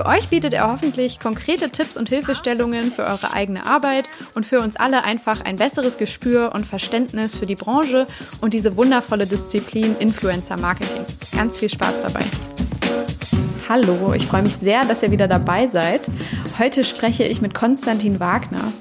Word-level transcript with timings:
Für 0.00 0.06
euch 0.06 0.28
bietet 0.28 0.54
er 0.54 0.72
hoffentlich 0.72 1.20
konkrete 1.20 1.68
Tipps 1.68 1.98
und 1.98 2.08
Hilfestellungen 2.08 2.90
für 2.90 3.02
eure 3.02 3.34
eigene 3.34 3.66
Arbeit 3.66 4.06
und 4.34 4.46
für 4.46 4.60
uns 4.60 4.76
alle 4.76 5.04
einfach 5.04 5.42
ein 5.44 5.56
besseres 5.56 5.98
Gespür 5.98 6.52
und 6.54 6.66
Verständnis 6.66 7.36
für 7.36 7.44
die 7.44 7.54
Branche 7.54 8.06
und 8.40 8.54
diese 8.54 8.78
wundervolle 8.78 9.26
Disziplin 9.26 9.94
Influencer 9.98 10.58
Marketing. 10.58 11.04
Ganz 11.36 11.58
viel 11.58 11.68
Spaß 11.68 12.00
dabei. 12.00 12.24
Hallo, 13.68 14.14
ich 14.14 14.26
freue 14.26 14.40
mich 14.40 14.56
sehr, 14.56 14.86
dass 14.86 15.02
ihr 15.02 15.10
wieder 15.10 15.28
dabei 15.28 15.66
seid. 15.66 16.08
Heute 16.58 16.82
spreche 16.82 17.24
ich 17.24 17.42
mit 17.42 17.52
Konstantin 17.52 18.20
Wagner. 18.20 18.72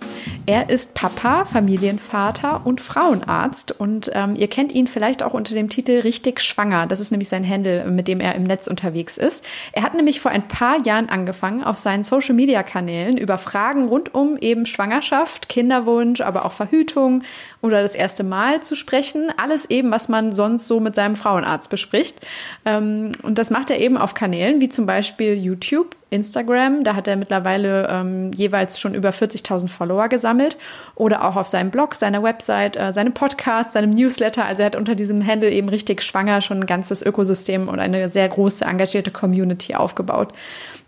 Er 0.45 0.69
ist 0.69 0.93
Papa, 0.93 1.45
Familienvater 1.45 2.65
und 2.65 2.81
Frauenarzt 2.81 3.71
und 3.71 4.09
ähm, 4.13 4.35
ihr 4.35 4.47
kennt 4.47 4.71
ihn 4.71 4.87
vielleicht 4.87 5.21
auch 5.21 5.33
unter 5.33 5.53
dem 5.53 5.69
Titel 5.69 5.99
Richtig 5.99 6.41
Schwanger. 6.41 6.87
Das 6.87 6.99
ist 6.99 7.11
nämlich 7.11 7.29
sein 7.29 7.47
Handle, 7.47 7.85
mit 7.85 8.07
dem 8.07 8.19
er 8.19 8.35
im 8.35 8.43
Netz 8.43 8.67
unterwegs 8.67 9.17
ist. 9.17 9.43
Er 9.73 9.83
hat 9.83 9.93
nämlich 9.93 10.21
vor 10.21 10.31
ein 10.31 10.47
paar 10.47 10.83
Jahren 10.85 11.09
angefangen, 11.09 11.63
auf 11.63 11.77
seinen 11.77 12.03
Social-Media-Kanälen 12.03 13.17
über 13.17 13.37
Fragen 13.37 13.87
rund 13.87 14.15
um 14.15 14.37
eben 14.37 14.65
Schwangerschaft, 14.65 15.49
Kinderwunsch, 15.49 16.21
aber 16.21 16.45
auch 16.45 16.53
Verhütung 16.53 17.23
oder 17.61 17.81
das 17.81 17.95
erste 17.95 18.23
Mal 18.23 18.61
zu 18.63 18.75
sprechen. 18.75 19.31
Alles 19.37 19.69
eben, 19.69 19.91
was 19.91 20.09
man 20.09 20.31
sonst 20.31 20.67
so 20.67 20.79
mit 20.79 20.95
seinem 20.95 21.15
Frauenarzt 21.15 21.69
bespricht. 21.69 22.25
Ähm, 22.65 23.11
und 23.23 23.37
das 23.37 23.49
macht 23.49 23.69
er 23.69 23.79
eben 23.79 23.97
auf 23.97 24.13
Kanälen 24.13 24.61
wie 24.61 24.69
zum 24.69 24.85
Beispiel 24.85 25.33
YouTube, 25.35 25.95
Instagram. 26.09 26.83
Da 26.83 26.95
hat 26.95 27.07
er 27.07 27.15
mittlerweile 27.15 27.87
ähm, 27.89 28.31
jeweils 28.33 28.79
schon 28.79 28.93
über 28.93 29.09
40.000 29.09 29.67
Follower 29.67 30.09
gesammelt. 30.09 30.57
Oder 30.95 31.25
auch 31.25 31.35
auf 31.35 31.47
seinem 31.47 31.71
Blog, 31.71 31.95
seiner 31.95 32.23
Website, 32.23 32.77
äh, 32.77 32.93
seinem 32.93 33.13
Podcast, 33.13 33.73
seinem 33.73 33.91
Newsletter. 33.91 34.45
Also 34.45 34.63
er 34.63 34.67
hat 34.67 34.75
unter 34.75 34.95
diesem 34.95 35.25
Handle 35.25 35.51
eben 35.51 35.69
richtig 35.69 36.01
schwanger 36.01 36.41
schon 36.41 36.61
ein 36.61 36.65
ganzes 36.65 37.01
Ökosystem 37.01 37.67
und 37.67 37.79
eine 37.79 38.09
sehr 38.09 38.27
große, 38.27 38.65
engagierte 38.65 39.11
Community 39.11 39.75
aufgebaut. 39.75 40.33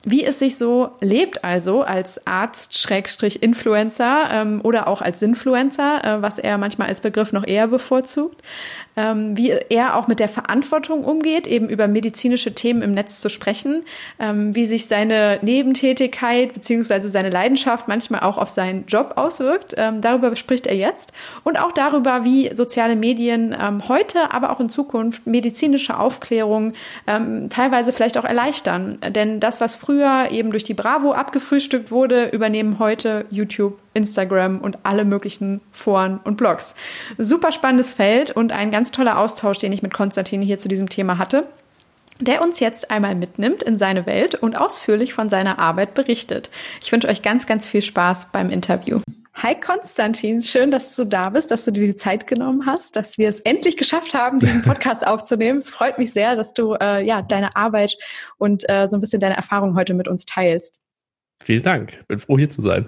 Wie 0.03 0.25
es 0.25 0.39
sich 0.39 0.57
so 0.57 0.89
lebt 0.99 1.43
also 1.43 1.83
als 1.83 2.25
Arzt-Influencer 2.25 4.29
ähm, 4.31 4.61
oder 4.63 4.87
auch 4.87 5.03
als 5.03 5.19
Sinfluencer, 5.19 6.03
äh, 6.03 6.21
was 6.23 6.39
er 6.39 6.57
manchmal 6.57 6.87
als 6.87 7.01
Begriff 7.01 7.31
noch 7.31 7.45
eher 7.45 7.67
bevorzugt 7.67 8.41
ähm, 8.95 9.37
wie 9.37 9.49
er 9.49 9.95
auch 9.95 10.07
mit 10.07 10.19
der 10.19 10.29
Verantwortung 10.29 11.03
umgeht, 11.03 11.47
eben 11.47 11.69
über 11.69 11.87
medizinische 11.87 12.53
Themen 12.53 12.81
im 12.81 12.93
Netz 12.93 13.19
zu 13.19 13.29
sprechen, 13.29 13.83
ähm, 14.19 14.55
wie 14.55 14.65
sich 14.65 14.85
seine 14.85 15.39
Nebentätigkeit 15.41 16.53
beziehungsweise 16.53 17.09
seine 17.09 17.29
Leidenschaft 17.29 17.87
manchmal 17.87 18.21
auch 18.21 18.37
auf 18.37 18.49
seinen 18.49 18.85
Job 18.85 19.13
auswirkt. 19.15 19.75
Ähm, 19.77 20.01
darüber 20.01 20.35
spricht 20.35 20.67
er 20.67 20.75
jetzt 20.75 21.11
und 21.43 21.59
auch 21.59 21.71
darüber, 21.71 22.25
wie 22.25 22.53
soziale 22.53 22.95
Medien 22.95 23.55
ähm, 23.59 23.87
heute, 23.87 24.31
aber 24.31 24.51
auch 24.51 24.59
in 24.59 24.69
Zukunft 24.69 25.25
medizinische 25.27 25.97
Aufklärung 25.97 26.73
ähm, 27.07 27.49
teilweise 27.49 27.93
vielleicht 27.93 28.17
auch 28.17 28.25
erleichtern. 28.25 28.97
Denn 29.09 29.39
das, 29.39 29.61
was 29.61 29.75
früher 29.75 30.31
eben 30.31 30.51
durch 30.51 30.63
die 30.63 30.73
Bravo 30.73 31.13
abgefrühstückt 31.13 31.91
wurde, 31.91 32.29
übernehmen 32.29 32.79
heute 32.79 33.25
YouTube 33.29 33.80
Instagram 33.93 34.59
und 34.59 34.79
alle 34.83 35.05
möglichen 35.05 35.61
Foren 35.71 36.19
und 36.23 36.37
Blogs. 36.37 36.75
Super 37.17 37.51
spannendes 37.51 37.91
Feld 37.91 38.31
und 38.31 38.51
ein 38.51 38.71
ganz 38.71 38.91
toller 38.91 39.17
Austausch, 39.19 39.57
den 39.57 39.73
ich 39.73 39.81
mit 39.81 39.93
Konstantin 39.93 40.41
hier 40.41 40.57
zu 40.57 40.67
diesem 40.67 40.89
Thema 40.89 41.17
hatte 41.17 41.47
der 42.21 42.41
uns 42.41 42.59
jetzt 42.59 42.91
einmal 42.91 43.15
mitnimmt 43.15 43.63
in 43.63 43.77
seine 43.77 44.05
Welt 44.05 44.35
und 44.35 44.55
ausführlich 44.55 45.13
von 45.13 45.29
seiner 45.29 45.59
Arbeit 45.59 45.93
berichtet. 45.95 46.51
Ich 46.83 46.91
wünsche 46.91 47.07
euch 47.07 47.21
ganz, 47.21 47.47
ganz 47.47 47.67
viel 47.67 47.81
Spaß 47.81 48.31
beim 48.31 48.49
Interview. 48.49 49.01
Hi 49.33 49.55
Konstantin, 49.59 50.43
schön, 50.43 50.71
dass 50.71 50.95
du 50.95 51.05
da 51.05 51.29
bist, 51.29 51.49
dass 51.51 51.65
du 51.65 51.71
dir 51.71 51.87
die 51.87 51.95
Zeit 51.95 52.27
genommen 52.27 52.65
hast, 52.65 52.95
dass 52.95 53.17
wir 53.17 53.29
es 53.29 53.39
endlich 53.39 53.77
geschafft 53.77 54.13
haben, 54.13 54.39
diesen 54.39 54.61
Podcast 54.63 55.07
aufzunehmen. 55.07 55.59
Es 55.59 55.71
freut 55.71 55.97
mich 55.97 56.13
sehr, 56.13 56.35
dass 56.35 56.53
du 56.53 56.73
äh, 56.73 57.03
ja 57.03 57.21
deine 57.21 57.55
Arbeit 57.55 57.97
und 58.37 58.69
äh, 58.69 58.87
so 58.87 58.97
ein 58.97 59.01
bisschen 59.01 59.21
deine 59.21 59.37
Erfahrung 59.37 59.75
heute 59.75 59.93
mit 59.93 60.07
uns 60.07 60.25
teilst. 60.25 60.77
Vielen 61.43 61.63
Dank, 61.63 62.07
bin 62.07 62.19
froh 62.19 62.37
hier 62.37 62.51
zu 62.51 62.61
sein. 62.61 62.87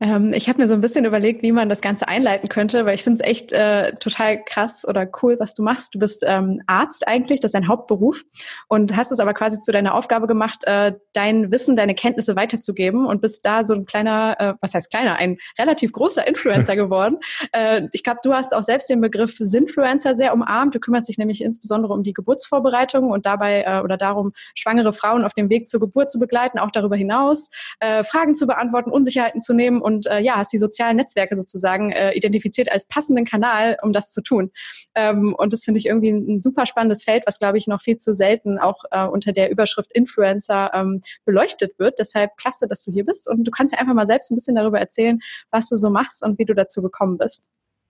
Ähm, 0.00 0.32
ich 0.34 0.48
habe 0.48 0.60
mir 0.60 0.66
so 0.66 0.74
ein 0.74 0.80
bisschen 0.80 1.04
überlegt, 1.04 1.42
wie 1.42 1.52
man 1.52 1.68
das 1.68 1.80
Ganze 1.80 2.08
einleiten 2.08 2.48
könnte, 2.48 2.84
weil 2.84 2.96
ich 2.96 3.04
finde 3.04 3.22
es 3.22 3.28
echt 3.28 3.52
äh, 3.52 3.94
total 3.96 4.42
krass 4.42 4.84
oder 4.86 5.06
cool, 5.22 5.36
was 5.38 5.54
du 5.54 5.62
machst. 5.62 5.94
Du 5.94 6.00
bist 6.00 6.24
ähm, 6.26 6.60
Arzt 6.66 7.06
eigentlich, 7.06 7.38
das 7.38 7.50
ist 7.50 7.54
dein 7.54 7.68
Hauptberuf 7.68 8.22
und 8.68 8.96
hast 8.96 9.12
es 9.12 9.20
aber 9.20 9.34
quasi 9.34 9.60
zu 9.60 9.70
deiner 9.70 9.94
Aufgabe 9.94 10.26
gemacht, 10.26 10.62
äh, 10.64 10.94
dein 11.12 11.52
Wissen, 11.52 11.76
deine 11.76 11.94
Kenntnisse 11.94 12.34
weiterzugeben 12.34 13.06
und 13.06 13.22
bist 13.22 13.46
da 13.46 13.62
so 13.62 13.74
ein 13.74 13.86
kleiner, 13.86 14.36
äh, 14.40 14.54
was 14.60 14.74
heißt 14.74 14.90
kleiner, 14.90 15.14
ein 15.14 15.38
relativ 15.58 15.92
großer 15.92 16.26
Influencer 16.26 16.74
geworden. 16.76 17.18
Äh, 17.52 17.82
ich 17.92 18.02
glaube, 18.02 18.18
du 18.24 18.32
hast 18.34 18.52
auch 18.52 18.64
selbst 18.64 18.90
den 18.90 19.00
Begriff 19.00 19.36
Sinfluencer 19.38 20.16
sehr 20.16 20.34
umarmt. 20.34 20.74
Du 20.74 20.80
kümmerst 20.80 21.08
dich 21.08 21.18
nämlich 21.18 21.40
insbesondere 21.40 21.92
um 21.92 22.02
die 22.02 22.14
Geburtsvorbereitung 22.14 23.10
und 23.10 23.26
dabei 23.26 23.62
äh, 23.64 23.80
oder 23.80 23.96
darum, 23.96 24.32
schwangere 24.56 24.92
Frauen 24.92 25.24
auf 25.24 25.34
dem 25.34 25.50
Weg 25.50 25.68
zur 25.68 25.78
Geburt 25.78 26.10
zu 26.10 26.18
begleiten, 26.18 26.58
auch 26.58 26.72
darüber 26.72 26.96
hinaus, 26.96 27.50
äh, 27.78 28.02
Fragen 28.02 28.34
zu 28.34 28.48
beantworten, 28.48 28.90
Unsicherheiten 28.90 29.40
zu 29.40 29.54
nehmen 29.54 29.83
und 29.84 30.06
äh, 30.06 30.20
ja, 30.20 30.36
hast 30.36 30.52
die 30.52 30.58
sozialen 30.58 30.96
Netzwerke 30.96 31.36
sozusagen 31.36 31.92
äh, 31.92 32.12
identifiziert 32.14 32.72
als 32.72 32.86
passenden 32.86 33.26
Kanal, 33.26 33.76
um 33.82 33.92
das 33.92 34.12
zu 34.12 34.22
tun. 34.22 34.50
Ähm, 34.94 35.34
und 35.36 35.52
das 35.52 35.64
finde 35.64 35.78
ich 35.78 35.86
irgendwie 35.86 36.10
ein, 36.10 36.40
super 36.40 36.64
spannendes 36.66 37.04
Feld, 37.04 37.24
was, 37.26 37.38
glaube 37.38 37.58
ich, 37.58 37.66
noch 37.66 37.82
viel 37.82 37.98
zu 37.98 38.14
selten 38.14 38.58
auch 38.58 38.84
äh, 38.90 39.04
unter 39.04 39.32
der 39.32 39.50
Überschrift 39.50 39.92
Influencer 39.92 40.70
ähm, 40.74 41.02
beleuchtet 41.24 41.78
wird. 41.78 41.98
Deshalb 41.98 42.36
klasse, 42.36 42.66
dass 42.66 42.84
du 42.84 42.92
hier 42.92 43.04
bist 43.04 43.28
und 43.28 43.44
du 43.44 43.50
kannst 43.50 43.74
ja 43.74 43.78
einfach 43.78 43.94
mal 43.94 44.06
selbst 44.06 44.30
ein 44.30 44.36
bisschen 44.36 44.56
darüber 44.56 44.80
erzählen, 44.80 45.20
was 45.50 45.68
du 45.68 45.76
so 45.76 45.90
machst 45.90 46.22
und 46.22 46.38
wie 46.38 46.46
du 46.46 46.54
dazu 46.54 46.82
gekommen 46.82 47.18
bist. 47.18 47.44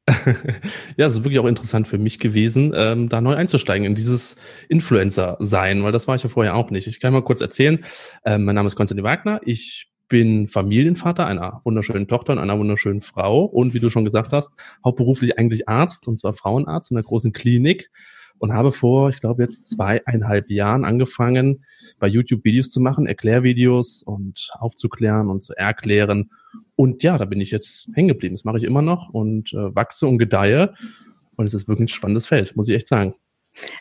ja, 0.97 1.06
es 1.06 1.15
ist 1.15 1.25
wirklich 1.25 1.38
auch 1.38 1.47
interessant 1.47 1.88
für 1.88 1.97
mich 1.97 2.19
gewesen, 2.19 2.72
ähm, 2.76 3.09
da 3.09 3.21
neu 3.21 3.34
einzusteigen 3.34 3.87
in 3.87 3.94
dieses 3.94 4.37
Influencer-Sein, 4.69 5.82
weil 5.82 5.93
das 5.93 6.06
war 6.06 6.15
ich 6.15 6.22
ja 6.22 6.28
vorher 6.28 6.56
auch 6.56 6.71
nicht. 6.71 6.87
Ich 6.87 7.00
kann 7.00 7.12
mal 7.12 7.22
kurz 7.22 7.41
erzählen. 7.41 7.84
Ähm, 8.25 8.44
mein 8.44 8.55
Name 8.55 8.66
ist 8.66 8.76
Konstantin 8.76 9.05
Wagner. 9.05 9.41
Ich 9.44 9.94
bin 10.09 10.48
Familienvater 10.48 11.26
einer 11.26 11.60
wunderschönen 11.65 12.09
Tochter 12.09 12.32
und 12.34 12.38
einer 12.38 12.59
wunderschönen 12.59 13.00
Frau 13.00 13.44
und 13.44 13.75
wie 13.75 13.81
du 13.81 13.88
schon 13.88 14.04
gesagt 14.04 14.32
hast, 14.32 14.53
hauptberuflich 14.84 15.38
eigentlich 15.38 15.69
Arzt 15.69 16.09
und 16.09 16.19
zwar 16.19 16.32
Frauenarzt 16.32 16.91
in 16.91 16.97
einer 16.97 17.04
großen 17.04 17.32
Klinik 17.32 17.91
und 18.38 18.53
habe 18.53 18.72
vor, 18.72 19.09
ich 19.09 19.20
glaube 19.20 19.43
jetzt 19.43 19.66
zweieinhalb 19.66 20.50
Jahren 20.50 20.84
angefangen, 20.84 21.64
bei 21.98 22.09
YouTube 22.09 22.44
Videos 22.44 22.69
zu 22.69 22.81
machen, 22.81 23.06
Erklärvideos 23.06 24.03
und 24.03 24.50
aufzuklären 24.59 25.31
und 25.31 25.43
zu 25.43 25.54
erklären. 25.54 26.31
Und 26.76 27.03
ja, 27.03 27.16
da 27.16 27.25
bin 27.25 27.41
ich 27.41 27.50
jetzt 27.50 27.88
hängen 27.94 28.09
geblieben. 28.09 28.34
Das 28.34 28.44
mache 28.44 28.59
ich 28.59 28.64
immer 28.64 28.82
noch 28.82 29.09
und 29.10 29.53
äh, 29.53 29.75
wachse 29.75 30.06
und 30.06 30.19
gedeihe. 30.19 30.75
Und 31.37 31.47
es 31.47 31.54
ist 31.54 31.69
wirklich 31.69 31.87
ein 31.87 31.88
spannendes 31.88 32.26
Feld, 32.26 32.54
muss 32.56 32.69
ich 32.69 32.75
echt 32.75 32.88
sagen. 32.88 33.14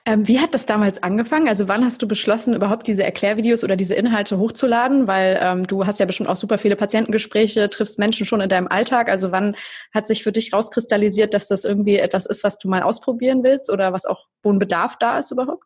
Ähm, 0.05 0.27
wie 0.27 0.39
hat 0.39 0.53
das 0.53 0.65
damals 0.65 1.01
angefangen? 1.01 1.47
Also 1.47 1.67
wann 1.67 1.83
hast 1.83 2.01
du 2.01 2.07
beschlossen, 2.07 2.53
überhaupt 2.53 2.87
diese 2.87 3.03
Erklärvideos 3.03 3.63
oder 3.63 3.75
diese 3.75 3.95
Inhalte 3.95 4.37
hochzuladen? 4.37 5.07
Weil 5.07 5.39
ähm, 5.41 5.65
du 5.65 5.85
hast 5.85 5.99
ja 5.99 6.05
bestimmt 6.05 6.29
auch 6.29 6.35
super 6.35 6.57
viele 6.57 6.75
Patientengespräche, 6.75 7.69
triffst 7.69 7.99
Menschen 7.99 8.25
schon 8.25 8.41
in 8.41 8.49
deinem 8.49 8.67
Alltag. 8.67 9.09
Also 9.09 9.31
wann 9.31 9.55
hat 9.93 10.07
sich 10.07 10.23
für 10.23 10.31
dich 10.31 10.53
rauskristallisiert, 10.53 11.33
dass 11.33 11.47
das 11.47 11.65
irgendwie 11.65 11.97
etwas 11.97 12.25
ist, 12.25 12.43
was 12.43 12.59
du 12.59 12.69
mal 12.69 12.83
ausprobieren 12.83 13.43
willst 13.43 13.71
oder 13.71 13.93
was 13.93 14.05
auch, 14.05 14.27
wo 14.43 14.51
ein 14.51 14.59
Bedarf 14.59 14.97
da 14.97 15.19
ist 15.19 15.31
überhaupt? 15.31 15.63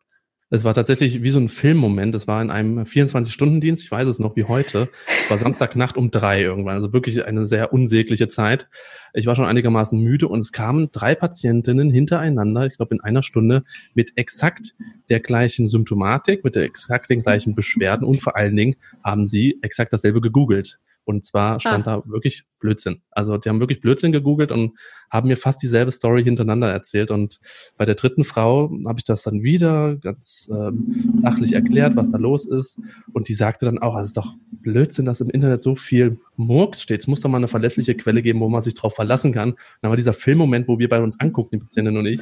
Es 0.50 0.64
war 0.64 0.72
tatsächlich 0.72 1.22
wie 1.22 1.28
so 1.28 1.38
ein 1.38 1.50
Filmmoment. 1.50 2.14
Es 2.14 2.26
war 2.26 2.40
in 2.40 2.50
einem 2.50 2.78
24-Stunden-Dienst, 2.78 3.84
ich 3.84 3.90
weiß 3.90 4.08
es 4.08 4.18
noch 4.18 4.34
wie 4.34 4.44
heute. 4.44 4.88
Es 5.06 5.28
war 5.28 5.36
Samstagnacht 5.36 5.98
um 5.98 6.10
drei 6.10 6.40
irgendwann, 6.40 6.76
also 6.76 6.90
wirklich 6.94 7.22
eine 7.22 7.46
sehr 7.46 7.74
unsägliche 7.74 8.28
Zeit. 8.28 8.66
Ich 9.12 9.26
war 9.26 9.36
schon 9.36 9.44
einigermaßen 9.44 10.00
müde 10.00 10.26
und 10.26 10.40
es 10.40 10.50
kamen 10.50 10.90
drei 10.90 11.14
Patientinnen 11.14 11.90
hintereinander, 11.90 12.64
ich 12.64 12.76
glaube 12.78 12.94
in 12.94 13.02
einer 13.02 13.22
Stunde, 13.22 13.62
mit 13.92 14.12
exakt 14.16 14.74
der 15.10 15.20
gleichen 15.20 15.68
Symptomatik, 15.68 16.44
mit 16.44 16.56
der 16.56 16.62
exakt 16.62 17.10
den 17.10 17.20
gleichen 17.20 17.54
Beschwerden 17.54 18.06
und 18.06 18.22
vor 18.22 18.34
allen 18.34 18.56
Dingen 18.56 18.76
haben 19.04 19.26
sie 19.26 19.58
exakt 19.60 19.92
dasselbe 19.92 20.22
gegoogelt. 20.22 20.78
Und 21.08 21.24
zwar 21.24 21.58
stand 21.58 21.88
ah. 21.88 22.02
da 22.04 22.10
wirklich 22.10 22.44
Blödsinn. 22.60 23.00
Also 23.10 23.38
die 23.38 23.48
haben 23.48 23.60
wirklich 23.60 23.80
Blödsinn 23.80 24.12
gegoogelt 24.12 24.52
und 24.52 24.76
haben 25.10 25.28
mir 25.28 25.38
fast 25.38 25.62
dieselbe 25.62 25.90
Story 25.90 26.22
hintereinander 26.22 26.70
erzählt. 26.70 27.10
Und 27.10 27.40
bei 27.78 27.86
der 27.86 27.94
dritten 27.94 28.24
Frau 28.24 28.70
habe 28.86 28.98
ich 28.98 29.04
das 29.04 29.22
dann 29.22 29.42
wieder 29.42 29.96
ganz 29.96 30.50
ähm, 30.52 31.12
sachlich 31.14 31.54
erklärt, 31.54 31.96
was 31.96 32.10
da 32.10 32.18
los 32.18 32.44
ist. 32.44 32.78
Und 33.14 33.30
die 33.30 33.32
sagte 33.32 33.64
dann 33.64 33.78
auch, 33.78 33.98
es 33.98 34.08
ist 34.08 34.18
doch 34.18 34.36
Blödsinn, 34.50 35.06
dass 35.06 35.22
im 35.22 35.30
Internet 35.30 35.62
so 35.62 35.76
viel 35.76 36.18
Murks 36.36 36.82
steht, 36.82 37.00
es 37.00 37.06
muss 37.06 37.22
doch 37.22 37.30
mal 37.30 37.38
eine 37.38 37.48
verlässliche 37.48 37.94
Quelle 37.94 38.20
geben, 38.20 38.40
wo 38.40 38.50
man 38.50 38.60
sich 38.60 38.74
drauf 38.74 38.94
verlassen 38.94 39.32
kann. 39.32 39.54
dann 39.80 39.90
war 39.90 39.96
dieser 39.96 40.12
Filmmoment, 40.12 40.68
wo 40.68 40.78
wir 40.78 40.90
bei 40.90 41.00
uns 41.00 41.18
angucken, 41.20 41.56
die 41.56 41.64
Patientin 41.64 41.96
und 41.96 42.04
ich, 42.04 42.20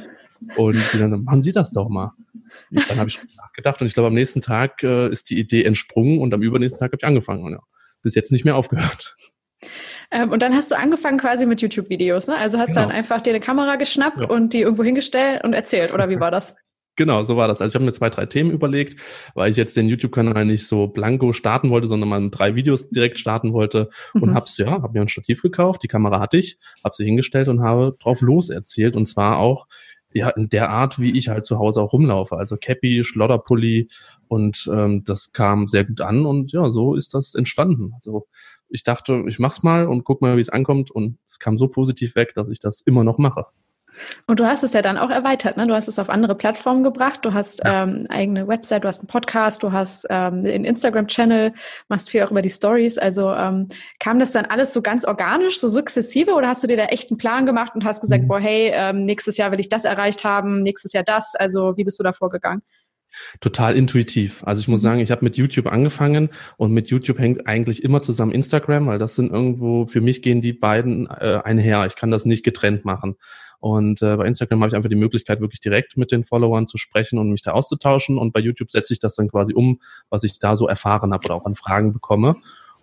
und 0.55 0.77
sie 0.77 0.97
dann, 0.97 1.25
machen 1.25 1.41
Sie 1.41 1.51
das 1.51 1.71
doch 1.71 1.89
mal. 1.89 2.13
Und 2.71 2.89
dann 2.89 2.99
habe 2.99 3.09
ich 3.09 3.19
nachgedacht 3.37 3.81
und 3.81 3.87
ich 3.87 3.95
glaube, 3.95 4.07
am 4.07 4.13
nächsten 4.13 4.39
Tag 4.39 4.81
äh, 4.81 5.09
ist 5.09 5.29
die 5.29 5.37
Idee 5.37 5.65
entsprungen 5.65 6.19
und 6.19 6.33
am 6.33 6.41
übernächsten 6.41 6.79
Tag 6.79 6.93
habe 6.93 6.99
ich 7.01 7.05
angefangen 7.05 7.43
und 7.43 7.51
ja, 7.51 7.59
bis 8.07 8.15
jetzt 8.15 8.31
nicht 8.31 8.45
mehr 8.45 8.55
aufgehört. 8.55 9.15
Ähm, 10.09 10.31
und 10.31 10.41
dann 10.41 10.55
hast 10.55 10.71
du 10.71 10.77
angefangen 10.77 11.19
quasi 11.19 11.45
mit 11.45 11.61
YouTube-Videos, 11.61 12.27
ne? 12.27 12.37
Also 12.37 12.57
hast 12.57 12.69
genau. 12.69 12.81
dann 12.81 12.91
einfach 12.91 13.19
dir 13.19 13.31
eine 13.31 13.41
Kamera 13.41 13.75
geschnappt 13.75 14.21
ja. 14.21 14.27
und 14.27 14.53
die 14.53 14.61
irgendwo 14.61 14.83
hingestellt 14.83 15.43
und 15.43 15.51
erzählt, 15.51 15.93
oder 15.93 16.09
wie 16.09 16.19
war 16.19 16.31
das? 16.31 16.55
Genau, 16.99 17.23
so 17.23 17.37
war 17.37 17.47
das. 17.47 17.61
Also 17.61 17.73
ich 17.73 17.75
habe 17.75 17.85
mir 17.85 17.91
zwei, 17.91 18.09
drei 18.09 18.25
Themen 18.25 18.49
überlegt, 18.49 18.99
weil 19.35 19.51
ich 19.51 19.55
jetzt 19.55 19.77
den 19.77 19.87
YouTube-Kanal 19.87 20.45
nicht 20.45 20.65
so 20.65 20.87
blanko 20.87 21.31
starten 21.31 21.69
wollte, 21.69 21.85
sondern 21.85 22.09
mal 22.09 22.29
drei 22.31 22.55
Videos 22.55 22.89
direkt 22.89 23.19
starten 23.19 23.53
wollte 23.53 23.91
mhm. 24.15 24.23
und 24.23 24.33
hab's 24.33 24.57
ja, 24.57 24.81
habe 24.81 24.93
mir 24.93 25.01
ein 25.01 25.07
Stativ 25.07 25.43
gekauft, 25.43 25.83
die 25.83 25.87
Kamera 25.87 26.19
hatte 26.19 26.37
ich, 26.37 26.57
habe 26.83 26.95
sie 26.95 27.05
hingestellt 27.05 27.49
und 27.49 27.61
habe 27.61 27.95
drauf 28.01 28.21
los 28.21 28.49
erzählt 28.49 28.95
und 28.95 29.05
zwar 29.05 29.37
auch 29.37 29.67
ja 30.17 30.29
in 30.29 30.49
der 30.49 30.69
Art, 30.69 30.99
wie 30.99 31.17
ich 31.17 31.29
halt 31.29 31.45
zu 31.45 31.59
Hause 31.59 31.81
auch 31.81 31.93
rumlaufe, 31.93 32.37
also 32.37 32.57
Cappy, 32.57 33.03
Schlodderpulli 33.03 33.89
und 34.27 34.69
ähm, 34.71 35.03
das 35.03 35.31
kam 35.33 35.67
sehr 35.67 35.85
gut 35.85 36.01
an 36.01 36.25
und 36.25 36.51
ja, 36.51 36.69
so 36.69 36.95
ist 36.95 37.13
das 37.13 37.35
entstanden. 37.35 37.91
Also 37.95 38.27
ich 38.69 38.83
dachte, 38.83 39.23
ich 39.27 39.39
mach's 39.39 39.63
mal 39.63 39.87
und 39.87 40.03
guck 40.03 40.21
mal, 40.21 40.37
wie 40.37 40.41
es 40.41 40.49
ankommt 40.49 40.91
und 40.91 41.17
es 41.27 41.39
kam 41.39 41.57
so 41.57 41.67
positiv 41.67 42.15
weg, 42.15 42.33
dass 42.35 42.49
ich 42.49 42.59
das 42.59 42.81
immer 42.81 43.03
noch 43.03 43.17
mache. 43.17 43.45
Und 44.25 44.39
du 44.39 44.45
hast 44.45 44.63
es 44.63 44.73
ja 44.73 44.81
dann 44.81 44.97
auch 44.97 45.09
erweitert, 45.09 45.57
ne? 45.57 45.67
Du 45.67 45.73
hast 45.73 45.87
es 45.87 45.99
auf 45.99 46.09
andere 46.09 46.35
Plattformen 46.35 46.83
gebracht, 46.83 47.19
du 47.23 47.33
hast 47.33 47.63
ja. 47.63 47.83
ähm, 47.83 48.05
eigene 48.09 48.47
Website, 48.47 48.83
du 48.83 48.87
hast 48.87 48.99
einen 48.99 49.07
Podcast, 49.07 49.63
du 49.63 49.71
hast 49.71 50.05
ähm, 50.09 50.45
einen 50.45 50.65
Instagram-Channel, 50.65 51.53
machst 51.89 52.09
viel 52.09 52.23
auch 52.23 52.31
über 52.31 52.41
die 52.41 52.49
Stories. 52.49 52.97
Also 52.97 53.31
ähm, 53.33 53.67
kam 53.99 54.19
das 54.19 54.31
dann 54.31 54.45
alles 54.45 54.73
so 54.73 54.81
ganz 54.81 55.05
organisch, 55.05 55.59
so 55.59 55.67
sukzessive, 55.67 56.33
oder 56.33 56.47
hast 56.49 56.63
du 56.63 56.67
dir 56.67 56.77
da 56.77 56.85
echt 56.85 57.11
einen 57.11 57.17
Plan 57.17 57.45
gemacht 57.45 57.73
und 57.75 57.83
hast 57.83 58.01
gesagt, 58.01 58.23
mhm. 58.23 58.27
boah, 58.27 58.39
hey, 58.39 58.71
ähm, 58.73 59.05
nächstes 59.05 59.37
Jahr 59.37 59.51
will 59.51 59.59
ich 59.59 59.69
das 59.69 59.85
erreicht 59.85 60.23
haben, 60.23 60.63
nächstes 60.63 60.93
Jahr 60.93 61.03
das? 61.03 61.35
Also 61.35 61.77
wie 61.77 61.83
bist 61.83 61.99
du 61.99 62.03
da 62.03 62.13
vorgegangen? 62.13 62.61
Total 63.41 63.75
intuitiv. 63.75 64.43
Also 64.43 64.61
ich 64.61 64.67
muss 64.67 64.81
mhm. 64.81 64.83
sagen, 64.83 64.99
ich 64.99 65.11
habe 65.11 65.23
mit 65.23 65.37
YouTube 65.37 65.67
angefangen 65.67 66.29
und 66.57 66.71
mit 66.71 66.89
YouTube 66.89 67.19
hängt 67.19 67.47
eigentlich 67.47 67.83
immer 67.83 68.01
zusammen 68.01 68.31
Instagram, 68.31 68.87
weil 68.87 68.99
das 68.99 69.15
sind 69.15 69.31
irgendwo, 69.31 69.85
für 69.85 70.01
mich 70.01 70.21
gehen 70.21 70.41
die 70.41 70.53
beiden 70.53 71.07
äh, 71.07 71.39
einher. 71.43 71.85
Ich 71.85 71.95
kann 71.95 72.11
das 72.11 72.25
nicht 72.25 72.43
getrennt 72.43 72.85
machen. 72.85 73.15
Und 73.59 74.01
äh, 74.01 74.15
bei 74.15 74.25
Instagram 74.25 74.61
habe 74.61 74.69
ich 74.69 74.75
einfach 74.75 74.89
die 74.89 74.95
Möglichkeit, 74.95 75.41
wirklich 75.41 75.59
direkt 75.59 75.97
mit 75.97 76.11
den 76.11 76.25
Followern 76.25 76.67
zu 76.67 76.77
sprechen 76.77 77.17
und 77.17 77.31
mich 77.31 77.41
da 77.41 77.51
auszutauschen. 77.51 78.17
Und 78.17 78.31
bei 78.31 78.39
YouTube 78.39 78.71
setze 78.71 78.93
ich 78.93 78.99
das 78.99 79.15
dann 79.15 79.29
quasi 79.29 79.53
um, 79.53 79.79
was 80.09 80.23
ich 80.23 80.37
da 80.39 80.55
so 80.55 80.67
erfahren 80.67 81.11
habe 81.13 81.25
oder 81.25 81.35
auch 81.35 81.45
an 81.45 81.55
Fragen 81.55 81.93
bekomme. 81.93 82.35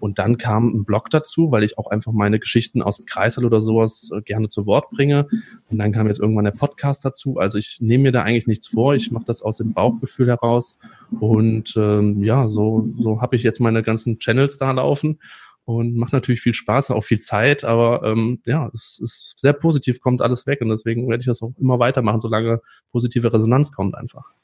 Und 0.05 0.19
dann 0.19 0.37
kam 0.37 0.69
ein 0.69 0.85
Blog 0.85 1.09
dazu, 1.09 1.51
weil 1.51 1.65
ich 1.65 1.79
auch 1.79 1.87
einfach 1.87 2.13
meine 2.13 2.39
Geschichten 2.39 2.83
aus 2.83 2.99
dem 2.99 3.07
Kreisel 3.07 3.47
oder 3.47 3.63
sowas 3.63 4.11
äh, 4.15 4.21
gerne 4.21 4.51
zu 4.51 4.67
Wort 4.67 4.91
bringe. 4.91 5.27
Und 5.71 5.79
dann 5.79 5.93
kam 5.93 6.09
jetzt 6.09 6.21
irgendwann 6.21 6.45
der 6.45 6.53
Podcast 6.53 7.07
dazu. 7.07 7.39
Also 7.39 7.57
ich 7.57 7.79
nehme 7.81 8.03
mir 8.03 8.13
da 8.13 8.23
eigentlich 8.23 8.47
nichts 8.47 8.69
vor. 8.69 8.95
Ich 8.95 9.11
mache 9.11 9.25
das 9.25 9.41
aus 9.41 9.57
dem 9.57 9.73
Bauchgefühl 9.73 10.29
heraus. 10.29 10.79
Und 11.21 11.73
ähm, 11.79 12.23
ja, 12.23 12.51
so, 12.51 12.87
so 12.99 13.23
habe 13.23 13.37
ich 13.37 13.43
jetzt 13.45 13.61
meine 13.61 13.83
ganzen 13.83 14.19
Channels 14.19 14.59
da 14.59 14.73
laufen 14.73 15.21
und 15.65 15.97
macht 15.97 16.13
natürlich 16.13 16.43
viel 16.43 16.53
Spaß, 16.53 16.91
auch 16.91 17.05
viel 17.05 17.21
Zeit, 17.21 17.65
aber 17.65 18.03
ähm, 18.05 18.41
ja, 18.45 18.71
es 18.75 18.99
ist 19.03 19.37
sehr 19.39 19.55
positiv, 19.55 20.03
kommt 20.03 20.21
alles 20.21 20.47
weg 20.47 20.61
und 20.61 20.69
deswegen 20.69 21.09
werde 21.09 21.23
ich 21.23 21.27
das 21.27 21.41
auch 21.41 21.53
immer 21.59 21.79
weitermachen, 21.79 22.21
solange 22.21 22.61
positive 22.93 23.33
Resonanz 23.33 23.73
kommt 23.73 23.95
einfach. 23.95 24.35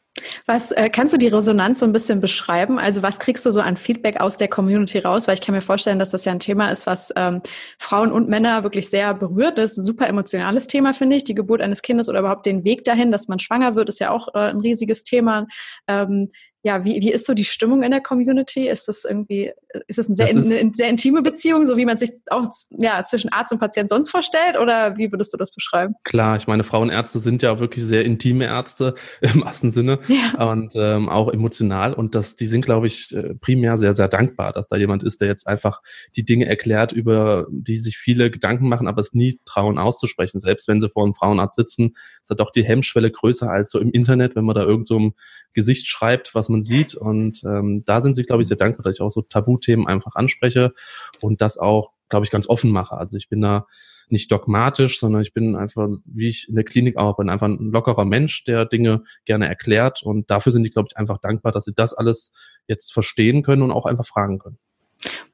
Was 0.46 0.72
äh, 0.72 0.90
kannst 0.90 1.12
du 1.12 1.18
die 1.18 1.28
Resonanz 1.28 1.78
so 1.78 1.86
ein 1.86 1.92
bisschen 1.92 2.20
beschreiben? 2.20 2.78
Also 2.78 3.02
was 3.02 3.18
kriegst 3.18 3.46
du 3.46 3.50
so 3.52 3.60
an 3.60 3.76
Feedback 3.76 4.20
aus 4.20 4.36
der 4.36 4.48
Community 4.48 4.98
raus? 4.98 5.28
Weil 5.28 5.34
ich 5.34 5.40
kann 5.40 5.54
mir 5.54 5.62
vorstellen, 5.62 5.98
dass 5.98 6.10
das 6.10 6.24
ja 6.24 6.32
ein 6.32 6.40
Thema 6.40 6.70
ist, 6.70 6.86
was 6.86 7.12
ähm, 7.16 7.42
Frauen 7.78 8.12
und 8.12 8.28
Männer 8.28 8.62
wirklich 8.62 8.90
sehr 8.90 9.14
berührt. 9.14 9.58
Ist 9.58 9.78
ein 9.78 9.84
super 9.84 10.08
emotionales 10.08 10.66
Thema, 10.66 10.94
finde 10.94 11.16
ich. 11.16 11.24
Die 11.24 11.34
Geburt 11.34 11.60
eines 11.60 11.82
Kindes 11.82 12.08
oder 12.08 12.20
überhaupt 12.20 12.46
den 12.46 12.64
Weg 12.64 12.84
dahin, 12.84 13.12
dass 13.12 13.28
man 13.28 13.38
schwanger 13.38 13.76
wird, 13.76 13.88
ist 13.88 14.00
ja 14.00 14.10
auch 14.10 14.28
äh, 14.34 14.50
ein 14.50 14.58
riesiges 14.58 15.04
Thema. 15.04 15.46
Ähm, 15.86 16.30
ja, 16.62 16.84
wie, 16.84 17.00
wie 17.00 17.10
ist 17.10 17.24
so 17.24 17.32
die 17.32 17.46
Stimmung 17.46 17.82
in 17.82 17.90
der 17.90 18.02
Community? 18.02 18.68
Ist 18.68 18.86
das 18.86 19.06
irgendwie, 19.06 19.50
ist 19.86 19.98
das, 19.98 20.10
ein 20.10 20.14
sehr, 20.14 20.26
das 20.26 20.50
eine 20.50 20.70
sehr 20.74 20.90
intime 20.90 21.22
Beziehung, 21.22 21.64
so 21.64 21.78
wie 21.78 21.86
man 21.86 21.96
sich 21.96 22.10
auch 22.28 22.48
ja, 22.78 23.02
zwischen 23.02 23.32
Arzt 23.32 23.50
und 23.52 23.58
Patient 23.58 23.88
sonst 23.88 24.10
vorstellt? 24.10 24.58
Oder 24.58 24.98
wie 24.98 25.10
würdest 25.10 25.32
du 25.32 25.38
das 25.38 25.52
beschreiben? 25.52 25.94
Klar, 26.04 26.36
ich 26.36 26.46
meine, 26.46 26.62
Frauenärzte 26.62 27.18
sind 27.18 27.40
ja 27.40 27.52
auch 27.52 27.60
wirklich 27.60 27.82
sehr 27.84 28.04
intime 28.04 28.44
Ärzte 28.44 28.94
im 29.22 29.42
ersten 29.42 29.70
Sinne 29.70 30.00
ja. 30.08 30.50
und 30.50 30.74
ähm, 30.76 31.08
auch 31.08 31.32
emotional. 31.32 31.94
Und 31.94 32.14
das, 32.14 32.36
die 32.36 32.46
sind, 32.46 32.62
glaube 32.62 32.88
ich, 32.88 33.10
äh, 33.14 33.34
primär 33.36 33.78
sehr, 33.78 33.94
sehr 33.94 34.08
dankbar, 34.08 34.52
dass 34.52 34.68
da 34.68 34.76
jemand 34.76 35.02
ist, 35.02 35.22
der 35.22 35.28
jetzt 35.28 35.46
einfach 35.46 35.80
die 36.14 36.26
Dinge 36.26 36.44
erklärt, 36.44 36.92
über 36.92 37.46
die 37.50 37.78
sich 37.78 37.96
viele 37.96 38.30
Gedanken 38.30 38.68
machen, 38.68 38.86
aber 38.86 39.00
es 39.00 39.14
nie 39.14 39.40
trauen 39.46 39.78
auszusprechen. 39.78 40.40
Selbst 40.40 40.68
wenn 40.68 40.82
sie 40.82 40.90
vor 40.90 41.04
einem 41.04 41.14
Frauenarzt 41.14 41.56
sitzen, 41.56 41.94
ist 42.20 42.30
da 42.30 42.34
doch 42.34 42.50
die 42.50 42.64
Hemmschwelle 42.64 43.10
größer 43.10 43.50
als 43.50 43.70
so 43.70 43.78
im 43.78 43.92
Internet, 43.92 44.36
wenn 44.36 44.44
man 44.44 44.54
da 44.54 44.62
irgend 44.62 44.86
so 44.86 44.98
ein 44.98 45.14
Gesicht 45.54 45.86
schreibt, 45.88 46.34
was 46.34 46.49
man 46.50 46.62
sieht. 46.62 46.94
Und 46.94 47.42
ähm, 47.44 47.84
da 47.84 48.00
sind 48.00 48.14
sie, 48.14 48.24
glaube 48.24 48.42
ich, 48.42 48.48
sehr 48.48 48.56
dankbar, 48.56 48.84
dass 48.84 48.94
ich 48.94 49.00
auch 49.00 49.10
so 49.10 49.22
Tabuthemen 49.22 49.86
einfach 49.86 50.14
anspreche 50.14 50.72
und 51.20 51.40
das 51.40 51.58
auch, 51.58 51.92
glaube 52.08 52.24
ich, 52.24 52.30
ganz 52.30 52.48
offen 52.48 52.70
mache. 52.70 52.96
Also 52.96 53.16
ich 53.16 53.28
bin 53.28 53.40
da 53.40 53.66
nicht 54.10 54.30
dogmatisch, 54.32 54.98
sondern 54.98 55.22
ich 55.22 55.32
bin 55.32 55.56
einfach, 55.56 55.88
wie 56.04 56.28
ich 56.28 56.48
in 56.48 56.56
der 56.56 56.64
Klinik 56.64 56.96
auch 56.96 57.16
bin, 57.16 57.30
einfach 57.30 57.46
ein 57.46 57.70
lockerer 57.70 58.04
Mensch, 58.04 58.44
der 58.44 58.66
Dinge 58.66 59.04
gerne 59.24 59.48
erklärt. 59.48 60.02
Und 60.02 60.30
dafür 60.30 60.52
sind 60.52 60.64
die, 60.64 60.70
glaube 60.70 60.88
ich, 60.90 60.96
einfach 60.96 61.18
dankbar, 61.18 61.52
dass 61.52 61.64
sie 61.64 61.74
das 61.74 61.94
alles 61.94 62.32
jetzt 62.66 62.92
verstehen 62.92 63.42
können 63.42 63.62
und 63.62 63.70
auch 63.70 63.86
einfach 63.86 64.06
fragen 64.06 64.38
können. 64.38 64.58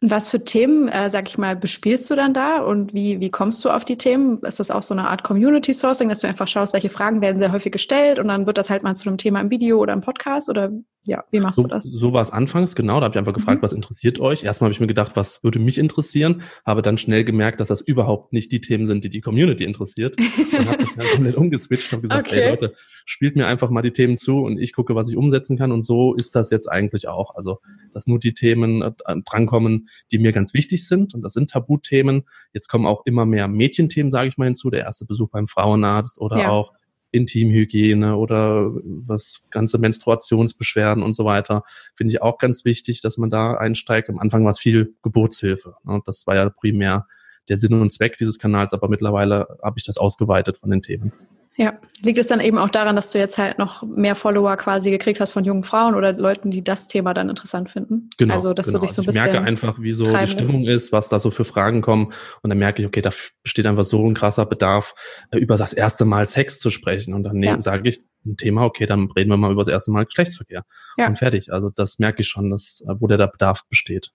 Und 0.00 0.10
was 0.10 0.30
für 0.30 0.44
Themen, 0.44 0.88
äh, 0.88 1.10
sag 1.10 1.28
ich 1.28 1.38
mal, 1.38 1.56
bespielst 1.56 2.08
du 2.10 2.14
dann 2.14 2.34
da 2.34 2.60
und 2.60 2.94
wie, 2.94 3.18
wie 3.20 3.30
kommst 3.30 3.64
du 3.64 3.70
auf 3.70 3.84
die 3.84 3.98
Themen? 3.98 4.40
Ist 4.42 4.60
das 4.60 4.70
auch 4.70 4.82
so 4.82 4.94
eine 4.94 5.08
Art 5.08 5.24
Community 5.24 5.72
Sourcing, 5.72 6.08
dass 6.08 6.20
du 6.20 6.28
einfach 6.28 6.46
schaust, 6.46 6.72
welche 6.72 6.90
Fragen 6.90 7.20
werden 7.20 7.40
sehr 7.40 7.50
häufig 7.50 7.72
gestellt 7.72 8.20
und 8.20 8.28
dann 8.28 8.46
wird 8.46 8.58
das 8.58 8.70
halt 8.70 8.82
mal 8.82 8.94
zu 8.94 9.08
einem 9.08 9.18
Thema 9.18 9.40
im 9.40 9.50
Video 9.50 9.78
oder 9.78 9.92
im 9.92 10.02
Podcast 10.02 10.48
oder 10.48 10.70
ja, 11.06 11.24
wie 11.30 11.40
machst 11.40 11.56
so, 11.56 11.62
du 11.62 11.68
das? 11.68 11.84
So 11.84 12.12
war 12.12 12.20
es 12.20 12.32
anfangs, 12.32 12.74
genau. 12.74 12.98
Da 12.98 13.04
habe 13.04 13.14
ich 13.14 13.18
einfach 13.18 13.32
gefragt, 13.32 13.60
mhm. 13.60 13.64
was 13.64 13.72
interessiert 13.72 14.18
euch? 14.18 14.42
Erstmal 14.42 14.66
habe 14.66 14.72
ich 14.72 14.80
mir 14.80 14.88
gedacht, 14.88 15.14
was 15.14 15.42
würde 15.44 15.58
mich 15.60 15.78
interessieren, 15.78 16.42
habe 16.64 16.82
dann 16.82 16.98
schnell 16.98 17.24
gemerkt, 17.24 17.60
dass 17.60 17.68
das 17.68 17.80
überhaupt 17.80 18.32
nicht 18.32 18.50
die 18.50 18.60
Themen 18.60 18.86
sind, 18.86 19.04
die 19.04 19.08
die 19.08 19.20
Community 19.20 19.64
interessiert. 19.64 20.16
und 20.18 20.66
habe 20.66 20.78
das 20.78 20.92
dann 20.94 21.06
komplett 21.06 21.36
umgeswitcht 21.36 21.92
und 21.92 22.02
gesagt, 22.02 22.28
okay. 22.28 22.40
ey 22.40 22.50
Leute, 22.50 22.74
spielt 23.04 23.36
mir 23.36 23.46
einfach 23.46 23.70
mal 23.70 23.82
die 23.82 23.92
Themen 23.92 24.18
zu 24.18 24.40
und 24.40 24.58
ich 24.58 24.72
gucke, 24.72 24.94
was 24.94 25.08
ich 25.08 25.16
umsetzen 25.16 25.56
kann. 25.56 25.70
Und 25.70 25.84
so 25.84 26.14
ist 26.14 26.34
das 26.34 26.50
jetzt 26.50 26.66
eigentlich 26.66 27.06
auch. 27.08 27.36
Also, 27.36 27.60
dass 27.92 28.06
nur 28.06 28.18
die 28.18 28.34
Themen 28.34 28.82
äh, 28.82 28.92
drankommen, 29.24 29.88
die 30.10 30.18
mir 30.18 30.32
ganz 30.32 30.54
wichtig 30.54 30.86
sind. 30.88 31.14
Und 31.14 31.22
das 31.22 31.34
sind 31.34 31.50
Tabuthemen. 31.50 32.24
Jetzt 32.52 32.68
kommen 32.68 32.86
auch 32.86 33.06
immer 33.06 33.26
mehr 33.26 33.46
Mädchenthemen, 33.46 34.10
sage 34.10 34.28
ich 34.28 34.38
mal, 34.38 34.46
hinzu. 34.46 34.70
Der 34.70 34.80
erste 34.80 35.06
Besuch 35.06 35.30
beim 35.30 35.46
Frauenarzt 35.46 36.20
oder 36.20 36.38
ja. 36.38 36.50
auch 36.50 36.72
Intimhygiene 37.12 38.16
oder 38.16 38.70
was 38.84 39.42
ganze 39.50 39.78
Menstruationsbeschwerden 39.78 41.02
und 41.02 41.14
so 41.14 41.24
weiter, 41.24 41.62
finde 41.94 42.12
ich 42.12 42.22
auch 42.22 42.38
ganz 42.38 42.64
wichtig, 42.64 43.00
dass 43.00 43.16
man 43.16 43.30
da 43.30 43.54
einsteigt. 43.54 44.10
Am 44.10 44.18
Anfang 44.18 44.44
war 44.44 44.50
es 44.50 44.60
viel 44.60 44.94
Geburtshilfe. 45.02 45.74
Ne? 45.84 46.00
Das 46.04 46.26
war 46.26 46.34
ja 46.34 46.48
primär 46.50 47.06
der 47.48 47.56
Sinn 47.56 47.80
und 47.80 47.90
Zweck 47.90 48.16
dieses 48.16 48.38
Kanals, 48.38 48.72
aber 48.72 48.88
mittlerweile 48.88 49.58
habe 49.62 49.78
ich 49.78 49.84
das 49.84 49.98
ausgeweitet 49.98 50.58
von 50.58 50.70
den 50.70 50.82
Themen. 50.82 51.12
Ja, 51.58 51.78
liegt 52.02 52.18
es 52.18 52.26
dann 52.26 52.40
eben 52.40 52.58
auch 52.58 52.68
daran, 52.68 52.96
dass 52.96 53.12
du 53.12 53.18
jetzt 53.18 53.38
halt 53.38 53.58
noch 53.58 53.82
mehr 53.82 54.14
Follower 54.14 54.58
quasi 54.58 54.90
gekriegt 54.90 55.20
hast 55.20 55.32
von 55.32 55.42
jungen 55.42 55.62
Frauen 55.62 55.94
oder 55.94 56.12
Leuten, 56.12 56.50
die 56.50 56.62
das 56.62 56.86
Thema 56.86 57.14
dann 57.14 57.30
interessant 57.30 57.70
finden? 57.70 58.10
Genau. 58.18 58.34
Also, 58.34 58.52
dass 58.52 58.66
genau. 58.66 58.80
du 58.80 58.86
dich 58.86 58.94
so 58.94 59.00
ein 59.00 59.06
bisschen. 59.06 59.24
Ich 59.24 59.32
merke 59.32 59.46
einfach, 59.46 59.80
wie 59.80 59.92
so 59.92 60.04
die 60.04 60.26
Stimmung 60.26 60.64
ist. 60.64 60.84
ist, 60.84 60.92
was 60.92 61.08
da 61.08 61.18
so 61.18 61.30
für 61.30 61.44
Fragen 61.44 61.80
kommen. 61.80 62.12
Und 62.42 62.50
dann 62.50 62.58
merke 62.58 62.82
ich, 62.82 62.86
okay, 62.86 63.00
da 63.00 63.10
besteht 63.42 63.66
einfach 63.66 63.86
so 63.86 64.06
ein 64.06 64.12
krasser 64.12 64.44
Bedarf, 64.44 64.94
äh, 65.30 65.38
über 65.38 65.56
das 65.56 65.72
erste 65.72 66.04
Mal 66.04 66.26
Sex 66.26 66.60
zu 66.60 66.68
sprechen. 66.68 67.14
Und 67.14 67.24
dann 67.24 67.42
ja. 67.42 67.58
sage 67.60 67.88
ich 67.88 68.04
ein 68.26 68.36
Thema, 68.36 68.64
okay, 68.64 68.84
dann 68.84 69.10
reden 69.16 69.30
wir 69.30 69.38
mal 69.38 69.50
über 69.50 69.62
das 69.62 69.68
erste 69.68 69.90
Mal 69.92 70.04
Geschlechtsverkehr. 70.04 70.62
Ja. 70.98 71.06
Und 71.06 71.16
fertig. 71.16 71.54
Also, 71.54 71.70
das 71.70 71.98
merke 71.98 72.20
ich 72.20 72.28
schon, 72.28 72.50
dass, 72.50 72.84
äh, 72.86 72.94
wo 72.98 73.06
der 73.06 73.26
Bedarf 73.28 73.62
besteht. 73.70 74.10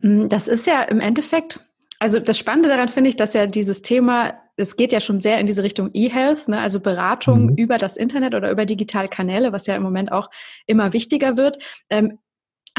Mm, 0.00 0.28
das 0.28 0.48
ist 0.48 0.66
ja 0.66 0.82
im 0.82 1.00
Endeffekt, 1.00 1.60
also 1.98 2.18
das 2.18 2.36
Spannende 2.36 2.68
daran 2.68 2.88
finde 2.88 3.08
ich, 3.08 3.16
dass 3.16 3.32
ja 3.32 3.46
dieses 3.46 3.80
Thema 3.80 4.34
es 4.56 4.76
geht 4.76 4.92
ja 4.92 5.00
schon 5.00 5.20
sehr 5.20 5.38
in 5.38 5.46
diese 5.46 5.62
Richtung 5.62 5.90
E-Health, 5.92 6.48
ne? 6.48 6.60
also 6.60 6.80
Beratung 6.80 7.46
mhm. 7.46 7.54
über 7.56 7.78
das 7.78 7.96
Internet 7.96 8.34
oder 8.34 8.50
über 8.50 8.64
digitale 8.64 9.08
Kanäle, 9.08 9.52
was 9.52 9.66
ja 9.66 9.76
im 9.76 9.82
Moment 9.82 10.12
auch 10.12 10.30
immer 10.66 10.92
wichtiger 10.92 11.36
wird. 11.36 11.58
Ähm, 11.90 12.18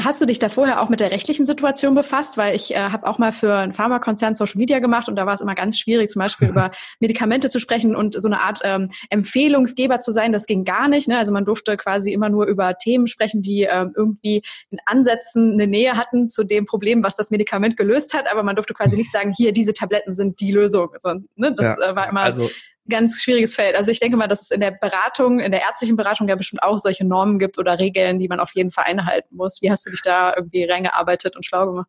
Hast 0.00 0.20
du 0.20 0.26
dich 0.26 0.38
da 0.38 0.48
vorher 0.48 0.80
auch 0.80 0.88
mit 0.88 1.00
der 1.00 1.10
rechtlichen 1.10 1.44
Situation 1.44 1.96
befasst? 1.96 2.38
Weil 2.38 2.54
ich 2.54 2.72
äh, 2.72 2.78
habe 2.78 3.04
auch 3.04 3.18
mal 3.18 3.32
für 3.32 3.52
einen 3.54 3.72
Pharmakonzern 3.72 4.36
Social 4.36 4.56
Media 4.58 4.78
gemacht 4.78 5.08
und 5.08 5.16
da 5.16 5.26
war 5.26 5.34
es 5.34 5.40
immer 5.40 5.56
ganz 5.56 5.76
schwierig, 5.76 6.08
zum 6.10 6.20
Beispiel 6.20 6.48
über 6.50 6.70
Medikamente 7.00 7.48
zu 7.48 7.58
sprechen 7.58 7.96
und 7.96 8.14
so 8.14 8.28
eine 8.28 8.40
Art 8.40 8.60
ähm, 8.62 8.90
Empfehlungsgeber 9.10 9.98
zu 9.98 10.12
sein. 10.12 10.32
Das 10.32 10.46
ging 10.46 10.64
gar 10.64 10.88
nicht. 10.88 11.08
Ne? 11.08 11.18
Also 11.18 11.32
man 11.32 11.44
durfte 11.44 11.76
quasi 11.76 12.12
immer 12.12 12.28
nur 12.28 12.46
über 12.46 12.78
Themen 12.78 13.08
sprechen, 13.08 13.42
die 13.42 13.62
ähm, 13.62 13.92
irgendwie 13.96 14.42
in 14.70 14.78
Ansätzen 14.86 15.54
eine 15.54 15.66
Nähe 15.66 15.96
hatten 15.96 16.28
zu 16.28 16.44
dem 16.44 16.66
Problem, 16.66 17.02
was 17.02 17.16
das 17.16 17.32
Medikament 17.32 17.76
gelöst 17.76 18.14
hat. 18.14 18.30
Aber 18.30 18.44
man 18.44 18.54
durfte 18.54 18.74
quasi 18.74 18.96
nicht 18.96 19.10
sagen, 19.10 19.32
hier, 19.36 19.50
diese 19.50 19.72
Tabletten 19.72 20.12
sind 20.12 20.38
die 20.38 20.52
Lösung. 20.52 20.90
Also, 20.92 21.20
ne? 21.34 21.54
Das 21.56 21.76
ja, 21.76 21.90
äh, 21.90 21.96
war 21.96 22.08
immer 22.08 22.20
also 22.20 22.48
ganz 22.88 23.22
schwieriges 23.22 23.54
Feld. 23.54 23.76
Also 23.76 23.90
ich 23.90 24.00
denke 24.00 24.16
mal, 24.16 24.28
dass 24.28 24.42
es 24.42 24.50
in 24.50 24.60
der 24.60 24.72
Beratung, 24.72 25.40
in 25.40 25.52
der 25.52 25.62
ärztlichen 25.62 25.96
Beratung 25.96 26.28
ja 26.28 26.36
bestimmt 26.36 26.62
auch 26.62 26.78
solche 26.78 27.06
Normen 27.06 27.38
gibt 27.38 27.58
oder 27.58 27.78
Regeln, 27.78 28.18
die 28.18 28.28
man 28.28 28.40
auf 28.40 28.54
jeden 28.54 28.70
Fall 28.70 28.84
einhalten 28.84 29.36
muss. 29.36 29.62
Wie 29.62 29.70
hast 29.70 29.86
du 29.86 29.90
dich 29.90 30.02
da 30.02 30.34
irgendwie 30.34 30.64
reingearbeitet 30.64 31.36
und 31.36 31.44
schlau 31.44 31.66
gemacht? 31.66 31.88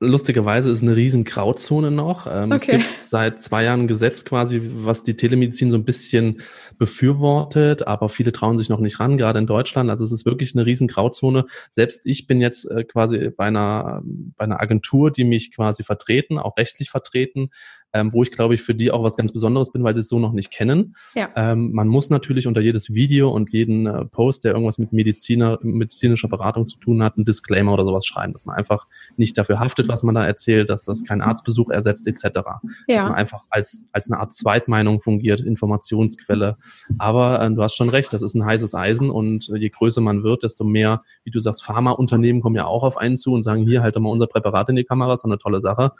lustigerweise 0.00 0.70
ist 0.70 0.82
eine 0.82 0.94
riesen 0.94 1.24
Grauzone 1.24 1.90
noch. 1.90 2.26
Ähm, 2.30 2.52
okay. 2.52 2.54
Es 2.54 2.66
gibt 2.66 2.96
seit 2.96 3.42
zwei 3.42 3.64
Jahren 3.64 3.82
ein 3.82 3.88
Gesetz 3.88 4.24
quasi, 4.24 4.60
was 4.62 5.02
die 5.02 5.16
Telemedizin 5.16 5.70
so 5.70 5.76
ein 5.76 5.84
bisschen 5.84 6.40
befürwortet, 6.78 7.86
aber 7.86 8.08
viele 8.08 8.32
trauen 8.32 8.56
sich 8.56 8.68
noch 8.68 8.78
nicht 8.78 9.00
ran, 9.00 9.18
gerade 9.18 9.38
in 9.40 9.46
Deutschland. 9.46 9.90
Also 9.90 10.04
es 10.04 10.12
ist 10.12 10.24
wirklich 10.24 10.54
eine 10.54 10.66
riesen 10.66 10.86
Grauzone. 10.86 11.46
Selbst 11.70 12.06
ich 12.06 12.26
bin 12.26 12.40
jetzt 12.40 12.70
äh, 12.70 12.84
quasi 12.84 13.30
bei 13.30 13.46
einer, 13.46 14.02
bei 14.04 14.44
einer 14.44 14.60
Agentur, 14.60 15.10
die 15.10 15.24
mich 15.24 15.54
quasi 15.54 15.82
vertreten, 15.82 16.38
auch 16.38 16.56
rechtlich 16.56 16.90
vertreten, 16.90 17.50
ähm, 17.92 18.12
wo 18.12 18.22
ich 18.22 18.30
glaube 18.30 18.54
ich 18.54 18.62
für 18.62 18.74
die 18.74 18.90
auch 18.90 19.02
was 19.02 19.16
ganz 19.16 19.32
Besonderes 19.32 19.72
bin, 19.72 19.82
weil 19.84 19.94
sie 19.94 20.00
es 20.00 20.08
so 20.08 20.18
noch 20.18 20.32
nicht 20.32 20.50
kennen. 20.50 20.94
Ja. 21.14 21.30
Ähm, 21.36 21.72
man 21.72 21.88
muss 21.88 22.10
natürlich 22.10 22.46
unter 22.46 22.60
jedes 22.60 22.92
Video 22.92 23.30
und 23.30 23.52
jeden 23.52 23.86
äh, 23.86 24.04
Post, 24.04 24.44
der 24.44 24.52
irgendwas 24.52 24.78
mit 24.78 24.92
Mediziner, 24.92 25.58
medizinischer 25.62 26.28
Beratung 26.28 26.66
zu 26.68 26.78
tun 26.78 27.02
hat, 27.02 27.16
einen 27.16 27.24
Disclaimer 27.24 27.72
oder 27.72 27.84
sowas 27.84 28.06
schreiben, 28.06 28.32
dass 28.32 28.44
man 28.44 28.56
einfach 28.56 28.86
nicht 29.16 29.38
dafür 29.38 29.58
haftet, 29.58 29.88
was 29.88 30.02
man 30.02 30.14
da 30.14 30.24
erzählt, 30.24 30.68
dass 30.68 30.84
das 30.84 31.04
kein 31.04 31.20
Arztbesuch 31.20 31.70
ersetzt 31.70 32.06
etc. 32.06 32.24
Ja. 32.24 32.62
Dass 32.88 33.02
man 33.04 33.14
einfach 33.14 33.44
als, 33.50 33.86
als 33.92 34.10
eine 34.10 34.20
Art 34.20 34.32
Zweitmeinung 34.32 35.00
fungiert, 35.00 35.40
Informationsquelle. 35.40 36.56
Aber 36.98 37.40
äh, 37.42 37.50
du 37.50 37.62
hast 37.62 37.74
schon 37.74 37.88
recht, 37.88 38.12
das 38.12 38.22
ist 38.22 38.34
ein 38.34 38.44
heißes 38.44 38.74
Eisen 38.74 39.10
und 39.10 39.48
äh, 39.48 39.56
je 39.56 39.70
größer 39.70 40.00
man 40.00 40.22
wird, 40.22 40.42
desto 40.42 40.64
mehr, 40.64 41.02
wie 41.24 41.30
du 41.30 41.40
sagst, 41.40 41.64
Pharmaunternehmen 41.64 42.42
kommen 42.42 42.56
ja 42.56 42.66
auch 42.66 42.82
auf 42.82 42.96
einen 42.96 43.16
zu 43.16 43.32
und 43.32 43.42
sagen, 43.42 43.66
hier, 43.66 43.82
halt 43.82 43.96
doch 43.96 44.00
mal 44.00 44.10
unser 44.10 44.26
Präparat 44.26 44.68
in 44.68 44.76
die 44.76 44.84
Kamera, 44.84 45.14
ist 45.14 45.24
eine 45.24 45.38
tolle 45.38 45.60
Sache. 45.60 45.92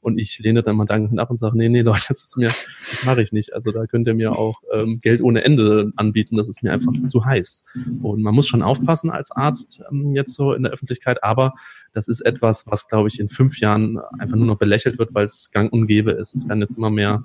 Und 0.00 0.18
ich 0.18 0.38
lehne 0.38 0.62
dann 0.62 0.76
mal 0.76 0.84
dankend 0.84 1.18
ab 1.18 1.30
und 1.30 1.35
sage, 1.38 1.56
nee, 1.56 1.68
nee, 1.68 1.80
Leute, 1.82 2.04
das 2.08 2.24
ist 2.24 2.36
mir, 2.36 2.48
das 2.48 3.04
mache 3.04 3.22
ich 3.22 3.32
nicht. 3.32 3.54
Also 3.54 3.72
da 3.72 3.86
könnt 3.86 4.06
ihr 4.06 4.14
mir 4.14 4.32
auch 4.32 4.60
ähm, 4.72 5.00
Geld 5.00 5.22
ohne 5.22 5.44
Ende 5.44 5.92
anbieten, 5.96 6.36
das 6.36 6.48
ist 6.48 6.62
mir 6.62 6.72
einfach 6.72 6.92
zu 7.04 7.24
heiß. 7.24 7.64
Und 8.02 8.22
man 8.22 8.34
muss 8.34 8.46
schon 8.46 8.62
aufpassen 8.62 9.10
als 9.10 9.30
Arzt 9.30 9.82
ähm, 9.90 10.14
jetzt 10.14 10.34
so 10.34 10.52
in 10.52 10.62
der 10.62 10.72
Öffentlichkeit, 10.72 11.22
aber 11.22 11.54
das 11.92 12.08
ist 12.08 12.20
etwas, 12.20 12.66
was, 12.66 12.88
glaube 12.88 13.08
ich, 13.08 13.18
in 13.18 13.28
fünf 13.28 13.58
Jahren 13.58 13.98
einfach 14.18 14.36
nur 14.36 14.46
noch 14.46 14.58
belächelt 14.58 14.98
wird, 14.98 15.14
weil 15.14 15.24
es 15.24 15.50
gang 15.50 15.72
und 15.72 15.86
gäbe 15.86 16.12
ist. 16.12 16.34
Es 16.34 16.46
werden 16.46 16.60
jetzt 16.60 16.76
immer 16.76 16.90
mehr 16.90 17.24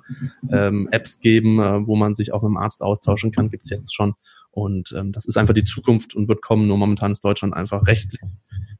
ähm, 0.50 0.88
Apps 0.90 1.20
geben, 1.20 1.60
äh, 1.60 1.86
wo 1.86 1.94
man 1.94 2.14
sich 2.14 2.32
auch 2.32 2.42
mit 2.42 2.48
dem 2.48 2.56
Arzt 2.56 2.82
austauschen 2.82 3.32
kann, 3.32 3.50
gibt's 3.50 3.70
jetzt 3.70 3.94
schon. 3.94 4.14
Und 4.50 4.94
ähm, 4.96 5.12
das 5.12 5.24
ist 5.24 5.36
einfach 5.36 5.54
die 5.54 5.64
Zukunft 5.64 6.14
und 6.14 6.28
wird 6.28 6.42
kommen. 6.42 6.68
Nur 6.68 6.76
momentan 6.76 7.12
ist 7.12 7.24
Deutschland 7.24 7.54
einfach 7.54 7.86
rechtlich 7.86 8.20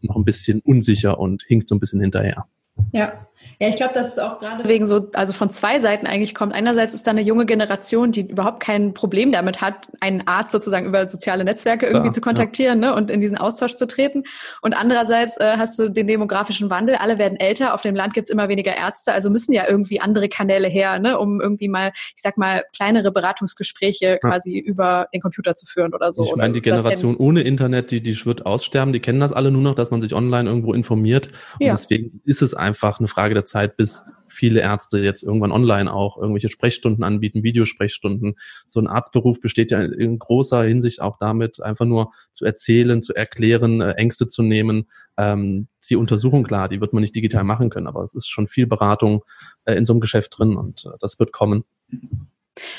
noch 0.03 0.17
ein 0.17 0.25
bisschen 0.25 0.61
unsicher 0.61 1.19
und 1.19 1.43
hinkt 1.43 1.69
so 1.69 1.75
ein 1.75 1.81
bisschen 1.81 2.01
hinterher. 2.01 2.47
Ja, 2.93 3.27
ja, 3.63 3.69
ich 3.69 3.77
glaube, 3.77 3.95
dass 3.95 4.09
es 4.09 4.19
auch 4.19 4.41
gerade 4.41 4.65
wegen 4.65 4.87
so, 4.87 5.09
also 5.15 5.33
von 5.33 5.49
zwei 5.51 5.79
Seiten 5.79 6.07
eigentlich 6.07 6.35
kommt. 6.35 6.53
Einerseits 6.53 6.95
ist 6.95 7.07
da 7.07 7.13
eine 7.13 7.21
junge 7.21 7.47
Generation, 7.47 8.11
die 8.11 8.23
überhaupt 8.23 8.59
kein 8.59 8.93
Problem 8.93 9.31
damit 9.31 9.61
hat, 9.61 9.89
einen 10.01 10.27
Arzt 10.27 10.51
sozusagen 10.51 10.87
über 10.87 11.07
soziale 11.07 11.45
Netzwerke 11.45 11.87
irgendwie 11.87 12.09
ja, 12.09 12.13
zu 12.13 12.21
kontaktieren 12.21 12.83
ja. 12.83 12.91
ne, 12.91 12.97
und 12.97 13.11
in 13.11 13.21
diesen 13.21 13.37
Austausch 13.37 13.77
zu 13.77 13.87
treten. 13.87 14.25
Und 14.63 14.75
andererseits 14.75 15.37
äh, 15.37 15.57
hast 15.59 15.79
du 15.79 15.89
den 15.89 16.09
demografischen 16.09 16.71
Wandel. 16.71 16.97
Alle 16.97 17.19
werden 17.19 17.39
älter, 17.39 17.75
auf 17.75 17.83
dem 17.83 17.95
Land 17.95 18.15
gibt 18.15 18.29
es 18.29 18.33
immer 18.33 18.49
weniger 18.49 18.75
Ärzte, 18.75 19.13
also 19.13 19.31
müssen 19.31 19.53
ja 19.53 19.69
irgendwie 19.69 20.01
andere 20.01 20.29
Kanäle 20.29 20.67
her, 20.67 20.99
ne, 20.99 21.19
um 21.19 21.41
irgendwie 21.41 21.69
mal, 21.69 21.93
ich 21.95 22.23
sag 22.23 22.37
mal, 22.37 22.65
kleinere 22.75 23.13
Beratungsgespräche 23.13 24.07
ja. 24.07 24.17
quasi 24.19 24.59
über 24.59 25.07
den 25.15 25.21
Computer 25.21 25.55
zu 25.55 25.67
führen 25.67 25.95
oder 25.95 26.13
so. 26.13 26.25
Ich 26.25 26.35
meine, 26.35 26.53
die 26.53 26.63
Generation 26.63 27.17
ohne 27.17 27.43
Internet, 27.43 27.93
die, 27.93 28.03
die 28.03 28.27
wird 28.27 28.45
aussterben, 28.45 28.93
die 28.93 29.01
kennen 29.01 29.21
das 29.21 29.33
alle 29.33 29.51
nur 29.51 29.63
noch, 29.63 29.75
dass 29.75 29.91
man 29.91 30.01
sich 30.01 30.15
online 30.15 30.49
irgendwo 30.49 30.75
informiert. 30.75 31.29
Und 31.61 31.67
deswegen 31.69 32.21
ist 32.25 32.43
es 32.43 32.55
einfach 32.55 32.99
eine 32.99 33.09
Frage 33.09 33.32
der 33.35 33.45
Zeit, 33.45 33.77
bis 33.77 34.05
viele 34.29 34.61
Ärzte 34.61 34.99
jetzt 34.99 35.23
irgendwann 35.23 35.53
online 35.53 35.93
auch 35.93 36.17
irgendwelche 36.17 36.49
Sprechstunden 36.49 37.05
anbieten, 37.05 37.43
Videosprechstunden. 37.43 38.35
So 38.67 38.81
ein 38.81 38.87
Arztberuf 38.87 39.41
besteht 39.41 39.71
ja 39.71 39.81
in 39.81 40.19
großer 40.19 40.63
Hinsicht 40.65 41.01
auch 41.01 41.19
damit, 41.19 41.63
einfach 41.63 41.85
nur 41.85 42.13
zu 42.33 42.45
erzählen, 42.45 43.03
zu 43.03 43.15
erklären, 43.15 43.81
äh, 43.81 43.93
Ängste 43.93 44.29
zu 44.29 44.43
nehmen. 44.43 44.89
Ähm, 45.17 45.69
die 45.89 45.97
Untersuchung, 45.97 46.45
klar, 46.45 46.69
die 46.69 46.81
wird 46.81 46.93
man 46.93 47.03
nicht 47.03 47.15
digital 47.15 47.45
machen 47.45 47.71
können, 47.71 47.87
aber 47.87 48.03
es 48.05 48.15
ist 48.15 48.29
schon 48.29 48.49
viel 48.49 48.67
Beratung 48.67 49.23
äh, 49.65 49.75
in 49.75 49.85
so 49.85 49.93
einem 49.93 50.01
Geschäft 50.01 50.39
drin 50.39 50.57
und 50.57 50.87
äh, 50.87 50.97
das 51.01 51.19
wird 51.19 51.33
kommen. 51.33 51.65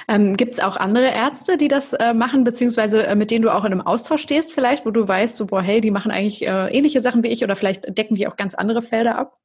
Ähm, 0.07 0.38
Gibt 0.38 0.53
es 0.53 0.60
auch 0.60 0.77
andere 0.77 1.07
Ärzte, 1.07 1.57
die 1.57 1.67
das 1.67 1.93
äh, 1.93 2.13
machen, 2.13 2.43
beziehungsweise 2.43 3.05
äh, 3.07 3.15
mit 3.15 3.31
denen 3.31 3.43
du 3.43 3.53
auch 3.53 3.65
in 3.65 3.72
einem 3.72 3.81
Austausch 3.81 4.22
stehst, 4.22 4.53
vielleicht, 4.53 4.86
wo 4.86 4.91
du 4.91 5.07
weißt, 5.07 5.36
so, 5.36 5.48
boah, 5.48 5.62
hey, 5.62 5.81
die 5.81 5.91
machen 5.91 6.12
eigentlich 6.12 6.45
äh, 6.45 6.67
ähnliche 6.69 7.01
Sachen 7.01 7.24
wie 7.24 7.29
ich 7.29 7.43
oder 7.43 7.55
vielleicht 7.55 7.98
decken 7.98 8.15
die 8.15 8.27
auch 8.27 8.36
ganz 8.36 8.53
andere 8.53 8.83
Felder 8.83 9.17
ab? 9.17 9.38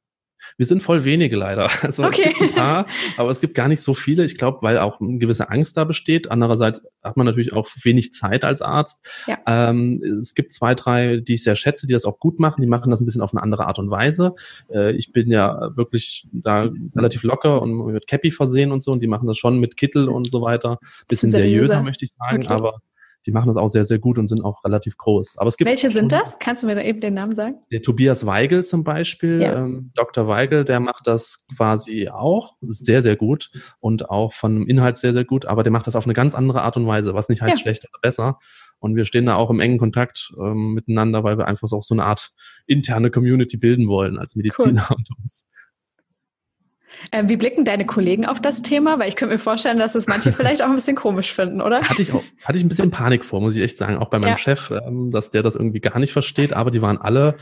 Wir 0.57 0.65
sind 0.65 0.83
voll 0.83 1.03
wenige 1.03 1.35
leider. 1.35 1.69
Also 1.89 2.03
okay. 2.03 2.35
Es 2.39 2.51
paar, 2.51 2.85
aber 3.17 3.31
es 3.31 3.41
gibt 3.41 3.55
gar 3.55 3.67
nicht 3.67 3.81
so 3.81 3.93
viele. 3.93 4.23
Ich 4.23 4.37
glaube, 4.37 4.59
weil 4.61 4.77
auch 4.77 4.99
eine 4.99 5.17
gewisse 5.17 5.49
Angst 5.49 5.75
da 5.77 5.85
besteht. 5.85 6.29
Andererseits 6.29 6.83
hat 7.01 7.17
man 7.17 7.25
natürlich 7.25 7.53
auch 7.53 7.67
wenig 7.83 8.13
Zeit 8.13 8.43
als 8.43 8.61
Arzt. 8.61 9.03
Ja. 9.25 9.39
Ähm, 9.47 10.03
es 10.21 10.35
gibt 10.35 10.53
zwei, 10.53 10.75
drei, 10.75 11.17
die 11.17 11.35
ich 11.35 11.43
sehr 11.43 11.55
schätze, 11.55 11.87
die 11.87 11.93
das 11.93 12.05
auch 12.05 12.19
gut 12.19 12.39
machen. 12.39 12.61
Die 12.61 12.67
machen 12.67 12.91
das 12.91 13.01
ein 13.01 13.05
bisschen 13.05 13.21
auf 13.21 13.33
eine 13.33 13.41
andere 13.41 13.65
Art 13.65 13.79
und 13.79 13.89
Weise. 13.89 14.35
Äh, 14.71 14.91
ich 14.91 15.11
bin 15.11 15.31
ja 15.31 15.75
wirklich 15.75 16.27
da 16.31 16.69
relativ 16.95 17.23
locker 17.23 17.61
und 17.61 17.93
mit 17.93 18.07
Cappy 18.07 18.31
versehen 18.31 18.71
und 18.71 18.83
so. 18.83 18.91
Und 18.91 19.01
die 19.01 19.07
machen 19.07 19.27
das 19.27 19.37
schon 19.37 19.59
mit 19.59 19.77
Kittel 19.77 20.09
und 20.09 20.31
so 20.31 20.41
weiter. 20.41 20.79
Bisschen 21.07 21.31
seriöser, 21.31 21.67
seriöser 21.67 21.83
möchte 21.83 22.05
ich 22.05 22.11
sagen. 22.11 22.43
Okay. 22.43 22.53
Aber 22.53 22.81
die 23.25 23.31
machen 23.31 23.47
das 23.47 23.57
auch 23.57 23.67
sehr, 23.67 23.85
sehr 23.85 23.99
gut 23.99 24.17
und 24.17 24.27
sind 24.27 24.43
auch 24.43 24.63
relativ 24.63 24.97
groß. 24.97 25.37
Aber 25.37 25.47
es 25.47 25.57
gibt 25.57 25.69
Welche 25.69 25.89
sind 25.89 26.11
das? 26.11 26.37
Kannst 26.39 26.63
du 26.63 26.67
mir 26.67 26.75
da 26.75 26.81
eben 26.81 27.01
den 27.01 27.13
Namen 27.13 27.35
sagen? 27.35 27.55
Der 27.71 27.81
Tobias 27.81 28.25
Weigel 28.25 28.65
zum 28.65 28.83
Beispiel, 28.83 29.41
ja. 29.41 29.57
ähm, 29.57 29.91
Dr. 29.95 30.27
Weigel, 30.27 30.63
der 30.63 30.79
macht 30.79 31.07
das 31.07 31.45
quasi 31.55 32.09
auch 32.09 32.55
sehr, 32.61 33.01
sehr 33.01 33.15
gut 33.15 33.51
und 33.79 34.09
auch 34.09 34.33
von 34.33 34.67
Inhalt 34.67 34.97
sehr, 34.97 35.13
sehr 35.13 35.25
gut, 35.25 35.45
aber 35.45 35.63
der 35.63 35.71
macht 35.71 35.87
das 35.87 35.95
auf 35.95 36.05
eine 36.05 36.13
ganz 36.13 36.35
andere 36.35 36.61
Art 36.61 36.77
und 36.77 36.87
Weise, 36.87 37.13
was 37.13 37.29
nicht 37.29 37.41
heißt 37.41 37.57
ja. 37.57 37.61
schlecht 37.61 37.83
oder 37.83 37.99
besser. 38.01 38.39
Und 38.79 38.95
wir 38.95 39.03
stehen 39.03 39.25
da 39.25 39.35
auch 39.35 39.49
im 39.49 39.59
engen 39.59 39.77
Kontakt 39.77 40.31
ähm, 40.39 40.73
miteinander, 40.73 41.23
weil 41.23 41.37
wir 41.37 41.47
einfach 41.47 41.67
so 41.67 41.77
auch 41.77 41.83
so 41.83 41.93
eine 41.93 42.05
Art 42.05 42.31
interne 42.65 43.11
Community 43.11 43.57
bilden 43.57 43.87
wollen 43.87 44.17
als 44.17 44.35
Mediziner 44.35 44.87
cool. 44.89 44.97
und 44.97 45.09
uns. 45.21 45.45
Ähm, 47.11 47.29
wie 47.29 47.37
blicken 47.37 47.65
deine 47.65 47.85
Kollegen 47.85 48.25
auf 48.25 48.41
das 48.41 48.61
Thema? 48.61 48.99
Weil 48.99 49.09
ich 49.09 49.15
könnte 49.15 49.35
mir 49.35 49.39
vorstellen, 49.39 49.79
dass 49.79 49.95
es 49.95 50.07
manche 50.07 50.31
vielleicht 50.33 50.61
auch 50.61 50.67
ein 50.67 50.75
bisschen 50.75 50.95
komisch 50.95 51.33
finden, 51.33 51.61
oder? 51.61 51.81
Hatte 51.81 52.01
ich 52.01 52.11
auch, 52.11 52.23
hatte 52.43 52.57
ich 52.57 52.63
ein 52.63 52.69
bisschen 52.69 52.91
Panik 52.91 53.25
vor, 53.25 53.41
muss 53.41 53.55
ich 53.55 53.61
echt 53.61 53.77
sagen, 53.77 53.97
auch 53.97 54.09
bei 54.09 54.19
meinem 54.19 54.31
ja. 54.31 54.37
Chef, 54.37 54.71
ähm, 54.71 55.11
dass 55.11 55.29
der 55.29 55.43
das 55.43 55.55
irgendwie 55.55 55.79
gar 55.79 55.99
nicht 55.99 56.13
versteht, 56.13 56.53
aber 56.53 56.71
die 56.71 56.81
waren 56.81 56.97
alle 56.97 57.35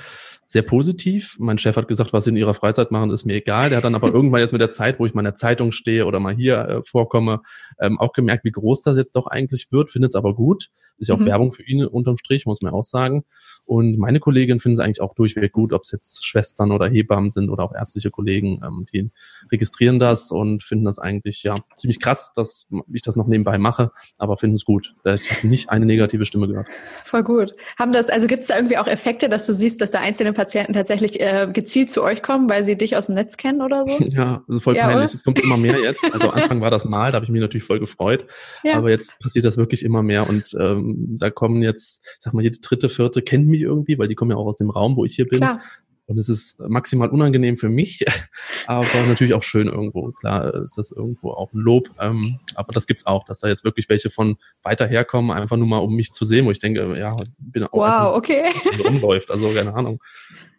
sehr 0.49 0.61
positiv. 0.61 1.35
Mein 1.39 1.57
Chef 1.57 1.75
hat 1.75 1.89
gesagt, 1.89 2.13
was 2.13 2.23
sie 2.23 2.29
in 2.29 2.37
ihrer 2.37 2.53
Freizeit 2.53 2.89
machen, 2.89 3.11
ist 3.11 3.25
mir 3.25 3.35
egal. 3.35 3.67
Der 3.67 3.77
hat 3.77 3.83
dann 3.83 3.95
aber 3.95 4.13
irgendwann 4.13 4.39
jetzt 4.39 4.53
mit 4.53 4.61
der 4.61 4.69
Zeit, 4.69 4.97
wo 4.97 5.05
ich 5.05 5.13
mal 5.13 5.19
in 5.19 5.25
der 5.25 5.35
Zeitung 5.35 5.73
stehe 5.73 6.05
oder 6.05 6.21
mal 6.21 6.33
hier 6.33 6.57
äh, 6.57 6.81
vorkomme, 6.85 7.41
ähm, 7.81 7.99
auch 7.99 8.13
gemerkt, 8.13 8.45
wie 8.45 8.51
groß 8.51 8.81
das 8.81 8.95
jetzt 8.95 9.17
doch 9.17 9.27
eigentlich 9.27 9.73
wird, 9.73 9.91
findet 9.91 10.11
es 10.11 10.15
aber 10.15 10.33
gut. 10.33 10.69
Ist 10.97 11.09
ja 11.09 11.15
auch 11.15 11.19
mhm. 11.19 11.25
Werbung 11.25 11.51
für 11.51 11.63
ihn 11.63 11.85
unterm 11.85 12.15
Strich, 12.15 12.45
muss 12.45 12.61
man 12.61 12.71
auch 12.71 12.85
sagen. 12.85 13.25
Und 13.65 13.97
meine 13.97 14.21
Kolleginnen 14.21 14.61
finden 14.61 14.79
es 14.79 14.79
eigentlich 14.79 15.01
auch 15.01 15.13
durchweg 15.15 15.51
gut, 15.51 15.73
ob 15.73 15.83
es 15.83 15.91
jetzt 15.91 16.25
Schwestern 16.25 16.71
oder 16.71 16.87
Hebammen 16.87 17.29
sind 17.29 17.49
oder 17.49 17.63
auch 17.63 17.75
ärztliche 17.75 18.09
Kollegen, 18.09 18.61
ähm, 18.65 18.85
die 18.93 19.11
registrieren 19.51 19.99
das 19.99 20.31
und 20.31 20.63
finden 20.63 20.85
das 20.85 20.97
eigentlich 20.97 21.43
ja 21.43 21.59
ziemlich 21.75 21.99
krass, 21.99 22.31
dass 22.33 22.69
ich 22.93 23.01
das 23.01 23.17
noch 23.17 23.27
nebenbei 23.27 23.57
mache, 23.57 23.91
aber 24.17 24.37
finden 24.37 24.55
es 24.55 24.63
gut. 24.63 24.95
Ich 25.03 25.29
habe 25.29 25.47
nicht 25.47 25.69
eine 25.69 25.85
negative 25.85 26.25
Stimme 26.25 26.47
gehört. 26.47 26.67
Voll 27.03 27.23
gut. 27.23 27.53
Haben 27.77 27.91
das, 27.91 28.09
also 28.09 28.27
gibt 28.27 28.43
es 28.43 28.47
da 28.47 28.55
irgendwie 28.55 28.77
auch 28.77 28.87
Effekte, 28.87 29.27
dass 29.27 29.45
du 29.45 29.53
siehst, 29.53 29.81
dass 29.81 29.91
da 29.91 29.99
einzelne 29.99 30.36
Patienten 30.37 30.73
tatsächlich 30.73 31.19
äh, 31.19 31.49
gezielt 31.51 31.89
zu 31.89 32.03
euch 32.03 32.21
kommen, 32.21 32.47
weil 32.47 32.63
sie 32.63 32.77
dich 32.77 32.95
aus 32.95 33.07
dem 33.07 33.15
Netz 33.15 33.35
kennen 33.35 33.61
oder 33.61 33.83
so? 33.85 33.97
Ja, 34.07 34.43
das 34.47 34.57
ist 34.57 34.63
voll 34.63 34.75
ja, 34.75 34.87
peinlich. 34.87 35.13
Es 35.13 35.23
kommt 35.23 35.39
immer 35.41 35.57
mehr 35.57 35.79
jetzt. 35.79 36.05
Also 36.13 36.29
Anfang 36.31 36.61
war 36.61 36.71
das 36.71 36.85
mal, 36.85 37.11
da 37.11 37.15
habe 37.15 37.25
ich 37.25 37.31
mich 37.31 37.41
natürlich 37.41 37.65
voll 37.65 37.79
gefreut. 37.79 38.25
Ja. 38.63 38.75
Aber 38.75 38.89
jetzt 38.89 39.19
passiert 39.19 39.43
das 39.43 39.57
wirklich 39.57 39.83
immer 39.83 40.03
mehr 40.03 40.29
und 40.29 40.55
ähm, 40.59 41.17
da 41.19 41.29
kommen 41.29 41.61
jetzt, 41.61 42.05
ich 42.05 42.17
sag 42.19 42.33
mal, 42.33 42.43
jede 42.43 42.59
dritte, 42.59 42.87
vierte 42.87 43.21
kennt 43.21 43.47
mich 43.47 43.61
irgendwie, 43.61 43.97
weil 43.97 44.07
die 44.07 44.15
kommen 44.15 44.31
ja 44.31 44.37
auch 44.37 44.45
aus 44.45 44.57
dem 44.57 44.69
Raum, 44.69 44.95
wo 44.95 45.03
ich 45.05 45.15
hier 45.15 45.27
bin. 45.27 45.39
Klar. 45.39 45.59
Und 46.07 46.17
es 46.17 46.29
ist 46.29 46.59
maximal 46.61 47.09
unangenehm 47.09 47.57
für 47.57 47.67
mich, 47.67 48.05
aber 48.65 48.87
natürlich 49.07 49.33
auch 49.33 49.43
schön 49.43 49.67
irgendwo. 49.67 50.11
Klar 50.13 50.53
ist 50.53 50.77
das 50.77 50.91
irgendwo 50.91 51.31
auch 51.31 51.51
ein 51.53 51.59
Lob. 51.59 51.89
Ähm, 51.99 52.39
aber 52.55 52.71
das 52.71 52.87
gibt's 52.87 53.05
auch, 53.05 53.25
dass 53.25 53.41
da 53.41 53.49
jetzt 53.49 53.65
wirklich 53.65 53.89
welche 53.89 54.09
von 54.09 54.37
weiter 54.63 54.87
herkommen, 54.87 55.31
einfach 55.31 55.57
nur 55.57 55.67
mal 55.67 55.79
um 55.79 55.93
mich 55.93 56.11
zu 56.13 56.23
sehen, 56.23 56.45
wo 56.45 56.51
ich 56.51 56.59
denke, 56.59 56.97
ja, 56.97 57.17
bin 57.37 57.63
auch 57.63 57.73
wow, 57.73 58.15
okay. 58.15 58.53
rumläuft. 58.83 59.29
Also 59.29 59.49
keine 59.51 59.73
Ahnung 59.73 59.99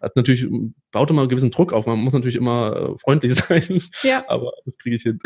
hat 0.00 0.16
natürlich, 0.16 0.46
baut 0.92 1.10
immer 1.10 1.22
einen 1.22 1.28
gewissen 1.28 1.50
Druck 1.50 1.72
auf. 1.72 1.86
Man 1.86 1.98
muss 1.98 2.12
natürlich 2.12 2.36
immer 2.36 2.94
äh, 2.94 2.98
freundlich 2.98 3.34
sein. 3.36 3.82
Ja. 4.02 4.24
Aber 4.28 4.52
das 4.64 4.78
kriege 4.78 4.96
ich 4.96 5.02
hin. 5.02 5.18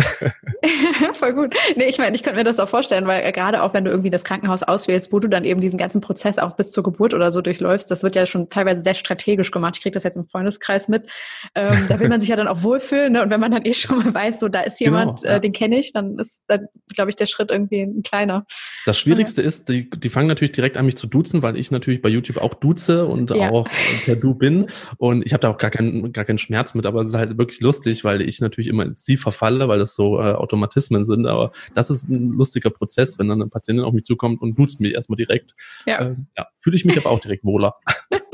Voll 1.15 1.35
gut. 1.35 1.55
Nee, 1.77 1.85
ich 1.85 1.99
meine, 1.99 2.17
ich 2.17 2.23
könnte 2.23 2.39
mir 2.39 2.45
das 2.45 2.59
auch 2.59 2.69
vorstellen, 2.69 3.07
weil 3.07 3.25
äh, 3.25 3.33
gerade 3.33 3.63
auch 3.63 3.75
wenn 3.75 3.85
du 3.85 3.91
irgendwie 3.91 4.11
das 4.11 4.25
Krankenhaus 4.25 4.63
auswählst, 4.63 5.13
wo 5.13 5.21
du 5.21 5.29
dann 5.29 5.45
eben 5.45 5.61
diesen 5.61 5.79
ganzen 5.79 6.01
Prozess 6.01 6.39
auch 6.39 6.57
bis 6.57 6.73
zur 6.73 6.83
Geburt 6.83 7.15
oder 7.15 7.31
so 7.31 7.43
durchläufst, 7.43 7.91
das 7.91 8.03
wird 8.03 8.17
ja 8.17 8.27
schon 8.27 8.49
teilweise 8.49 8.83
sehr 8.83 8.95
strategisch 8.95 9.51
gemacht. 9.51 9.77
Ich 9.77 9.83
kriege 9.83 9.95
das 9.95 10.05
jetzt 10.05 10.12
im 10.17 10.25
Freundeskreis 10.25 10.89
mit. 10.89 11.09
Ähm, 11.55 11.87
da 11.89 11.99
will 12.01 12.09
man 12.09 12.21
sich 12.21 12.29
ja 12.29 12.37
dann 12.37 12.49
auch 12.49 12.63
wohlfühlen. 12.63 13.13
Ne? 13.13 13.23
Und 13.23 13.31
wenn 13.31 13.41
man 13.41 13.53
dann 13.53 13.65
eh 13.65 13.75
schon 13.75 13.99
mal 13.99 14.15
weiß, 14.15 14.41
so 14.41 14.49
da 14.49 14.61
ist 14.61 14.79
genau, 14.79 14.99
jemand, 14.99 15.21
genau, 15.21 15.33
ja. 15.33 15.37
äh, 15.37 15.41
den 15.41 15.53
kenne 15.53 15.79
ich, 15.79 15.93
dann 15.93 16.19
ist 16.19 16.45
dann, 16.47 16.67
glaube 16.95 17.11
ich, 17.11 17.17
der 17.17 17.27
Schritt 17.27 17.51
irgendwie 17.51 17.83
ein 17.83 18.03
kleiner. 18.03 18.45
Das 18.87 18.99
Schwierigste 18.99 19.43
ja. 19.43 19.49
ist, 19.49 19.69
die, 19.69 19.91
die 19.91 20.09
fangen 20.09 20.29
natürlich 20.29 20.53
direkt 20.53 20.77
an 20.77 20.87
mich 20.87 20.97
zu 20.97 21.07
duzen, 21.07 21.43
weil 21.43 21.57
ich 21.57 21.71
natürlich 21.71 22.03
bei 22.03 22.09
YouTube 22.09 22.39
auch 22.39 22.55
duze 22.55 23.07
und 23.07 23.31
ja. 23.31 23.51
auch 23.51 23.69
per 24.05 24.17
Du 24.17 24.35
bin. 24.35 24.67
Und 24.99 25.25
ich 25.25 25.33
habe 25.33 25.41
da 25.41 25.51
auch 25.51 25.59
gar 25.59 25.71
keinen, 25.71 26.13
gar 26.13 26.25
keinen 26.25 26.39
Schmerz 26.39 26.75
mit, 26.75 26.87
aber 26.87 27.03
es 27.03 27.09
ist 27.09 27.15
halt 27.15 27.39
wirklich 27.39 27.61
lustig, 27.61 28.05
weil 28.05 28.23
ich 28.23 28.41
natürlich 28.41 28.69
immer 28.69 28.85
in 28.85 28.95
sie 28.97 29.17
verfalle, 29.17 29.69
weil 29.69 29.79
das 29.79 29.95
so 29.95 30.21
äh, 30.21 30.33
Automatismen 30.33 31.05
sind. 31.05 31.27
Aber 31.27 31.53
das 31.75 31.91
ist 31.91 32.09
ein 32.09 32.31
lustiger 32.33 32.71
Prozess, 32.71 33.19
wenn 33.19 33.29
dann 33.29 33.41
eine 33.41 33.51
Patientin 33.51 33.85
auf 33.85 33.93
mich 33.93 34.05
zukommt 34.05 34.41
und 34.41 34.59
duzt 34.59 34.81
mich 34.81 34.95
erstmal 34.95 35.17
direkt. 35.17 35.55
Ja, 35.87 36.01
äh, 36.01 36.17
ja 36.37 36.47
fühle 36.61 36.77
ich 36.77 36.85
mich 36.85 36.97
aber 36.99 37.11
auch 37.11 37.21
direkt 37.21 37.45
wohler. 37.45 37.75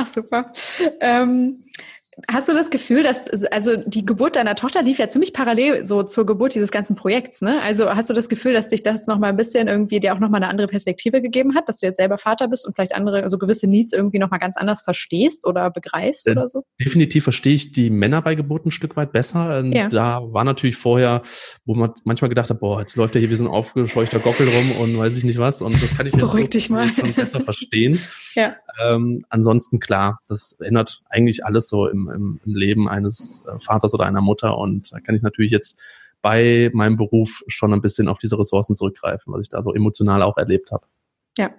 Ach 0.00 0.06
super. 0.06 0.52
Ähm, 1.00 1.64
Hast 2.26 2.48
du 2.48 2.52
das 2.52 2.70
Gefühl, 2.70 3.04
dass 3.04 3.28
also 3.44 3.76
die 3.76 4.04
Geburt 4.04 4.36
deiner 4.36 4.56
Tochter 4.56 4.82
lief 4.82 4.98
ja 4.98 5.08
ziemlich 5.08 5.32
parallel 5.32 5.86
so 5.86 6.02
zur 6.02 6.26
Geburt 6.26 6.54
dieses 6.54 6.72
ganzen 6.72 6.96
Projekts, 6.96 7.42
ne? 7.42 7.62
Also 7.62 7.88
hast 7.90 8.10
du 8.10 8.14
das 8.14 8.28
Gefühl, 8.28 8.54
dass 8.54 8.68
dich 8.68 8.82
das 8.82 9.06
noch 9.06 9.18
mal 9.18 9.28
ein 9.28 9.36
bisschen 9.36 9.68
irgendwie 9.68 10.00
dir 10.00 10.14
auch 10.14 10.18
noch 10.18 10.28
mal 10.28 10.38
eine 10.38 10.48
andere 10.48 10.66
Perspektive 10.66 11.22
gegeben 11.22 11.54
hat, 11.54 11.68
dass 11.68 11.78
du 11.78 11.86
jetzt 11.86 11.96
selber 11.96 12.18
Vater 12.18 12.48
bist 12.48 12.66
und 12.66 12.74
vielleicht 12.74 12.94
andere 12.94 13.22
also 13.22 13.38
gewisse 13.38 13.68
Needs 13.68 13.92
irgendwie 13.92 14.18
noch 14.18 14.30
mal 14.30 14.38
ganz 14.38 14.56
anders 14.56 14.82
verstehst 14.82 15.46
oder 15.46 15.70
begreifst 15.70 16.26
äh, 16.26 16.32
oder 16.32 16.48
so? 16.48 16.64
Definitiv 16.80 17.24
verstehe 17.24 17.54
ich 17.54 17.72
die 17.72 17.88
Männer 17.88 18.20
bei 18.22 18.34
Geburt 18.34 18.66
ein 18.66 18.72
Stück 18.72 18.96
weit 18.96 19.12
besser. 19.12 19.60
Ähm, 19.60 19.72
ja. 19.72 19.88
Da 19.88 20.20
war 20.22 20.44
natürlich 20.44 20.76
vorher, 20.76 21.22
wo 21.66 21.74
man 21.74 21.92
manchmal 22.04 22.30
gedacht 22.30 22.50
hat, 22.50 22.58
boah, 22.58 22.80
jetzt 22.80 22.96
läuft 22.96 23.14
er 23.14 23.20
hier 23.20 23.30
wie 23.30 23.36
so 23.36 23.44
ein 23.44 23.50
aufgescheuchter 23.50 24.18
Gockel 24.18 24.48
rum 24.48 24.72
und 24.72 24.98
weiß 24.98 25.16
ich 25.16 25.24
nicht 25.24 25.38
was 25.38 25.62
und 25.62 25.80
das 25.80 25.96
kann 25.96 26.06
ich 26.06 26.14
jetzt 26.14 26.20
Beruhig 26.20 26.50
dich 26.50 26.68
mal. 26.68 26.88
besser 27.14 27.40
verstehen. 27.40 28.00
ja. 28.34 28.54
Ähm, 28.82 29.24
ansonsten 29.28 29.78
klar, 29.78 30.20
das 30.26 30.56
ändert 30.60 31.02
eigentlich 31.10 31.44
alles 31.44 31.68
so 31.68 31.86
im, 31.88 32.07
im, 32.10 32.40
im 32.44 32.54
Leben 32.54 32.88
eines 32.88 33.44
äh, 33.46 33.58
Vaters 33.60 33.94
oder 33.94 34.06
einer 34.06 34.20
Mutter. 34.20 34.58
Und 34.58 34.92
da 34.92 35.00
kann 35.00 35.14
ich 35.14 35.22
natürlich 35.22 35.52
jetzt 35.52 35.80
bei 36.22 36.70
meinem 36.72 36.96
Beruf 36.96 37.42
schon 37.46 37.72
ein 37.72 37.80
bisschen 37.80 38.08
auf 38.08 38.18
diese 38.18 38.38
Ressourcen 38.38 38.74
zurückgreifen, 38.74 39.32
was 39.32 39.42
ich 39.42 39.48
da 39.48 39.62
so 39.62 39.72
emotional 39.72 40.22
auch 40.22 40.36
erlebt 40.36 40.72
habe. 40.72 40.86
Ja. 41.38 41.50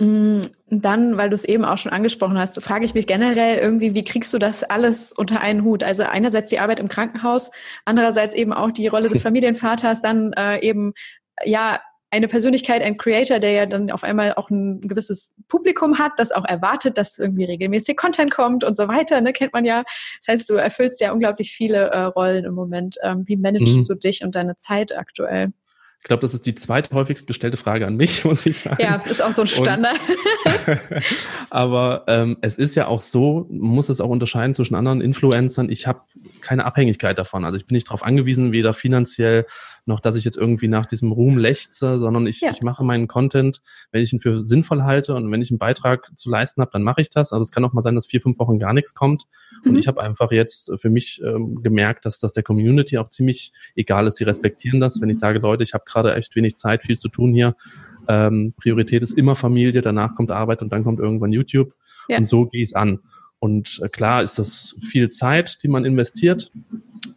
Mm, 0.00 0.40
dann, 0.70 1.16
weil 1.16 1.28
du 1.28 1.34
es 1.34 1.44
eben 1.44 1.64
auch 1.64 1.78
schon 1.78 1.92
angesprochen 1.92 2.38
hast, 2.38 2.62
frage 2.62 2.84
ich 2.84 2.94
mich 2.94 3.06
generell 3.06 3.58
irgendwie, 3.58 3.94
wie 3.94 4.04
kriegst 4.04 4.32
du 4.32 4.38
das 4.38 4.62
alles 4.62 5.12
unter 5.12 5.40
einen 5.40 5.64
Hut? 5.64 5.82
Also 5.82 6.04
einerseits 6.04 6.48
die 6.50 6.60
Arbeit 6.60 6.78
im 6.78 6.88
Krankenhaus, 6.88 7.50
andererseits 7.84 8.34
eben 8.34 8.52
auch 8.52 8.70
die 8.70 8.86
Rolle 8.86 9.08
des 9.08 9.22
Familienvaters, 9.24 10.00
dann 10.00 10.32
äh, 10.34 10.60
eben 10.60 10.94
ja 11.44 11.80
eine 12.10 12.28
Persönlichkeit, 12.28 12.82
ein 12.82 12.96
Creator, 12.96 13.38
der 13.38 13.52
ja 13.52 13.66
dann 13.66 13.90
auf 13.90 14.02
einmal 14.02 14.34
auch 14.34 14.50
ein 14.50 14.80
gewisses 14.80 15.34
Publikum 15.48 15.98
hat, 15.98 16.12
das 16.16 16.32
auch 16.32 16.44
erwartet, 16.44 16.96
dass 16.96 17.18
irgendwie 17.18 17.44
regelmäßig 17.44 17.96
Content 17.96 18.30
kommt 18.30 18.64
und 18.64 18.76
so 18.76 18.88
weiter, 18.88 19.20
ne, 19.20 19.32
kennt 19.32 19.52
man 19.52 19.64
ja. 19.64 19.84
Das 20.20 20.28
heißt, 20.28 20.50
du 20.50 20.54
erfüllst 20.54 21.00
ja 21.00 21.12
unglaublich 21.12 21.52
viele 21.52 21.88
äh, 21.88 22.00
Rollen 22.04 22.44
im 22.44 22.54
Moment. 22.54 22.96
Ähm, 23.02 23.24
wie 23.26 23.36
managst 23.36 23.76
mhm. 23.76 23.86
du 23.86 23.94
dich 23.94 24.24
und 24.24 24.34
deine 24.34 24.56
Zeit 24.56 24.96
aktuell? 24.96 25.52
Ich 26.00 26.04
glaube, 26.04 26.20
das 26.20 26.32
ist 26.32 26.46
die 26.46 26.54
zweithäufigst 26.54 27.26
gestellte 27.26 27.56
Frage 27.56 27.86
an 27.86 27.96
mich, 27.96 28.24
muss 28.24 28.46
ich 28.46 28.58
sagen. 28.58 28.80
Ja, 28.80 29.02
ist 29.04 29.22
auch 29.22 29.32
so 29.32 29.42
ein 29.42 29.48
Standard. 29.48 29.98
aber 31.50 32.04
ähm, 32.06 32.38
es 32.40 32.56
ist 32.56 32.76
ja 32.76 32.86
auch 32.86 33.00
so, 33.00 33.46
man 33.50 33.74
muss 33.74 33.88
es 33.88 34.00
auch 34.00 34.08
unterscheiden 34.08 34.54
zwischen 34.54 34.76
anderen 34.76 35.00
Influencern. 35.00 35.68
Ich 35.70 35.86
habe 35.86 36.02
keine 36.40 36.64
Abhängigkeit 36.64 37.18
davon. 37.18 37.44
Also 37.44 37.58
ich 37.58 37.66
bin 37.66 37.74
nicht 37.74 37.88
darauf 37.88 38.04
angewiesen, 38.04 38.52
weder 38.52 38.74
finanziell 38.74 39.46
noch, 39.88 40.00
dass 40.00 40.16
ich 40.16 40.24
jetzt 40.24 40.36
irgendwie 40.36 40.68
nach 40.68 40.86
diesem 40.86 41.10
Ruhm 41.10 41.38
lechze, 41.38 41.98
sondern 41.98 42.26
ich, 42.26 42.40
ja. 42.40 42.50
ich 42.50 42.62
mache 42.62 42.84
meinen 42.84 43.08
Content, 43.08 43.60
wenn 43.90 44.02
ich 44.02 44.12
ihn 44.12 44.20
für 44.20 44.40
sinnvoll 44.40 44.84
halte 44.84 45.14
und 45.14 45.30
wenn 45.30 45.42
ich 45.42 45.50
einen 45.50 45.58
Beitrag 45.58 46.10
zu 46.16 46.30
leisten 46.30 46.60
habe, 46.60 46.70
dann 46.72 46.82
mache 46.82 47.00
ich 47.00 47.10
das. 47.10 47.32
Also 47.32 47.42
es 47.42 47.50
kann 47.50 47.64
auch 47.64 47.72
mal 47.72 47.82
sein, 47.82 47.94
dass 47.94 48.06
vier, 48.06 48.20
fünf 48.20 48.38
Wochen 48.38 48.58
gar 48.58 48.72
nichts 48.72 48.94
kommt. 48.94 49.24
Mhm. 49.64 49.70
Und 49.70 49.78
ich 49.78 49.88
habe 49.88 50.00
einfach 50.00 50.30
jetzt 50.30 50.70
für 50.76 50.90
mich 50.90 51.20
ähm, 51.24 51.62
gemerkt, 51.62 52.06
dass 52.06 52.20
das 52.20 52.32
der 52.32 52.42
Community 52.42 52.98
auch 52.98 53.08
ziemlich 53.10 53.52
egal 53.74 54.06
ist. 54.06 54.20
Die 54.20 54.24
respektieren 54.24 54.80
das, 54.80 55.00
wenn 55.00 55.10
ich 55.10 55.18
sage, 55.18 55.40
Leute, 55.40 55.62
ich 55.62 55.74
habe 55.74 55.84
gerade 55.86 56.14
echt 56.14 56.36
wenig 56.36 56.56
Zeit, 56.56 56.84
viel 56.84 56.96
zu 56.96 57.08
tun 57.08 57.32
hier. 57.32 57.56
Ähm, 58.08 58.54
Priorität 58.56 59.02
ist 59.02 59.12
immer 59.12 59.34
Familie, 59.34 59.80
danach 59.80 60.14
kommt 60.14 60.30
Arbeit 60.30 60.62
und 60.62 60.72
dann 60.72 60.84
kommt 60.84 61.00
irgendwann 61.00 61.32
YouTube. 61.32 61.74
Ja. 62.08 62.18
Und 62.18 62.26
so 62.26 62.46
gehe 62.46 62.62
ich 62.62 62.70
es 62.70 62.74
an. 62.74 63.00
Und 63.40 63.80
äh, 63.82 63.88
klar 63.88 64.22
ist 64.22 64.38
das 64.38 64.76
viel 64.80 65.08
Zeit, 65.10 65.62
die 65.62 65.68
man 65.68 65.84
investiert, 65.84 66.50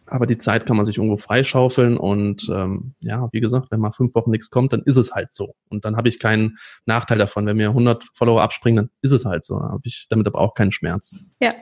aber 0.05 0.27
die 0.27 0.37
Zeit 0.37 0.65
kann 0.65 0.77
man 0.77 0.85
sich 0.85 0.97
irgendwo 0.97 1.17
freischaufeln 1.17 1.97
und 1.97 2.49
ähm, 2.53 2.93
ja, 2.99 3.29
wie 3.31 3.39
gesagt, 3.39 3.71
wenn 3.71 3.79
mal 3.79 3.91
fünf 3.91 4.13
Wochen 4.13 4.29
nichts 4.29 4.49
kommt, 4.49 4.73
dann 4.73 4.83
ist 4.83 4.97
es 4.97 5.13
halt 5.13 5.31
so. 5.31 5.55
Und 5.69 5.85
dann 5.85 5.95
habe 5.95 6.09
ich 6.09 6.19
keinen 6.19 6.57
Nachteil 6.85 7.17
davon. 7.17 7.45
Wenn 7.45 7.57
mir 7.57 7.69
100 7.69 8.03
Follower 8.13 8.41
abspringen, 8.41 8.75
dann 8.85 8.89
ist 9.01 9.11
es 9.11 9.25
halt 9.25 9.45
so. 9.45 9.57
Dann 9.59 9.71
habe 9.71 9.81
ich 9.85 10.07
damit 10.09 10.27
aber 10.27 10.39
auch 10.39 10.53
keinen 10.53 10.71
Schmerz. 10.71 11.15
Ja. 11.39 11.53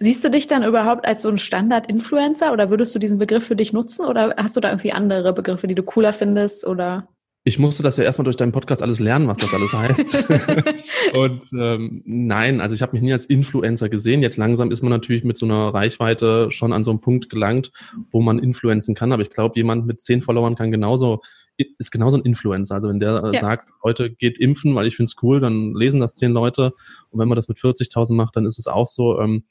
Siehst 0.00 0.24
du 0.24 0.30
dich 0.30 0.46
dann 0.46 0.64
überhaupt 0.64 1.04
als 1.04 1.22
so 1.22 1.28
ein 1.28 1.36
Standard-Influencer 1.36 2.52
oder 2.52 2.70
würdest 2.70 2.94
du 2.94 2.98
diesen 2.98 3.18
Begriff 3.18 3.46
für 3.46 3.56
dich 3.56 3.74
nutzen 3.74 4.06
oder 4.06 4.34
hast 4.38 4.56
du 4.56 4.60
da 4.60 4.70
irgendwie 4.70 4.92
andere 4.92 5.34
Begriffe, 5.34 5.66
die 5.66 5.74
du 5.74 5.82
cooler 5.82 6.14
findest 6.14 6.66
oder? 6.66 7.08
Ich 7.48 7.60
musste 7.60 7.84
das 7.84 7.96
ja 7.96 8.02
erstmal 8.02 8.24
durch 8.24 8.36
deinen 8.36 8.50
Podcast 8.50 8.82
alles 8.82 8.98
lernen, 8.98 9.28
was 9.28 9.38
das 9.38 9.54
alles 9.54 9.72
heißt. 9.72 10.28
und 11.14 11.44
ähm, 11.56 12.02
nein, 12.04 12.60
also 12.60 12.74
ich 12.74 12.82
habe 12.82 12.90
mich 12.92 13.02
nie 13.02 13.12
als 13.12 13.24
Influencer 13.24 13.88
gesehen. 13.88 14.20
Jetzt 14.20 14.36
langsam 14.36 14.72
ist 14.72 14.82
man 14.82 14.90
natürlich 14.90 15.22
mit 15.22 15.38
so 15.38 15.46
einer 15.46 15.72
Reichweite 15.72 16.50
schon 16.50 16.72
an 16.72 16.82
so 16.82 16.90
einen 16.90 17.00
Punkt 17.00 17.30
gelangt, 17.30 17.70
wo 18.10 18.20
man 18.20 18.40
influenzen 18.40 18.96
kann. 18.96 19.12
Aber 19.12 19.22
ich 19.22 19.30
glaube, 19.30 19.54
jemand 19.54 19.86
mit 19.86 20.00
zehn 20.00 20.22
Followern 20.22 20.56
kann 20.56 20.72
genauso 20.72 21.20
ist 21.56 21.92
genauso 21.92 22.16
ein 22.16 22.24
Influencer. 22.24 22.74
Also 22.74 22.88
wenn 22.88 22.98
der 22.98 23.22
äh, 23.22 23.34
ja. 23.34 23.40
sagt, 23.40 23.68
Leute 23.84 24.10
geht 24.10 24.40
impfen, 24.40 24.74
weil 24.74 24.88
ich 24.88 24.96
finde 24.96 25.10
es 25.10 25.22
cool, 25.22 25.38
dann 25.38 25.72
lesen 25.72 26.00
das 26.00 26.16
zehn 26.16 26.32
Leute. 26.32 26.72
Und 27.10 27.20
wenn 27.20 27.28
man 27.28 27.36
das 27.36 27.46
mit 27.46 27.58
40.000 27.58 28.14
macht, 28.14 28.34
dann 28.34 28.44
ist 28.44 28.58
es 28.58 28.66
auch 28.66 28.88
so. 28.88 29.20
Ähm, 29.20 29.44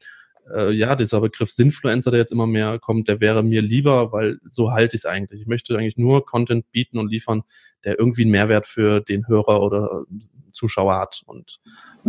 äh, 0.54 0.72
ja, 0.72 0.96
dieser 0.96 1.22
Begriff 1.22 1.52
Sinfluencer, 1.52 2.12
der 2.12 2.20
jetzt 2.20 2.32
immer 2.32 2.48
mehr 2.48 2.80
kommt, 2.80 3.08
der 3.08 3.20
wäre 3.20 3.44
mir 3.44 3.62
lieber, 3.62 4.12
weil 4.12 4.40
so 4.50 4.72
halte 4.72 4.96
ich 4.96 5.02
es 5.02 5.06
eigentlich. 5.06 5.42
Ich 5.42 5.48
möchte 5.48 5.78
eigentlich 5.78 5.98
nur 5.98 6.26
Content 6.26 6.72
bieten 6.72 6.98
und 7.00 7.10
liefern, 7.10 7.44
der 7.84 8.00
irgendwie 8.00 8.24
einen 8.24 8.32
Mehrwert 8.32 8.68
für 8.68 9.02
den 9.02 9.28
Hörer 9.28 9.62
oder 9.62 10.04
Zuschauer 10.52 10.96
hat. 10.96 11.24
Und 11.26 11.60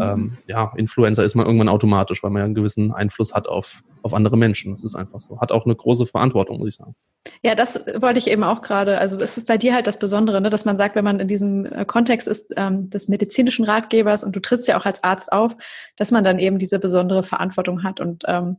ähm, 0.01 0.37
ja, 0.47 0.73
Influencer 0.77 1.25
ist 1.25 1.35
man 1.35 1.47
irgendwann 1.47 1.69
automatisch, 1.69 2.23
weil 2.23 2.31
man 2.31 2.41
ja 2.41 2.45
einen 2.47 2.55
gewissen 2.55 2.93
Einfluss 2.93 3.35
hat 3.35 3.49
auf, 3.49 3.83
auf 4.03 4.15
andere 4.15 4.37
Menschen. 4.37 4.73
Das 4.73 4.85
ist 4.85 4.95
einfach 4.95 5.21
so. 5.21 5.41
Hat 5.41 5.53
auch 5.53 5.65
eine 5.65 5.77
große 5.77 6.07
Verantwortung, 6.07 6.59
muss 6.59 6.69
ich 6.69 6.75
sagen. 6.77 6.95
Ja, 7.43 7.55
das 7.55 7.85
wollte 7.97 8.19
ich 8.19 8.29
eben 8.29 8.43
auch 8.43 8.63
gerade. 8.63 8.99
Also 8.99 9.19
es 9.19 9.37
ist 9.37 9.47
bei 9.47 9.59
dir 9.59 9.75
halt 9.75 9.87
das 9.87 9.99
Besondere, 9.99 10.41
ne, 10.41 10.51
dass 10.51 10.65
man 10.65 10.77
sagt, 10.77 10.97
wenn 10.97 11.05
man 11.05 11.21
in 11.21 11.29
diesem 11.29 11.67
äh, 11.67 11.85
Kontext 11.85 12.29
ist 12.29 12.53
ähm, 12.57 12.91
des 12.91 13.09
medizinischen 13.09 13.65
Ratgebers 13.65 14.25
und 14.25 14.35
du 14.35 14.41
trittst 14.41 14.69
ja 14.69 14.79
auch 14.79 14.87
als 14.87 15.03
Arzt 15.03 15.33
auf, 15.33 15.57
dass 15.97 16.11
man 16.11 16.25
dann 16.25 16.39
eben 16.39 16.59
diese 16.59 16.79
besondere 16.79 17.23
Verantwortung 17.23 17.83
hat. 17.83 18.01
Und 18.01 18.25
ähm, 18.27 18.59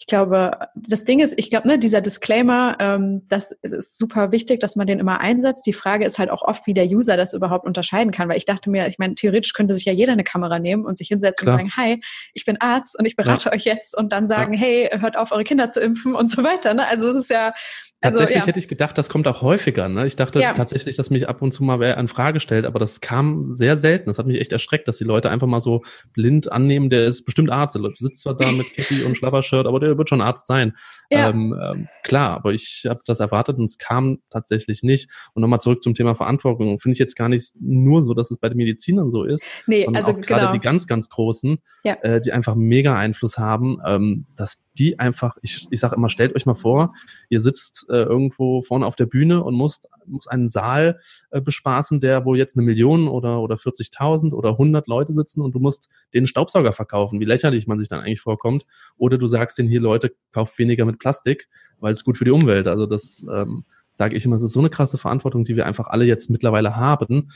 ich 0.00 0.06
glaube, 0.06 0.52
das 0.76 1.04
Ding 1.04 1.18
ist, 1.18 1.34
ich 1.36 1.50
glaube, 1.50 1.66
ne, 1.66 1.76
dieser 1.76 2.00
Disclaimer, 2.00 2.76
ähm, 2.78 3.26
das 3.28 3.50
ist 3.62 3.98
super 3.98 4.30
wichtig, 4.30 4.60
dass 4.60 4.76
man 4.76 4.86
den 4.86 5.00
immer 5.00 5.20
einsetzt. 5.20 5.66
Die 5.66 5.72
Frage 5.72 6.04
ist 6.04 6.20
halt 6.20 6.30
auch 6.30 6.42
oft, 6.42 6.68
wie 6.68 6.74
der 6.74 6.86
User 6.86 7.16
das 7.16 7.32
überhaupt 7.32 7.66
unterscheiden 7.66 8.12
kann, 8.12 8.28
weil 8.28 8.38
ich 8.38 8.44
dachte 8.44 8.70
mir, 8.70 8.86
ich 8.86 8.98
meine, 9.00 9.16
theoretisch 9.16 9.54
könnte 9.54 9.74
sich 9.74 9.84
ja 9.86 9.92
jeder 9.92 10.12
eine 10.12 10.22
Kamera 10.22 10.60
nehmen 10.60 10.84
und 10.84 10.96
sich 10.96 11.08
hinsetzen 11.08 11.46
Klar. 11.46 11.54
und 11.54 11.72
sagen, 11.72 11.72
hi, 11.76 12.00
ich 12.32 12.44
bin 12.44 12.60
Arzt 12.60 12.96
und 12.96 13.06
ich 13.06 13.16
berate 13.16 13.46
ja. 13.46 13.52
euch 13.52 13.64
jetzt 13.64 13.96
und 13.98 14.12
dann 14.12 14.28
sagen, 14.28 14.52
ja. 14.54 14.60
hey, 14.60 14.90
hört 15.00 15.16
auf, 15.16 15.32
eure 15.32 15.42
Kinder 15.42 15.68
zu 15.68 15.80
impfen 15.80 16.14
und 16.14 16.30
so 16.30 16.44
weiter. 16.44 16.74
Ne? 16.74 16.86
Also 16.86 17.08
es 17.08 17.16
ist 17.16 17.30
ja, 17.30 17.52
also, 18.00 18.18
tatsächlich 18.18 18.42
ja. 18.42 18.46
hätte 18.46 18.58
ich 18.60 18.68
gedacht, 18.68 18.96
das 18.96 19.08
kommt 19.08 19.26
auch 19.26 19.42
häufiger. 19.42 19.88
Ne? 19.88 20.06
Ich 20.06 20.14
dachte 20.14 20.40
ja. 20.40 20.54
tatsächlich, 20.54 20.96
dass 20.96 21.10
mich 21.10 21.28
ab 21.28 21.42
und 21.42 21.52
zu 21.52 21.64
mal 21.64 21.80
wer 21.80 21.98
an 21.98 22.06
Frage 22.06 22.38
stellt, 22.38 22.64
aber 22.64 22.78
das 22.78 23.00
kam 23.00 23.50
sehr 23.50 23.76
selten. 23.76 24.06
Das 24.06 24.18
hat 24.18 24.26
mich 24.26 24.40
echt 24.40 24.52
erschreckt, 24.52 24.86
dass 24.86 24.98
die 24.98 25.04
Leute 25.04 25.30
einfach 25.30 25.48
mal 25.48 25.60
so 25.60 25.82
blind 26.12 26.52
annehmen, 26.52 26.90
der 26.90 27.06
ist 27.06 27.24
bestimmt 27.24 27.50
Arzt. 27.50 27.74
Der 27.74 27.82
sitzt 27.94 28.22
zwar 28.22 28.36
da 28.36 28.52
mit 28.52 28.72
Cappy 28.72 29.02
und 29.02 29.16
Schlappershirt, 29.16 29.66
aber 29.66 29.80
der 29.80 29.98
wird 29.98 30.08
schon 30.08 30.20
Arzt 30.20 30.46
sein. 30.46 30.76
Ja. 31.10 31.30
Ähm, 31.30 31.58
ähm, 31.60 31.88
klar, 32.04 32.36
aber 32.36 32.52
ich 32.52 32.84
habe 32.88 33.00
das 33.04 33.18
erwartet 33.18 33.58
und 33.58 33.64
es 33.64 33.78
kam 33.78 34.18
tatsächlich 34.30 34.84
nicht. 34.84 35.10
Und 35.34 35.42
nochmal 35.42 35.60
zurück 35.60 35.82
zum 35.82 35.94
Thema 35.94 36.14
Verantwortung. 36.14 36.78
Finde 36.78 36.92
ich 36.92 37.00
jetzt 37.00 37.16
gar 37.16 37.28
nicht 37.28 37.54
nur 37.60 38.00
so, 38.00 38.14
dass 38.14 38.30
es 38.30 38.38
bei 38.38 38.48
den 38.48 38.58
Medizinern 38.58 39.10
so 39.10 39.24
ist, 39.24 39.44
nee, 39.66 39.82
sondern 39.82 40.04
also 40.04 40.16
auch 40.16 40.20
gerade 40.20 40.42
genau. 40.42 40.52
die 40.52 40.60
ganz, 40.60 40.86
ganz 40.86 41.08
Großen, 41.08 41.58
ja. 41.82 41.94
äh, 42.02 42.20
die 42.20 42.30
einfach 42.30 42.54
mega 42.54 42.96
Einfluss 42.96 43.38
haben, 43.38 43.78
ähm, 43.84 44.26
dass 44.36 44.62
die 44.78 44.98
einfach, 44.98 45.36
ich, 45.42 45.66
ich 45.70 45.80
sage 45.80 45.96
immer, 45.96 46.08
stellt 46.08 46.36
euch 46.36 46.46
mal 46.46 46.54
vor, 46.54 46.94
ihr 47.28 47.40
sitzt 47.40 47.87
äh, 47.88 48.02
irgendwo 48.02 48.62
vorne 48.62 48.86
auf 48.86 48.96
der 48.96 49.06
Bühne 49.06 49.42
und 49.42 49.54
musst, 49.54 49.88
muss 50.06 50.26
einen 50.26 50.48
Saal 50.48 51.00
äh, 51.30 51.40
bespaßen, 51.40 52.00
der 52.00 52.24
wo 52.24 52.34
jetzt 52.34 52.56
eine 52.56 52.64
Million 52.64 53.08
oder, 53.08 53.40
oder 53.40 53.56
40.000 53.56 54.32
oder 54.32 54.50
100 54.50 54.86
Leute 54.86 55.12
sitzen 55.12 55.42
und 55.42 55.54
du 55.54 55.58
musst 55.58 55.90
den 56.14 56.26
Staubsauger 56.26 56.72
verkaufen, 56.72 57.20
wie 57.20 57.24
lächerlich 57.24 57.66
man 57.66 57.78
sich 57.78 57.88
dann 57.88 58.00
eigentlich 58.00 58.20
vorkommt. 58.20 58.66
Oder 58.96 59.18
du 59.18 59.26
sagst 59.26 59.58
denen 59.58 59.68
hier, 59.68 59.80
Leute, 59.80 60.12
kauft 60.32 60.58
weniger 60.58 60.84
mit 60.84 60.98
Plastik, 60.98 61.48
weil 61.78 61.92
es 61.92 62.04
gut 62.04 62.18
für 62.18 62.24
die 62.24 62.30
Umwelt. 62.30 62.66
Also 62.66 62.86
das 62.86 63.24
ähm, 63.32 63.64
sage 63.94 64.16
ich 64.16 64.24
immer, 64.24 64.36
es 64.36 64.42
ist 64.42 64.52
so 64.52 64.60
eine 64.60 64.70
krasse 64.70 64.96
Verantwortung, 64.96 65.44
die 65.44 65.56
wir 65.56 65.66
einfach 65.66 65.88
alle 65.88 66.04
jetzt 66.04 66.30
mittlerweile 66.30 66.76
haben. 66.76 67.32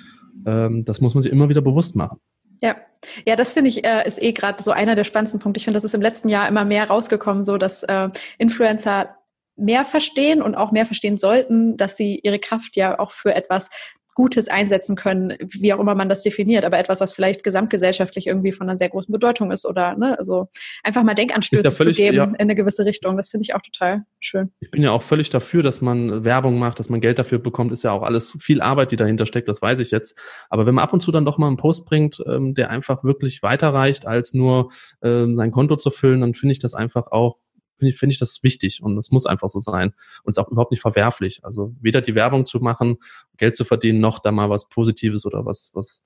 Ähm, 0.46 0.84
das 0.84 1.00
muss 1.00 1.14
man 1.14 1.22
sich 1.22 1.32
immer 1.32 1.48
wieder 1.48 1.60
bewusst 1.60 1.96
machen. 1.96 2.20
Ja, 2.62 2.76
ja, 3.26 3.34
das 3.34 3.54
finde 3.54 3.68
ich 3.68 3.84
äh, 3.84 4.06
ist 4.06 4.22
eh 4.22 4.32
gerade 4.32 4.62
so 4.62 4.70
einer 4.70 4.94
der 4.94 5.02
spannendsten 5.02 5.40
Punkte. 5.40 5.58
Ich 5.58 5.64
finde, 5.64 5.76
das 5.76 5.84
ist 5.84 5.94
im 5.94 6.00
letzten 6.00 6.28
Jahr 6.28 6.48
immer 6.48 6.64
mehr 6.64 6.86
rausgekommen, 6.86 7.44
so 7.44 7.58
dass 7.58 7.82
äh, 7.82 8.08
Influencer 8.38 9.16
mehr 9.56 9.84
verstehen 9.84 10.42
und 10.42 10.54
auch 10.54 10.72
mehr 10.72 10.86
verstehen 10.86 11.18
sollten, 11.18 11.76
dass 11.76 11.96
sie 11.96 12.20
ihre 12.22 12.38
Kraft 12.38 12.76
ja 12.76 12.98
auch 12.98 13.12
für 13.12 13.34
etwas 13.34 13.68
Gutes 14.14 14.48
einsetzen 14.48 14.96
können, 14.96 15.36
wie 15.40 15.72
auch 15.72 15.80
immer 15.80 15.94
man 15.94 16.08
das 16.08 16.22
definiert, 16.22 16.64
aber 16.64 16.78
etwas, 16.78 17.00
was 17.00 17.12
vielleicht 17.12 17.44
gesamtgesellschaftlich 17.44 18.26
irgendwie 18.26 18.52
von 18.52 18.68
einer 18.68 18.78
sehr 18.78 18.90
großen 18.90 19.10
Bedeutung 19.10 19.50
ist 19.50 19.64
oder 19.64 19.96
ne, 19.96 20.18
also 20.18 20.48
einfach 20.82 21.02
mal 21.02 21.14
Denkanstöße 21.14 21.72
völlig, 21.72 21.96
zu 21.96 22.02
geben 22.02 22.16
ja. 22.16 22.24
in 22.24 22.36
eine 22.36 22.54
gewisse 22.54 22.84
Richtung. 22.84 23.16
Das 23.16 23.30
finde 23.30 23.42
ich 23.42 23.54
auch 23.54 23.62
total 23.62 24.04
schön. 24.20 24.52
Ich 24.60 24.70
bin 24.70 24.82
ja 24.82 24.90
auch 24.90 25.02
völlig 25.02 25.30
dafür, 25.30 25.62
dass 25.62 25.80
man 25.80 26.24
Werbung 26.24 26.58
macht, 26.58 26.78
dass 26.78 26.90
man 26.90 27.00
Geld 27.00 27.18
dafür 27.18 27.38
bekommt, 27.38 27.72
ist 27.72 27.84
ja 27.84 27.92
auch 27.92 28.02
alles 28.02 28.36
viel 28.40 28.60
Arbeit, 28.60 28.92
die 28.92 28.96
dahinter 28.96 29.26
steckt, 29.26 29.48
das 29.48 29.62
weiß 29.62 29.78
ich 29.78 29.90
jetzt. 29.90 30.18
Aber 30.50 30.66
wenn 30.66 30.74
man 30.74 30.84
ab 30.84 30.92
und 30.92 31.00
zu 31.00 31.10
dann 31.10 31.24
doch 31.24 31.38
mal 31.38 31.48
einen 31.48 31.56
Post 31.56 31.86
bringt, 31.86 32.22
ähm, 32.26 32.54
der 32.54 32.70
einfach 32.70 33.04
wirklich 33.04 33.42
weiterreicht, 33.42 34.06
als 34.06 34.34
nur 34.34 34.70
ähm, 35.02 35.36
sein 35.36 35.52
Konto 35.52 35.76
zu 35.76 35.90
füllen, 35.90 36.20
dann 36.20 36.34
finde 36.34 36.52
ich 36.52 36.58
das 36.58 36.74
einfach 36.74 37.06
auch 37.10 37.38
finde 37.82 37.90
ich, 37.92 37.98
finde 37.98 38.12
ich 38.12 38.18
das 38.18 38.42
wichtig 38.42 38.82
und 38.82 38.96
es 38.96 39.10
muss 39.10 39.26
einfach 39.26 39.48
so 39.48 39.58
sein 39.58 39.92
und 40.22 40.30
es 40.30 40.36
ist 40.36 40.44
auch 40.44 40.50
überhaupt 40.50 40.70
nicht 40.70 40.80
verwerflich. 40.80 41.44
Also 41.44 41.74
weder 41.80 42.00
die 42.00 42.14
Werbung 42.14 42.46
zu 42.46 42.60
machen, 42.60 42.98
Geld 43.36 43.56
zu 43.56 43.64
verdienen, 43.64 44.00
noch 44.00 44.20
da 44.20 44.30
mal 44.30 44.50
was 44.50 44.68
Positives 44.68 45.26
oder 45.26 45.44
was, 45.44 45.70
was, 45.74 46.02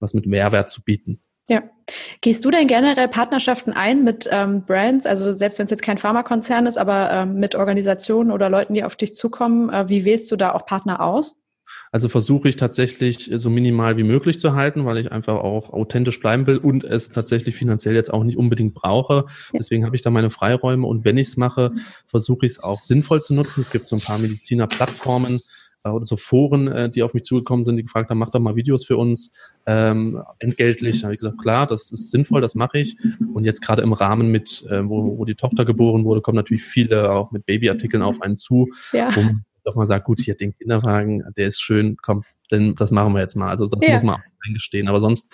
was 0.00 0.14
mit 0.14 0.26
Mehrwert 0.26 0.70
zu 0.70 0.82
bieten. 0.82 1.20
Ja. 1.48 1.62
Gehst 2.20 2.44
du 2.44 2.50
denn 2.50 2.66
generell 2.66 3.08
Partnerschaften 3.08 3.72
ein 3.72 4.04
mit 4.04 4.28
ähm, 4.30 4.64
Brands, 4.64 5.06
also 5.06 5.32
selbst 5.32 5.58
wenn 5.58 5.64
es 5.64 5.70
jetzt 5.70 5.82
kein 5.82 5.96
Pharmakonzern 5.96 6.66
ist, 6.66 6.76
aber 6.76 7.10
ähm, 7.10 7.38
mit 7.38 7.54
Organisationen 7.54 8.30
oder 8.30 8.50
Leuten, 8.50 8.74
die 8.74 8.84
auf 8.84 8.96
dich 8.96 9.14
zukommen, 9.14 9.70
äh, 9.70 9.88
wie 9.88 10.04
wählst 10.04 10.30
du 10.30 10.36
da 10.36 10.52
auch 10.52 10.66
Partner 10.66 11.00
aus? 11.00 11.40
Also 11.92 12.08
versuche 12.08 12.48
ich 12.48 12.56
tatsächlich 12.56 13.30
so 13.34 13.50
minimal 13.50 13.96
wie 13.96 14.02
möglich 14.02 14.38
zu 14.38 14.54
halten, 14.54 14.84
weil 14.84 14.98
ich 14.98 15.12
einfach 15.12 15.36
auch 15.36 15.70
authentisch 15.70 16.20
bleiben 16.20 16.46
will 16.46 16.58
und 16.58 16.84
es 16.84 17.10
tatsächlich 17.10 17.56
finanziell 17.56 17.94
jetzt 17.94 18.12
auch 18.12 18.24
nicht 18.24 18.36
unbedingt 18.36 18.74
brauche. 18.74 19.26
Deswegen 19.52 19.84
habe 19.84 19.96
ich 19.96 20.02
da 20.02 20.10
meine 20.10 20.30
Freiräume 20.30 20.86
und 20.86 21.04
wenn 21.04 21.16
ich 21.16 21.28
es 21.28 21.36
mache, 21.36 21.70
versuche 22.06 22.46
ich 22.46 22.52
es 22.52 22.62
auch 22.62 22.80
sinnvoll 22.80 23.22
zu 23.22 23.34
nutzen. 23.34 23.60
Es 23.60 23.70
gibt 23.70 23.86
so 23.86 23.96
ein 23.96 24.02
paar 24.02 24.18
Mediziner-Plattformen, 24.18 25.40
äh, 25.84 25.90
oder 25.90 26.06
so 26.06 26.16
Foren, 26.16 26.68
äh, 26.68 26.90
die 26.90 27.02
auf 27.02 27.14
mich 27.14 27.24
zugekommen 27.24 27.64
sind, 27.64 27.76
die 27.76 27.82
gefragt 27.82 28.10
haben, 28.10 28.18
mach 28.18 28.30
doch 28.30 28.40
mal 28.40 28.56
Videos 28.56 28.84
für 28.84 28.96
uns, 28.96 29.30
ähm, 29.66 30.22
entgeltlich. 30.38 31.00
Da 31.00 31.06
habe 31.06 31.14
ich 31.14 31.20
gesagt, 31.20 31.38
klar, 31.40 31.66
das 31.66 31.92
ist 31.92 32.10
sinnvoll, 32.10 32.40
das 32.40 32.54
mache 32.54 32.78
ich. 32.78 32.96
Und 33.32 33.44
jetzt 33.44 33.60
gerade 33.60 33.82
im 33.82 33.92
Rahmen 33.92 34.30
mit, 34.30 34.64
äh, 34.68 34.82
wo, 34.88 35.18
wo 35.18 35.24
die 35.24 35.34
Tochter 35.34 35.64
geboren 35.64 36.04
wurde, 36.04 36.20
kommen 36.20 36.36
natürlich 36.36 36.64
viele 36.64 37.12
auch 37.12 37.30
mit 37.30 37.46
Babyartikeln 37.46 38.02
auf 38.02 38.22
einen 38.22 38.36
zu, 38.36 38.70
ja. 38.92 39.10
man 39.10 39.44
doch 39.68 39.76
mal 39.76 39.86
sagt, 39.86 40.04
gut, 40.04 40.20
hier 40.20 40.34
den 40.34 40.56
Kinderwagen, 40.56 41.24
der 41.36 41.46
ist 41.46 41.60
schön, 41.60 41.96
komm, 42.02 42.24
denn 42.50 42.74
das 42.74 42.90
machen 42.90 43.12
wir 43.14 43.20
jetzt 43.20 43.36
mal. 43.36 43.48
Also 43.48 43.66
das 43.66 43.84
ja. 43.84 43.94
muss 43.94 44.02
man 44.02 44.14
auch 44.16 44.46
eingestehen. 44.46 44.88
Aber 44.88 45.00
sonst 45.00 45.32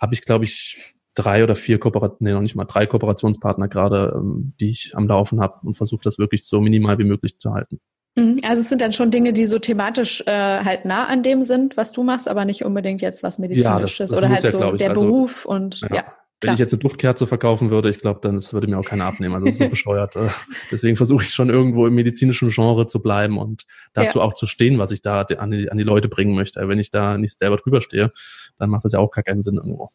habe 0.00 0.14
ich, 0.14 0.22
glaube 0.22 0.44
ich, 0.44 0.94
drei 1.14 1.44
oder 1.44 1.54
vier 1.54 1.78
Kooperationen, 1.78 2.18
nee, 2.20 2.32
noch 2.32 2.40
nicht 2.40 2.56
mal 2.56 2.64
drei 2.64 2.86
Kooperationspartner 2.86 3.68
gerade, 3.68 4.14
ähm, 4.16 4.54
die 4.58 4.70
ich 4.70 4.92
am 4.94 5.06
Laufen 5.06 5.40
habe 5.40 5.60
und 5.62 5.76
versuche 5.76 6.02
das 6.02 6.18
wirklich 6.18 6.44
so 6.44 6.60
minimal 6.60 6.98
wie 6.98 7.04
möglich 7.04 7.38
zu 7.38 7.52
halten. 7.52 7.80
Mhm. 8.16 8.40
Also 8.42 8.62
es 8.62 8.68
sind 8.68 8.80
dann 8.80 8.92
schon 8.92 9.10
Dinge, 9.10 9.32
die 9.32 9.46
so 9.46 9.58
thematisch 9.58 10.22
äh, 10.26 10.30
halt 10.30 10.84
nah 10.84 11.06
an 11.06 11.22
dem 11.22 11.44
sind, 11.44 11.76
was 11.76 11.92
du 11.92 12.02
machst, 12.02 12.28
aber 12.28 12.44
nicht 12.44 12.64
unbedingt 12.64 13.00
jetzt 13.00 13.22
was 13.22 13.38
medizinisches 13.38 13.98
ja, 13.98 14.04
das, 14.04 14.10
das 14.10 14.18
oder 14.18 14.28
halt 14.28 14.44
ja, 14.44 14.50
so 14.50 14.72
der 14.72 14.90
also, 14.90 15.02
Beruf 15.02 15.44
und 15.44 15.80
ja. 15.80 15.94
ja 15.94 16.04
wenn 16.40 16.52
ich 16.52 16.58
jetzt 16.58 16.72
eine 16.72 16.80
Duftkerze 16.80 17.26
verkaufen 17.26 17.70
würde, 17.70 17.88
ich 17.88 18.00
glaube, 18.00 18.20
dann 18.22 18.34
das 18.34 18.52
würde 18.52 18.66
mir 18.66 18.78
auch 18.78 18.84
keiner 18.84 19.06
abnehmen. 19.06 19.34
Also 19.34 19.46
das 19.46 19.54
ist 19.54 19.60
so 19.60 19.68
bescheuert. 19.70 20.16
Äh. 20.16 20.28
Deswegen 20.70 20.96
versuche 20.96 21.24
ich 21.24 21.30
schon 21.30 21.48
irgendwo 21.48 21.86
im 21.86 21.94
medizinischen 21.94 22.50
Genre 22.50 22.86
zu 22.86 23.00
bleiben 23.00 23.38
und 23.38 23.64
dazu 23.92 24.18
ja. 24.18 24.24
auch 24.24 24.34
zu 24.34 24.46
stehen, 24.46 24.78
was 24.78 24.90
ich 24.90 25.00
da 25.00 25.22
an 25.22 25.50
die, 25.50 25.70
an 25.70 25.78
die 25.78 25.84
Leute 25.84 26.08
bringen 26.08 26.34
möchte. 26.34 26.66
Wenn 26.68 26.78
ich 26.78 26.90
da 26.90 27.16
nicht 27.16 27.38
selber 27.38 27.56
drüber 27.56 27.80
stehe, 27.80 28.12
dann 28.58 28.70
macht 28.70 28.84
das 28.84 28.92
ja 28.92 28.98
auch 28.98 29.10
gar 29.10 29.24
keinen 29.24 29.42
Sinn 29.42 29.56
irgendwo. 29.56 29.90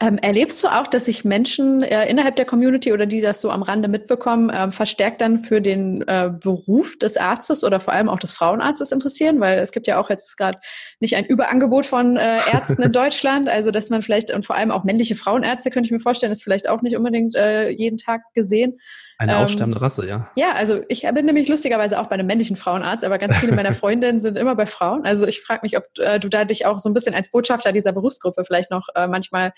Ähm, 0.00 0.16
erlebst 0.18 0.62
du 0.62 0.68
auch, 0.68 0.86
dass 0.86 1.06
sich 1.06 1.24
Menschen 1.24 1.82
äh, 1.82 2.08
innerhalb 2.08 2.36
der 2.36 2.44
Community 2.44 2.92
oder 2.92 3.04
die 3.04 3.20
das 3.20 3.40
so 3.40 3.50
am 3.50 3.62
Rande 3.62 3.88
mitbekommen, 3.88 4.48
äh, 4.48 4.70
verstärkt 4.70 5.20
dann 5.20 5.40
für 5.40 5.60
den 5.60 6.06
äh, 6.06 6.30
Beruf 6.30 6.96
des 6.98 7.16
Arztes 7.16 7.64
oder 7.64 7.80
vor 7.80 7.92
allem 7.92 8.08
auch 8.08 8.20
des 8.20 8.30
Frauenarztes 8.30 8.92
interessieren? 8.92 9.40
Weil 9.40 9.58
es 9.58 9.72
gibt 9.72 9.88
ja 9.88 9.98
auch 10.00 10.08
jetzt 10.08 10.36
gerade 10.36 10.60
nicht 11.00 11.16
ein 11.16 11.24
Überangebot 11.24 11.84
von 11.84 12.16
äh, 12.16 12.36
Ärzten 12.52 12.80
in 12.82 12.92
Deutschland. 12.92 13.48
Also 13.48 13.72
dass 13.72 13.90
man 13.90 14.02
vielleicht, 14.02 14.32
und 14.32 14.46
vor 14.46 14.54
allem 14.54 14.70
auch 14.70 14.84
männliche 14.84 15.16
Frauenärzte, 15.16 15.72
könnte 15.72 15.88
ich 15.88 15.92
mir 15.92 16.00
vorstellen, 16.00 16.30
ist 16.30 16.44
vielleicht 16.44 16.68
auch 16.68 16.80
nicht 16.82 16.96
unbedingt 16.96 17.34
äh, 17.34 17.68
jeden 17.70 17.98
Tag 17.98 18.22
gesehen. 18.34 18.78
Eine 19.20 19.32
ähm, 19.32 19.38
aussterbende 19.38 19.80
Rasse, 19.80 20.06
ja. 20.06 20.30
Ja, 20.36 20.52
also 20.52 20.80
ich 20.88 21.02
bin 21.02 21.26
nämlich 21.26 21.48
lustigerweise 21.48 21.98
auch 21.98 22.06
bei 22.06 22.14
einem 22.14 22.28
männlichen 22.28 22.54
Frauenarzt, 22.54 23.04
aber 23.04 23.18
ganz 23.18 23.36
viele 23.38 23.54
meiner 23.54 23.74
Freundinnen 23.74 24.20
sind 24.20 24.38
immer 24.38 24.54
bei 24.54 24.66
Frauen. 24.66 25.04
Also 25.04 25.26
ich 25.26 25.42
frage 25.42 25.60
mich, 25.64 25.76
ob 25.76 25.84
äh, 25.98 26.20
du 26.20 26.28
da 26.28 26.44
dich 26.44 26.66
auch 26.66 26.78
so 26.78 26.88
ein 26.88 26.94
bisschen 26.94 27.14
als 27.14 27.28
Botschafter 27.30 27.72
dieser 27.72 27.92
Berufsgruppe 27.92 28.44
vielleicht 28.44 28.70
noch 28.70 28.86
äh, 28.94 29.08
manchmal 29.08 29.52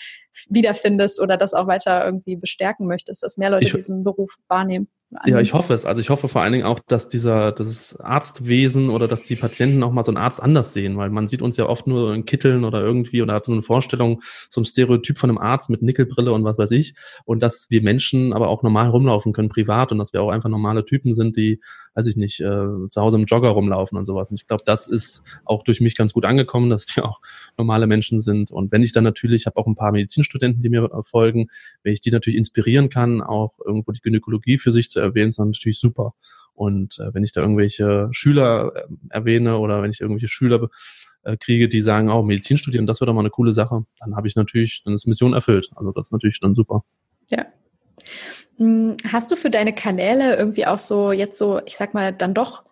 wiederfindest 0.49 1.21
oder 1.21 1.37
das 1.37 1.53
auch 1.53 1.67
weiter 1.67 2.03
irgendwie 2.07 2.37
bestärken 2.37 2.87
möchtest, 2.87 3.23
dass 3.23 3.37
mehr 3.37 3.51
Leute 3.51 3.67
ich, 3.67 3.75
diesen 3.75 4.03
Beruf 4.03 4.35
wahrnehmen. 4.49 4.89
Ja, 5.27 5.41
ich 5.41 5.55
hoffe 5.55 5.75
es. 5.75 5.87
Also 5.87 6.01
ich 6.01 6.09
hoffe 6.09 6.29
vor 6.29 6.41
allen 6.41 6.53
Dingen 6.53 6.65
auch, 6.65 6.79
dass 6.79 7.09
dieser, 7.09 7.51
das 7.51 7.99
Arztwesen 7.99 8.91
oder 8.91 9.09
dass 9.09 9.23
die 9.23 9.35
Patienten 9.35 9.83
auch 9.83 9.91
mal 9.91 10.05
so 10.05 10.13
einen 10.13 10.19
Arzt 10.19 10.41
anders 10.41 10.73
sehen, 10.73 10.97
weil 10.99 11.11
man 11.11 11.27
sieht 11.27 11.43
uns 11.43 11.57
ja 11.57 11.67
oft 11.67 11.89
nur 11.89 12.15
in 12.15 12.27
Kitteln 12.27 12.65
oder 12.65 12.81
irgendwie 12.81 13.21
oder 13.21 13.35
hat 13.35 13.47
so 13.47 13.53
eine 13.53 13.63
Vorstellung, 13.63 14.23
so 14.49 14.61
ein 14.61 14.65
Stereotyp 14.65 15.19
von 15.19 15.29
einem 15.29 15.39
Arzt 15.39 15.69
mit 15.69 15.83
Nickelbrille 15.83 16.33
und 16.33 16.45
was 16.45 16.59
weiß 16.59 16.71
ich. 16.71 16.95
Und 17.25 17.43
dass 17.43 17.69
wir 17.71 17.83
Menschen 17.83 18.33
aber 18.33 18.47
auch 18.47 18.63
normal 18.63 18.89
rumlaufen 18.89 19.33
können, 19.33 19.49
privat 19.49 19.91
und 19.91 19.99
dass 19.99 20.13
wir 20.13 20.23
auch 20.23 20.31
einfach 20.31 20.49
normale 20.49 20.85
Typen 20.85 21.13
sind, 21.13 21.37
die, 21.37 21.61
weiß 21.95 22.07
ich 22.07 22.17
nicht, 22.17 22.39
äh, 22.39 22.67
zu 22.89 23.01
Hause 23.01 23.19
im 23.19 23.25
Jogger 23.25 23.49
rumlaufen 23.49 23.99
und 23.99 24.07
sowas. 24.07 24.31
Und 24.31 24.41
ich 24.41 24.47
glaube, 24.47 24.63
das 24.65 24.87
ist 24.87 25.25
auch 25.45 25.65
durch 25.65 25.81
mich 25.81 25.97
ganz 25.97 26.13
gut 26.13 26.25
angekommen, 26.25 26.71
dass 26.71 26.87
wir 26.95 27.05
auch 27.05 27.21
normale 27.59 27.89
Menschen 27.89 28.21
sind. 28.21 28.53
Und 28.53 28.71
wenn 28.71 28.83
ich 28.85 28.93
dann 28.93 29.03
natürlich, 29.03 29.43
ich 29.43 29.47
habe 29.47 29.57
auch 29.57 29.67
ein 29.67 29.75
paar 29.75 29.91
Medizinstudenten, 29.91 30.63
die 30.63 30.69
mir 30.69 30.89
folgen, 31.03 31.49
wenn 31.83 31.93
ich 31.95 32.01
die 32.01 32.13
natürlich 32.13 32.39
inspirieren 32.39 32.91
kann, 32.91 33.23
auch 33.23 33.59
irgendwo 33.67 33.91
die 33.91 34.01
Gynäkologie 34.01 34.59
für 34.59 34.71
sich 34.71 34.89
zu 34.89 35.00
erwähnen, 35.01 35.31
ist 35.31 35.39
dann 35.39 35.51
natürlich 35.51 35.81
super. 35.81 36.15
Und 36.55 36.99
äh, 36.99 37.15
wenn 37.15 37.25
ich 37.25 37.33
da 37.33 37.41
irgendwelche 37.41 38.09
Schüler 38.13 38.73
äh, 38.75 38.83
erwähne 39.09 39.59
oder 39.59 39.83
wenn 39.83 39.91
ich 39.91 40.01
irgendwelche 40.01 40.29
Schüler 40.29 40.69
äh, 41.23 41.37
kriege, 41.37 41.69
die 41.69 41.83
sagen, 41.83 42.11
oh, 42.11 42.23
Medizin 42.23 42.59
studieren, 42.59 42.87
das 42.87 43.01
wäre 43.01 43.07
doch 43.07 43.15
mal 43.15 43.21
eine 43.21 43.31
coole 43.31 43.53
Sache, 43.53 43.85
dann 43.99 44.17
habe 44.17 44.29
ich 44.29 44.37
natürlich, 44.37 44.83
dann 44.85 44.95
ist 44.95 45.07
Mission 45.07 45.33
erfüllt. 45.33 45.71
Also 45.75 45.93
das 45.93 46.09
ist 46.09 46.13
natürlich 46.13 46.41
dann 46.41 46.55
super. 46.55 46.85
Ja. 47.29 47.47
Hm, 48.57 48.97
hast 49.11 49.31
du 49.31 49.37
für 49.37 49.51
deine 49.51 49.75
Kanäle 49.75 50.37
irgendwie 50.37 50.67
auch 50.67 50.79
so 50.79 51.13
jetzt 51.13 51.39
so, 51.39 51.61
ich 51.65 51.77
sag 51.77 51.95
mal, 51.95 52.13
dann 52.13 52.35
doch 52.35 52.65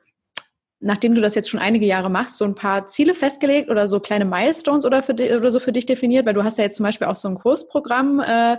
nachdem 0.80 1.14
du 1.14 1.20
das 1.20 1.34
jetzt 1.34 1.50
schon 1.50 1.60
einige 1.60 1.86
Jahre 1.86 2.10
machst, 2.10 2.36
so 2.36 2.44
ein 2.44 2.54
paar 2.54 2.86
Ziele 2.86 3.14
festgelegt 3.14 3.68
oder 3.68 3.88
so 3.88 4.00
kleine 4.00 4.24
Milestones 4.24 4.84
oder, 4.84 5.02
für, 5.02 5.12
oder 5.14 5.50
so 5.50 5.58
für 5.58 5.72
dich 5.72 5.86
definiert? 5.86 6.24
Weil 6.24 6.34
du 6.34 6.44
hast 6.44 6.58
ja 6.58 6.64
jetzt 6.64 6.76
zum 6.76 6.84
Beispiel 6.84 7.08
auch 7.08 7.16
so 7.16 7.28
ein 7.28 7.34
Kursprogramm 7.34 8.20
äh, 8.20 8.58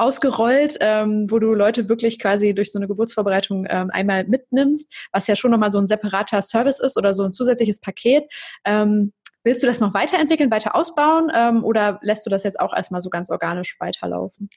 ausgerollt, 0.00 0.78
ähm, 0.80 1.30
wo 1.30 1.38
du 1.38 1.52
Leute 1.54 1.88
wirklich 1.88 2.18
quasi 2.18 2.54
durch 2.54 2.72
so 2.72 2.78
eine 2.78 2.88
Geburtsvorbereitung 2.88 3.66
ähm, 3.68 3.90
einmal 3.90 4.24
mitnimmst, 4.24 4.92
was 5.12 5.26
ja 5.26 5.36
schon 5.36 5.50
nochmal 5.50 5.70
so 5.70 5.78
ein 5.78 5.86
separater 5.86 6.42
Service 6.42 6.80
ist 6.80 6.96
oder 6.96 7.14
so 7.14 7.22
ein 7.24 7.32
zusätzliches 7.32 7.80
Paket. 7.80 8.24
Ähm, 8.64 9.12
willst 9.44 9.62
du 9.62 9.66
das 9.66 9.80
noch 9.80 9.94
weiterentwickeln, 9.94 10.50
weiter 10.50 10.74
ausbauen 10.74 11.30
ähm, 11.34 11.64
oder 11.64 11.98
lässt 12.02 12.26
du 12.26 12.30
das 12.30 12.44
jetzt 12.44 12.58
auch 12.58 12.74
erstmal 12.74 13.00
so 13.00 13.10
ganz 13.10 13.30
organisch 13.30 13.76
weiterlaufen? 13.78 14.50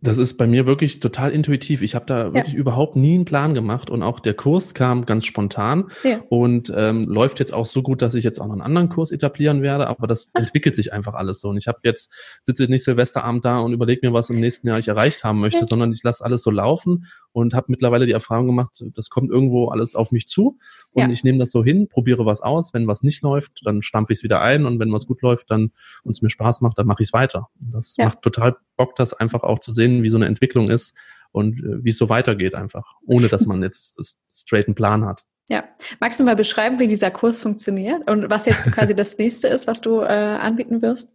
Das 0.00 0.18
ist 0.18 0.34
bei 0.34 0.46
mir 0.46 0.64
wirklich 0.64 1.00
total 1.00 1.32
intuitiv. 1.32 1.82
Ich 1.82 1.96
habe 1.96 2.06
da 2.06 2.26
ja. 2.26 2.34
wirklich 2.34 2.54
überhaupt 2.54 2.94
nie 2.94 3.14
einen 3.14 3.24
Plan 3.24 3.52
gemacht 3.52 3.90
und 3.90 4.04
auch 4.04 4.20
der 4.20 4.34
Kurs 4.34 4.72
kam 4.74 5.06
ganz 5.06 5.26
spontan 5.26 5.90
ja. 6.04 6.20
und 6.28 6.72
ähm, 6.76 7.02
läuft 7.02 7.40
jetzt 7.40 7.52
auch 7.52 7.66
so 7.66 7.82
gut, 7.82 8.00
dass 8.00 8.14
ich 8.14 8.22
jetzt 8.22 8.38
auch 8.40 8.46
noch 8.46 8.52
einen 8.52 8.62
anderen 8.62 8.90
Kurs 8.90 9.10
etablieren 9.10 9.60
werde. 9.60 9.88
Aber 9.88 10.06
das 10.06 10.28
Ach. 10.34 10.40
entwickelt 10.40 10.76
sich 10.76 10.92
einfach 10.92 11.14
alles 11.14 11.40
so. 11.40 11.48
Und 11.48 11.56
ich 11.56 11.66
habe 11.66 11.78
jetzt 11.82 12.12
sitze 12.42 12.62
ich 12.64 12.68
nicht 12.68 12.84
Silvesterabend 12.84 13.44
da 13.44 13.58
und 13.58 13.72
überlege 13.72 14.06
mir, 14.06 14.14
was 14.14 14.30
im 14.30 14.38
nächsten 14.38 14.68
Jahr 14.68 14.78
ich 14.78 14.86
erreicht 14.86 15.24
haben 15.24 15.40
möchte, 15.40 15.60
ja. 15.60 15.66
sondern 15.66 15.90
ich 15.90 16.04
lasse 16.04 16.24
alles 16.24 16.42
so 16.42 16.52
laufen 16.52 17.06
und 17.32 17.54
habe 17.54 17.66
mittlerweile 17.68 18.06
die 18.06 18.12
Erfahrung 18.12 18.46
gemacht, 18.46 18.80
das 18.94 19.10
kommt 19.10 19.30
irgendwo 19.30 19.68
alles 19.68 19.96
auf 19.96 20.12
mich 20.12 20.28
zu 20.28 20.58
und 21.04 21.10
ich 21.10 21.24
nehme 21.24 21.38
das 21.38 21.50
so 21.50 21.64
hin, 21.64 21.88
probiere 21.88 22.26
was 22.26 22.40
aus. 22.40 22.74
Wenn 22.74 22.86
was 22.86 23.02
nicht 23.02 23.22
läuft, 23.22 23.60
dann 23.64 23.82
stampfe 23.82 24.12
ich 24.12 24.20
es 24.20 24.22
wieder 24.22 24.40
ein 24.40 24.66
und 24.66 24.78
wenn 24.78 24.92
was 24.92 25.06
gut 25.06 25.22
läuft, 25.22 25.50
dann 25.50 25.72
und 26.02 26.12
es 26.12 26.22
mir 26.22 26.30
Spaß 26.30 26.60
macht, 26.60 26.78
dann 26.78 26.86
mache 26.86 27.02
ich 27.02 27.08
es 27.08 27.12
weiter. 27.12 27.48
Das 27.60 27.96
macht 27.98 28.22
total 28.22 28.56
Bock, 28.76 28.96
das 28.96 29.14
einfach 29.14 29.42
auch 29.42 29.58
zu 29.58 29.72
sehen, 29.72 30.02
wie 30.02 30.08
so 30.08 30.16
eine 30.16 30.26
Entwicklung 30.26 30.68
ist 30.68 30.96
und 31.32 31.58
äh, 31.58 31.84
wie 31.84 31.90
es 31.90 31.98
so 31.98 32.08
weitergeht 32.08 32.54
einfach, 32.54 32.94
ohne 33.06 33.28
dass 33.28 33.46
man 33.46 33.62
jetzt 33.62 33.96
straight 34.32 34.66
einen 34.66 34.74
Plan 34.74 35.04
hat. 35.04 35.24
Ja. 35.48 35.64
Magst 36.00 36.20
du 36.20 36.24
mal 36.24 36.36
beschreiben, 36.36 36.78
wie 36.78 36.86
dieser 36.86 37.10
Kurs 37.10 37.42
funktioniert 37.42 38.08
und 38.10 38.28
was 38.28 38.46
jetzt 38.46 38.70
quasi 38.72 38.94
das 38.96 39.16
nächste 39.18 39.48
ist, 39.48 39.66
was 39.66 39.80
du 39.80 40.00
äh, 40.00 40.06
anbieten 40.06 40.82
wirst? 40.82 41.08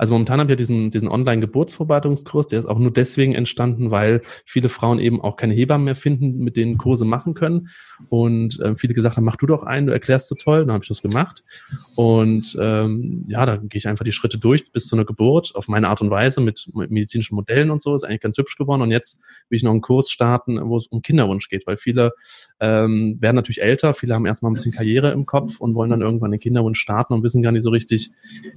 Also 0.00 0.14
momentan 0.14 0.40
haben 0.40 0.48
wir 0.48 0.56
diesen, 0.56 0.90
diesen 0.90 1.08
Online-Geburtsvorbereitungskurs, 1.08 2.46
der 2.46 2.58
ist 2.58 2.64
auch 2.64 2.78
nur 2.78 2.90
deswegen 2.90 3.34
entstanden, 3.34 3.90
weil 3.90 4.22
viele 4.46 4.70
Frauen 4.70 4.98
eben 4.98 5.20
auch 5.20 5.36
keine 5.36 5.52
Hebammen 5.52 5.84
mehr 5.84 5.94
finden, 5.94 6.38
mit 6.38 6.56
denen 6.56 6.78
Kurse 6.78 7.04
machen 7.04 7.34
können. 7.34 7.68
Und 8.08 8.58
äh, 8.60 8.76
viele 8.78 8.94
gesagt 8.94 9.18
haben, 9.18 9.24
mach 9.24 9.36
du 9.36 9.44
doch 9.44 9.62
einen, 9.62 9.88
du 9.88 9.92
erklärst 9.92 10.28
so 10.28 10.36
toll. 10.36 10.60
Dann 10.60 10.72
habe 10.72 10.82
ich 10.82 10.88
das 10.88 11.02
gemacht. 11.02 11.44
Und 11.96 12.56
ähm, 12.58 13.26
ja, 13.28 13.44
da 13.44 13.56
gehe 13.58 13.76
ich 13.76 13.88
einfach 13.88 14.06
die 14.06 14.12
Schritte 14.12 14.38
durch 14.38 14.72
bis 14.72 14.86
zu 14.86 14.96
einer 14.96 15.04
Geburt 15.04 15.52
auf 15.54 15.68
meine 15.68 15.88
Art 15.88 16.00
und 16.00 16.08
Weise 16.08 16.40
mit, 16.40 16.70
mit 16.72 16.90
medizinischen 16.90 17.34
Modellen 17.34 17.70
und 17.70 17.82
so. 17.82 17.94
Ist 17.94 18.04
eigentlich 18.04 18.22
ganz 18.22 18.38
hübsch 18.38 18.56
geworden. 18.56 18.80
Und 18.80 18.92
jetzt 18.92 19.20
will 19.50 19.58
ich 19.58 19.62
noch 19.62 19.72
einen 19.72 19.82
Kurs 19.82 20.10
starten, 20.10 20.58
wo 20.62 20.78
es 20.78 20.86
um 20.86 21.02
Kinderwunsch 21.02 21.50
geht, 21.50 21.66
weil 21.66 21.76
viele 21.76 22.12
ähm, 22.58 23.18
werden 23.20 23.36
natürlich 23.36 23.60
älter, 23.60 23.92
viele 23.92 24.14
haben 24.14 24.24
erstmal 24.24 24.50
ein 24.50 24.54
bisschen 24.54 24.72
Karriere 24.72 25.10
im 25.10 25.26
Kopf 25.26 25.60
und 25.60 25.74
wollen 25.74 25.90
dann 25.90 26.00
irgendwann 26.00 26.30
den 26.30 26.40
Kinderwunsch 26.40 26.80
starten 26.80 27.12
und 27.12 27.22
wissen 27.22 27.42
gar 27.42 27.52
nicht 27.52 27.64
so 27.64 27.70
richtig, 27.70 28.12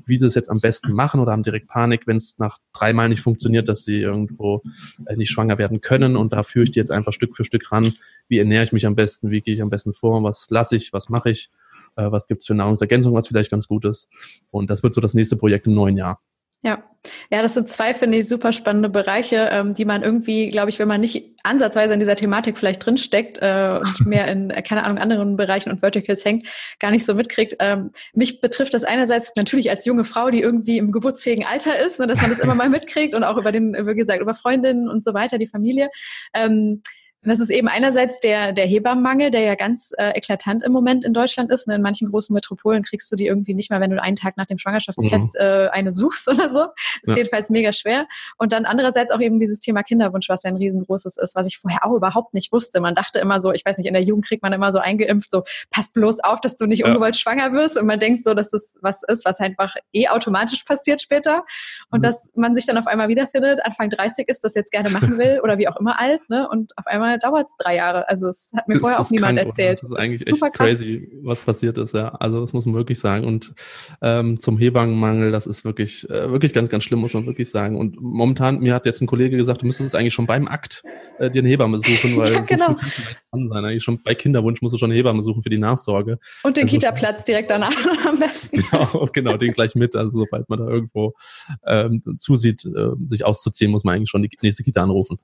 wie 0.05 0.15
sie 0.15 0.25
es 0.25 0.35
jetzt 0.35 0.49
am 0.49 0.61
besten 0.61 0.93
machen 0.93 1.19
oder 1.19 1.32
haben 1.33 1.43
direkt 1.43 1.67
Panik, 1.67 2.07
wenn 2.07 2.15
es 2.15 2.39
nach 2.39 2.59
dreimal 2.71 3.09
nicht 3.09 3.21
funktioniert, 3.21 3.67
dass 3.67 3.83
sie 3.83 3.99
irgendwo 3.99 4.61
äh, 5.05 5.17
nicht 5.17 5.31
schwanger 5.31 5.57
werden 5.57 5.81
können. 5.81 6.15
Und 6.15 6.31
da 6.31 6.43
führe 6.43 6.63
ich 6.63 6.71
die 6.71 6.79
jetzt 6.79 6.91
einfach 6.91 7.11
Stück 7.11 7.35
für 7.35 7.43
Stück 7.43 7.71
ran. 7.71 7.91
Wie 8.29 8.39
ernähre 8.39 8.63
ich 8.63 8.71
mich 8.71 8.85
am 8.85 8.95
besten? 8.95 9.31
Wie 9.31 9.41
gehe 9.41 9.53
ich 9.53 9.61
am 9.61 9.69
besten 9.69 9.93
vor? 9.93 10.23
Was 10.23 10.47
lasse 10.49 10.75
ich? 10.75 10.93
Was 10.93 11.09
mache 11.09 11.29
ich? 11.29 11.49
Äh, 11.95 12.11
was 12.11 12.27
gibt's 12.27 12.47
für 12.47 12.55
Nahrungsergänzung, 12.55 13.13
was 13.13 13.27
vielleicht 13.27 13.51
ganz 13.51 13.67
gut 13.67 13.85
ist? 13.85 14.09
Und 14.51 14.69
das 14.69 14.83
wird 14.83 14.93
so 14.93 15.01
das 15.01 15.13
nächste 15.13 15.35
Projekt 15.35 15.67
im 15.67 15.73
neuen 15.73 15.97
Jahr. 15.97 16.21
Ja, 16.63 16.81
ja, 17.29 17.41
das 17.41 17.53
sind 17.53 17.67
zwei, 17.67 17.93
finde 17.93 18.17
ich, 18.17 18.27
super 18.27 18.53
spannende 18.53 18.87
Bereiche, 18.89 19.49
ähm, 19.51 19.73
die 19.73 19.83
man 19.83 20.03
irgendwie, 20.03 20.49
glaube 20.49 20.69
ich, 20.69 20.79
wenn 20.79 20.87
man 20.87 21.01
nicht 21.01 21.31
ansatzweise 21.43 21.93
in 21.93 21.99
dieser 21.99 22.15
Thematik 22.15 22.57
vielleicht 22.57 22.85
drinsteckt 22.85 23.37
äh, 23.41 23.79
und 23.79 24.05
mehr 24.05 24.27
in, 24.27 24.49
äh, 24.49 24.61
keine 24.61 24.83
Ahnung, 24.83 24.97
anderen 24.97 25.35
Bereichen 25.35 25.69
und 25.69 25.81
Verticals 25.81 26.23
hängt, 26.23 26.47
gar 26.79 26.91
nicht 26.91 27.05
so 27.05 27.13
mitkriegt. 27.13 27.57
Ähm, 27.59 27.91
mich 28.13 28.39
betrifft 28.39 28.73
das 28.73 28.85
einerseits 28.85 29.33
natürlich 29.35 29.69
als 29.69 29.85
junge 29.85 30.05
Frau, 30.05 30.29
die 30.29 30.41
irgendwie 30.41 30.77
im 30.77 30.93
geburtsfähigen 30.93 31.45
Alter 31.45 31.77
ist, 31.77 31.99
ne, 31.99 32.07
dass 32.07 32.21
man 32.21 32.29
das 32.29 32.39
immer 32.39 32.55
mal 32.55 32.69
mitkriegt 32.69 33.13
und 33.13 33.25
auch 33.25 33.37
über 33.37 33.51
den, 33.51 33.73
wie 33.73 33.95
gesagt, 33.95 34.21
über 34.21 34.35
Freundinnen 34.35 34.89
und 34.89 35.03
so 35.03 35.13
weiter, 35.13 35.37
die 35.37 35.47
Familie. 35.47 35.89
Ähm, 36.33 36.81
das 37.31 37.39
ist 37.39 37.49
eben 37.49 37.67
einerseits 37.67 38.19
der, 38.19 38.51
der 38.53 38.65
Hebammenmangel, 38.65 39.31
der 39.31 39.41
ja 39.41 39.55
ganz 39.55 39.93
äh, 39.97 40.11
eklatant 40.17 40.63
im 40.63 40.71
Moment 40.71 41.05
in 41.05 41.13
Deutschland 41.13 41.51
ist. 41.51 41.67
Ne? 41.67 41.75
In 41.75 41.81
manchen 41.81 42.09
großen 42.09 42.33
Metropolen 42.33 42.83
kriegst 42.83 43.11
du 43.11 43.15
die 43.15 43.27
irgendwie 43.27 43.53
nicht 43.53 43.71
mal, 43.71 43.79
wenn 43.79 43.91
du 43.91 44.01
einen 44.01 44.15
Tag 44.15 44.35
nach 44.35 44.45
dem 44.45 44.57
Schwangerschaftstest 44.57 45.35
mhm. 45.35 45.39
äh, 45.39 45.67
eine 45.69 45.91
suchst 45.91 46.27
oder 46.29 46.49
so. 46.49 46.59
Das 46.59 47.03
ist 47.03 47.09
ja. 47.09 47.15
jedenfalls 47.17 47.49
mega 47.49 47.71
schwer. 47.71 48.07
Und 48.37 48.51
dann 48.51 48.65
andererseits 48.65 49.11
auch 49.11 49.21
eben 49.21 49.39
dieses 49.39 49.59
Thema 49.59 49.83
Kinderwunsch, 49.83 50.27
was 50.27 50.43
ja 50.43 50.49
ein 50.49 50.57
riesengroßes 50.57 51.17
ist, 51.17 51.35
was 51.35 51.47
ich 51.47 51.57
vorher 51.57 51.85
auch 51.85 51.93
überhaupt 51.93 52.33
nicht 52.33 52.51
wusste. 52.51 52.81
Man 52.81 52.95
dachte 52.95 53.19
immer 53.19 53.39
so, 53.39 53.53
ich 53.53 53.65
weiß 53.65 53.77
nicht, 53.77 53.87
in 53.87 53.93
der 53.93 54.03
Jugend 54.03 54.25
kriegt 54.25 54.43
man 54.43 54.51
immer 54.51 54.71
so 54.71 54.79
eingeimpft, 54.79 55.31
so 55.31 55.43
pass 55.69 55.91
bloß 55.93 56.19
auf, 56.21 56.41
dass 56.41 56.57
du 56.57 56.65
nicht 56.65 56.79
ja. 56.79 56.87
ungewollt 56.87 57.15
schwanger 57.15 57.53
wirst. 57.53 57.79
Und 57.79 57.85
man 57.85 57.99
denkt 57.99 58.21
so, 58.23 58.33
dass 58.33 58.51
das 58.51 58.77
was 58.81 59.03
ist, 59.03 59.25
was 59.25 59.39
einfach 59.39 59.75
eh 59.93 60.09
automatisch 60.09 60.63
passiert 60.63 61.01
später. 61.01 61.45
Und 61.89 61.99
mhm. 61.99 62.03
dass 62.03 62.29
man 62.35 62.53
sich 62.53 62.65
dann 62.65 62.77
auf 62.77 62.87
einmal 62.87 63.07
wiederfindet, 63.07 63.63
Anfang 63.63 63.89
30 63.89 64.27
ist, 64.27 64.43
das 64.43 64.55
jetzt 64.55 64.71
gerne 64.71 64.89
machen 64.89 65.17
will 65.17 65.39
oder 65.43 65.57
wie 65.57 65.67
auch 65.67 65.77
immer 65.77 65.99
alt, 65.99 66.27
ne? 66.29 66.47
Und 66.49 66.77
auf 66.77 66.87
einmal 66.87 67.12
dauert 67.17 67.47
es 67.47 67.55
drei 67.57 67.75
Jahre. 67.75 68.07
Also 68.09 68.27
es 68.27 68.51
hat 68.55 68.67
mir 68.67 68.75
das 68.75 68.81
vorher 68.81 68.99
auch 68.99 69.09
niemand 69.09 69.37
krank, 69.37 69.47
erzählt. 69.47 69.79
Das 69.81 69.89
ist 69.89 69.97
eigentlich 69.97 70.19
das 70.19 70.33
ist 70.33 70.43
echt 70.43 70.53
crazy, 70.53 71.19
was 71.23 71.41
passiert 71.41 71.77
ist, 71.77 71.93
ja. 71.93 72.09
Also 72.09 72.41
das 72.41 72.53
muss 72.53 72.65
man 72.65 72.75
wirklich 72.75 72.99
sagen. 72.99 73.25
Und 73.25 73.53
ähm, 74.01 74.39
zum 74.39 74.57
Hebammenmangel, 74.57 75.31
das 75.31 75.47
ist 75.47 75.65
wirklich, 75.65 76.09
äh, 76.09 76.31
wirklich 76.31 76.53
ganz, 76.53 76.69
ganz 76.69 76.83
schlimm, 76.83 76.99
muss 76.99 77.13
man 77.13 77.25
wirklich 77.25 77.49
sagen. 77.49 77.77
Und 77.77 78.01
momentan, 78.01 78.59
mir 78.59 78.73
hat 78.73 78.85
jetzt 78.85 79.01
ein 79.01 79.07
Kollege 79.07 79.37
gesagt, 79.37 79.61
du 79.61 79.65
müsstest 79.65 79.95
eigentlich 79.95 80.13
schon 80.13 80.27
beim 80.27 80.47
Akt 80.47 80.83
äh, 81.19 81.29
dir 81.29 81.41
eine 81.41 81.49
Hebamme 81.49 81.79
suchen, 81.79 82.17
weil 82.17 82.33
ja, 82.33 82.39
genau. 82.41 82.67
so 82.67 82.75
kannst 82.75 82.99
du 83.33 83.47
sein. 83.47 83.65
Eigentlich 83.65 83.83
schon 83.83 84.01
bei 84.03 84.15
Kinderwunsch 84.15 84.61
musst 84.61 84.73
du 84.73 84.77
schon 84.77 84.91
eine 84.91 84.97
Hebamme 84.97 85.21
suchen 85.21 85.43
für 85.43 85.49
die 85.49 85.57
Nachsorge. 85.57 86.19
Und 86.43 86.57
den 86.57 86.63
also, 86.63 86.75
Kita-Platz 86.75 87.25
direkt 87.25 87.49
danach 87.49 87.75
am 88.05 88.19
besten. 88.19 88.63
Genau, 88.71 89.07
genau, 89.11 89.37
den 89.37 89.53
gleich 89.53 89.75
mit. 89.75 89.95
Also 89.95 90.19
sobald 90.19 90.49
man 90.49 90.59
da 90.59 90.67
irgendwo 90.67 91.13
ähm, 91.65 92.03
zusieht, 92.17 92.65
äh, 92.65 92.89
sich 93.07 93.25
auszuziehen, 93.25 93.71
muss 93.71 93.83
man 93.83 93.95
eigentlich 93.95 94.09
schon 94.09 94.21
die 94.21 94.29
nächste 94.41 94.63
Kita 94.63 94.83
anrufen. 94.83 95.19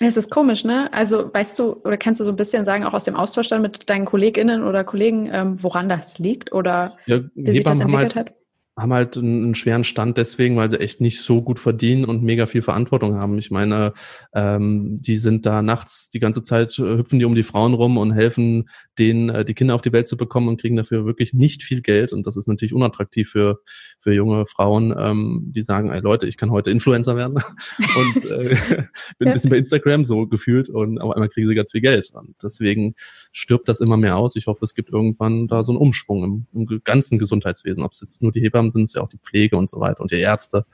Es 0.00 0.16
ist 0.16 0.30
komisch, 0.30 0.64
ne? 0.64 0.92
Also 0.92 1.32
weißt 1.32 1.58
du 1.58 1.72
oder 1.84 1.96
kannst 1.96 2.20
du 2.20 2.24
so 2.24 2.30
ein 2.30 2.36
bisschen 2.36 2.64
sagen, 2.64 2.84
auch 2.84 2.94
aus 2.94 3.04
dem 3.04 3.16
Austausch 3.16 3.48
dann 3.48 3.62
mit 3.62 3.90
deinen 3.90 4.04
KollegInnen 4.04 4.62
oder 4.62 4.84
Kollegen, 4.84 5.28
ähm, 5.32 5.62
woran 5.62 5.88
das 5.88 6.18
liegt 6.18 6.52
oder 6.52 6.96
ja, 7.06 7.20
wie 7.34 7.52
sich 7.52 7.64
das 7.64 7.80
entwickelt 7.80 8.14
halt, 8.14 8.28
hat? 8.28 8.37
Haben 8.78 8.92
halt 8.92 9.16
einen 9.16 9.54
schweren 9.54 9.82
Stand 9.82 10.16
deswegen, 10.16 10.56
weil 10.56 10.70
sie 10.70 10.78
echt 10.78 11.00
nicht 11.00 11.20
so 11.20 11.42
gut 11.42 11.58
verdienen 11.58 12.04
und 12.04 12.22
mega 12.22 12.46
viel 12.46 12.62
Verantwortung 12.62 13.16
haben. 13.16 13.36
Ich 13.38 13.50
meine, 13.50 13.92
ähm, 14.32 14.96
die 14.98 15.16
sind 15.16 15.46
da 15.46 15.62
nachts 15.62 16.10
die 16.10 16.20
ganze 16.20 16.42
Zeit, 16.44 16.78
äh, 16.78 16.98
hüpfen 16.98 17.18
die 17.18 17.24
um 17.24 17.34
die 17.34 17.42
Frauen 17.42 17.74
rum 17.74 17.98
und 17.98 18.12
helfen 18.12 18.68
denen, 18.98 19.30
äh, 19.30 19.44
die 19.44 19.54
Kinder 19.54 19.74
auf 19.74 19.82
die 19.82 19.92
Welt 19.92 20.06
zu 20.06 20.16
bekommen 20.16 20.48
und 20.48 20.60
kriegen 20.60 20.76
dafür 20.76 21.04
wirklich 21.04 21.34
nicht 21.34 21.64
viel 21.64 21.82
Geld. 21.82 22.12
Und 22.12 22.26
das 22.26 22.36
ist 22.36 22.46
natürlich 22.46 22.72
unattraktiv 22.72 23.28
für, 23.28 23.58
für 23.98 24.14
junge 24.14 24.46
Frauen, 24.46 24.94
ähm, 24.96 25.52
die 25.54 25.62
sagen, 25.62 25.90
ey 25.90 26.00
Leute, 26.00 26.26
ich 26.26 26.36
kann 26.36 26.50
heute 26.50 26.70
Influencer 26.70 27.16
werden 27.16 27.42
und 27.78 28.24
äh, 28.24 28.56
bin 29.18 29.28
ein 29.28 29.34
bisschen 29.34 29.50
bei 29.50 29.58
Instagram 29.58 30.04
so 30.04 30.26
gefühlt 30.28 30.68
und 30.68 31.00
auf 31.00 31.14
einmal 31.14 31.28
kriegen 31.28 31.48
sie 31.48 31.54
ganz 31.54 31.72
viel 31.72 31.80
Geld. 31.80 32.10
Und 32.14 32.36
deswegen 32.42 32.94
stirbt 33.32 33.68
das 33.68 33.80
immer 33.80 33.96
mehr 33.96 34.16
aus. 34.16 34.36
Ich 34.36 34.46
hoffe, 34.46 34.64
es 34.64 34.74
gibt 34.74 34.90
irgendwann 34.90 35.48
da 35.48 35.64
so 35.64 35.72
einen 35.72 35.80
Umschwung 35.80 36.46
im, 36.52 36.68
im 36.68 36.80
ganzen 36.84 37.18
Gesundheitswesen, 37.18 37.82
ob 37.82 37.92
es 37.92 38.00
jetzt 38.00 38.22
nur 38.22 38.30
die 38.30 38.40
Hebammen 38.40 38.67
sind 38.70 38.84
es 38.84 38.94
ja 38.94 39.02
auch 39.02 39.08
die 39.08 39.18
Pflege 39.18 39.56
und 39.56 39.68
so 39.68 39.80
weiter 39.80 40.00
und 40.00 40.10
die 40.10 40.20
Ärzte. 40.20 40.64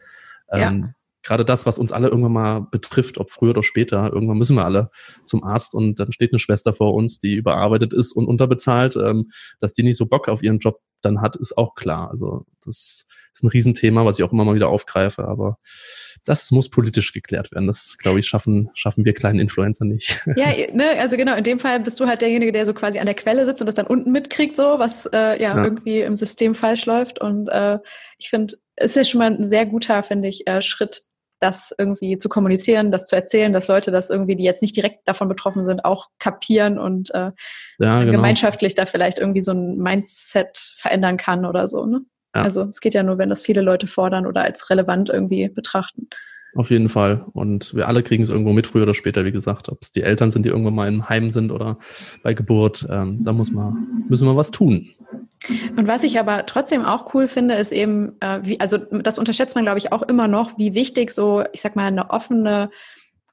Ja. 0.53 0.95
Gerade 1.25 1.45
das, 1.45 1.67
was 1.67 1.79
uns 1.79 1.91
alle 1.91 2.09
irgendwann 2.09 2.33
mal 2.33 2.61
betrifft, 2.71 3.19
ob 3.19 3.31
früher 3.31 3.51
oder 3.51 3.63
später, 3.63 4.13
irgendwann 4.13 4.39
müssen 4.39 4.57
wir 4.57 4.65
alle 4.65 4.91
zum 5.25 5.43
Arzt 5.43 5.75
und 5.75 5.99
dann 5.99 6.13
steht 6.13 6.33
eine 6.33 6.39
Schwester 6.39 6.75
vor 6.75 6.95
uns, 6.95 7.19
die 7.19 7.35
überarbeitet 7.35 7.93
ist 7.93 8.13
und 8.13 8.27
unterbezahlt, 8.27 8.97
ähm, 8.97 9.31
dass 9.59 9.73
die 9.73 9.83
nicht 9.83 9.97
so 9.97 10.07
Bock 10.07 10.29
auf 10.29 10.43
ihren 10.43 10.59
Job 10.59 10.81
dann 11.03 11.21
hat, 11.21 11.37
ist 11.37 11.57
auch 11.57 11.75
klar. 11.75 12.11
Also 12.11 12.47
das 12.65 13.07
ist 13.33 13.43
ein 13.43 13.49
Riesenthema, 13.49 14.05
was 14.05 14.19
ich 14.19 14.25
auch 14.25 14.33
immer 14.33 14.45
mal 14.45 14.55
wieder 14.55 14.69
aufgreife, 14.69 15.27
aber 15.27 15.59
das 16.25 16.51
muss 16.51 16.71
politisch 16.71 17.13
geklärt 17.13 17.53
werden. 17.53 17.67
Das, 17.67 17.97
glaube 17.99 18.21
ich, 18.21 18.27
schaffen, 18.27 18.71
schaffen 18.75 19.05
wir 19.05 19.13
kleinen 19.13 19.41
Influencer 19.41 19.85
nicht. 19.85 20.23
Ja, 20.37 20.49
ne, 20.73 20.99
also 20.99 21.17
genau, 21.17 21.37
in 21.37 21.45
dem 21.45 21.59
Fall 21.59 21.81
bist 21.81 22.01
du 22.01 22.07
halt 22.07 22.23
derjenige, 22.23 22.53
der 22.53 22.67
so 22.67 22.75
quasi 22.75 22.99
an 22.99 23.07
der 23.07 23.15
Quelle 23.15 23.47
sitzt 23.47 23.61
und 23.61 23.67
das 23.67 23.75
dann 23.75 23.87
unten 23.87 24.11
mitkriegt, 24.11 24.57
so, 24.57 24.79
was 24.79 25.07
äh, 25.07 25.41
ja, 25.41 25.57
ja. 25.57 25.65
irgendwie 25.65 26.01
im 26.01 26.15
System 26.15 26.55
falsch 26.55 26.87
läuft. 26.87 27.21
Und 27.21 27.49
äh, 27.49 27.79
ich 28.19 28.31
finde, 28.31 28.55
es 28.77 28.93
ist 28.93 28.97
ja 28.97 29.05
schon 29.05 29.19
mal 29.19 29.33
ein 29.33 29.47
sehr 29.47 29.67
guter, 29.67 30.03
finde 30.03 30.29
ich, 30.29 30.47
äh, 30.47 30.63
Schritt, 30.63 31.03
das 31.45 31.75
irgendwie 31.77 32.17
zu 32.17 32.31
kommunizieren, 32.31 32.91
das 32.91 33.07
zu 33.07 33.15
erzählen, 33.15 33.53
dass 33.53 33.69
Leute 33.69 33.91
das 33.91 34.09
irgendwie, 34.09 34.35
die 34.35 34.45
jetzt 34.45 34.63
nicht 34.63 34.75
direkt 34.75 35.07
davon 35.07 35.29
betroffen 35.29 35.67
sind, 35.67 35.85
auch 35.85 36.09
kapieren 36.19 36.79
und 36.79 37.15
äh, 37.15 37.33
ja, 37.79 38.01
genau. 38.01 38.13
gemeinschaftlich 38.13 38.75
da 38.75 38.87
vielleicht 38.87 39.19
irgendwie 39.19 39.43
so 39.43 39.53
ein 39.53 39.77
Mindset 39.77 40.73
verändern 40.77 41.19
kann 41.19 41.45
oder 41.45 41.69
so. 41.69 41.85
Ne? 41.85 42.01
Ja. 42.35 42.43
Also 42.43 42.63
es 42.63 42.81
geht 42.81 42.95
ja 42.95 43.03
nur, 43.03 43.19
wenn 43.19 43.29
das 43.29 43.43
viele 43.43 43.61
Leute 43.61 43.87
fordern 43.87 44.27
oder 44.27 44.43
als 44.43 44.71
relevant 44.71 45.11
irgendwie 45.11 45.51
betrachten. 45.51 46.09
Auf 46.55 46.71
jeden 46.71 46.89
Fall. 46.89 47.25
Und 47.33 47.75
wir 47.75 47.89
alle 47.89 48.03
kriegen 48.03 48.23
es 48.23 48.31
irgendwo 48.31 48.53
mit, 48.53 48.67
früher 48.67 48.85
oder 48.85 48.95
später, 48.95 49.25
wie 49.25 49.33
gesagt. 49.33 49.69
Ob 49.69 49.83
es 49.83 49.91
die 49.91 50.03
Eltern 50.03 50.31
sind, 50.31 50.45
die 50.45 50.51
irgendwann 50.51 50.75
mal 50.75 50.89
im 50.89 51.09
Heim 51.09 51.31
sind 51.31 51.51
oder 51.51 51.79
bei 52.23 52.33
Geburt, 52.35 52.87
ähm, 52.91 53.25
da 53.25 53.33
muss 53.33 53.51
man, 53.51 54.05
müssen 54.09 54.27
wir 54.27 54.37
was 54.37 54.51
tun. 54.51 54.91
Und 55.77 55.89
was 55.89 56.05
ich 56.05 56.19
aber 56.19 56.47
trotzdem 56.47 56.85
auch 56.85 57.13
cool 57.15 57.29
finde, 57.29 57.55
ist 57.55 57.73
eben, 57.73 58.13
äh, 58.21 58.41
wie, 58.43 58.61
also 58.61 58.79
das 58.79 59.19
unterschätzt 59.19 59.57
man, 59.57 59.65
glaube 59.65 59.79
ich, 59.79 59.93
auch 59.93 60.03
immer 60.03 60.29
noch, 60.29 60.57
wie 60.59 60.75
wichtig 60.75 61.11
so, 61.11 61.43
ich 61.53 61.61
sag 61.61 61.77
mal, 61.77 61.87
eine 61.87 62.11
offene 62.11 62.71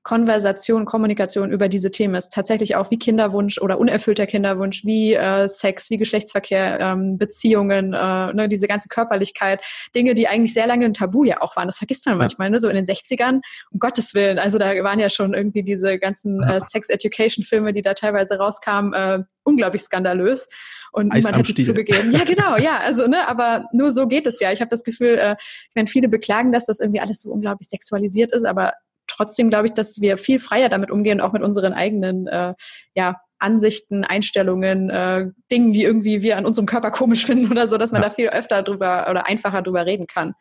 Konversation, 0.04 0.86
Kommunikation 0.86 1.52
über 1.52 1.70
diese 1.70 1.92
Themen 1.92 2.16
ist. 2.16 2.34
Tatsächlich 2.34 2.76
auch 2.76 2.90
wie 2.90 2.98
Kinderwunsch 2.98 3.60
oder 3.60 3.80
unerfüllter 3.80 4.26
Kinderwunsch, 4.26 4.84
wie 4.84 5.14
äh, 5.14 5.48
Sex, 5.48 5.92
wie 5.92 5.98
Geschlechtsverkehr, 5.98 6.80
ähm, 6.80 7.18
Beziehungen, 7.18 7.94
äh, 7.94 8.34
ne, 8.34 8.48
diese 8.48 8.68
ganze 8.68 8.90
Körperlichkeit, 8.90 9.64
Dinge, 9.96 10.16
die 10.16 10.28
eigentlich 10.28 10.54
sehr 10.54 10.66
lange 10.66 10.86
ein 10.86 10.94
Tabu 10.94 11.24
ja 11.24 11.42
auch 11.42 11.56
waren. 11.56 11.68
Das 11.68 11.78
vergisst 11.78 12.08
man 12.08 12.18
manchmal, 12.18 12.50
ne? 12.50 12.60
so 12.60 12.68
in 12.68 12.76
den 12.76 12.86
60ern, 12.86 13.42
um 13.72 13.80
Gottes 13.80 14.16
Willen. 14.16 14.40
Also 14.40 14.58
da 14.58 14.72
waren 14.84 15.00
ja 15.00 15.10
schon 15.10 15.36
irgendwie 15.36 15.62
diese 15.62 16.00
ganzen 16.00 16.42
äh, 16.42 16.60
Sex-Education-Filme, 16.60 17.72
die 17.72 17.84
da 17.84 17.94
teilweise 17.94 18.38
rauskamen, 18.38 18.94
äh, 18.94 19.24
unglaublich 19.44 19.84
skandalös 19.84 20.48
und 20.92 21.12
Eis 21.12 21.26
niemand 21.26 21.48
hätte 21.48 21.64
zugegeben. 21.64 22.12
Ja, 22.12 22.24
genau, 22.24 22.58
ja, 22.58 22.80
also 22.80 23.08
ne, 23.08 23.28
aber 23.28 23.66
nur 23.72 23.92
so 23.92 24.08
geht 24.08 24.28
es 24.28 24.40
ja. 24.40 24.52
Ich 24.52 24.62
habe 24.62 24.70
das 24.70 24.84
Gefühl, 24.84 25.18
äh, 25.18 25.36
wenn 25.76 25.88
viele 25.88 26.10
beklagen, 26.10 26.52
dass 26.52 26.66
das 26.66 26.80
irgendwie 26.80 27.02
alles 27.02 27.22
so 27.22 27.32
unglaublich 27.32 27.70
sexualisiert 27.70 28.34
ist, 28.34 28.46
aber 28.46 28.74
trotzdem 29.12 29.50
glaube 29.50 29.68
ich, 29.68 29.74
dass 29.74 30.02
wir 30.02 30.18
viel 30.18 30.40
freier 30.40 30.70
damit 30.70 30.92
umgehen, 30.92 31.22
auch 31.22 31.34
mit 31.34 31.44
unseren 31.44 31.74
eigenen 31.74 32.28
äh, 32.28 32.54
ja, 32.96 33.22
Ansichten, 33.40 34.04
Einstellungen, 34.04 34.90
äh, 34.90 35.28
Dingen, 35.52 35.74
die 35.74 35.84
irgendwie 35.84 36.22
wir 36.22 36.38
an 36.38 36.46
unserem 36.46 36.66
Körper 36.66 36.92
komisch 36.92 37.26
finden 37.28 37.52
oder 37.52 37.68
so, 37.68 37.78
dass 37.78 37.92
man 37.92 38.02
ja. 38.02 38.10
da 38.10 38.14
viel 38.14 38.30
öfter 38.30 38.64
drüber 38.64 39.08
oder 39.10 39.28
einfacher 39.28 39.62
drüber 39.62 39.86
reden 39.86 40.08
kann. 40.08 40.34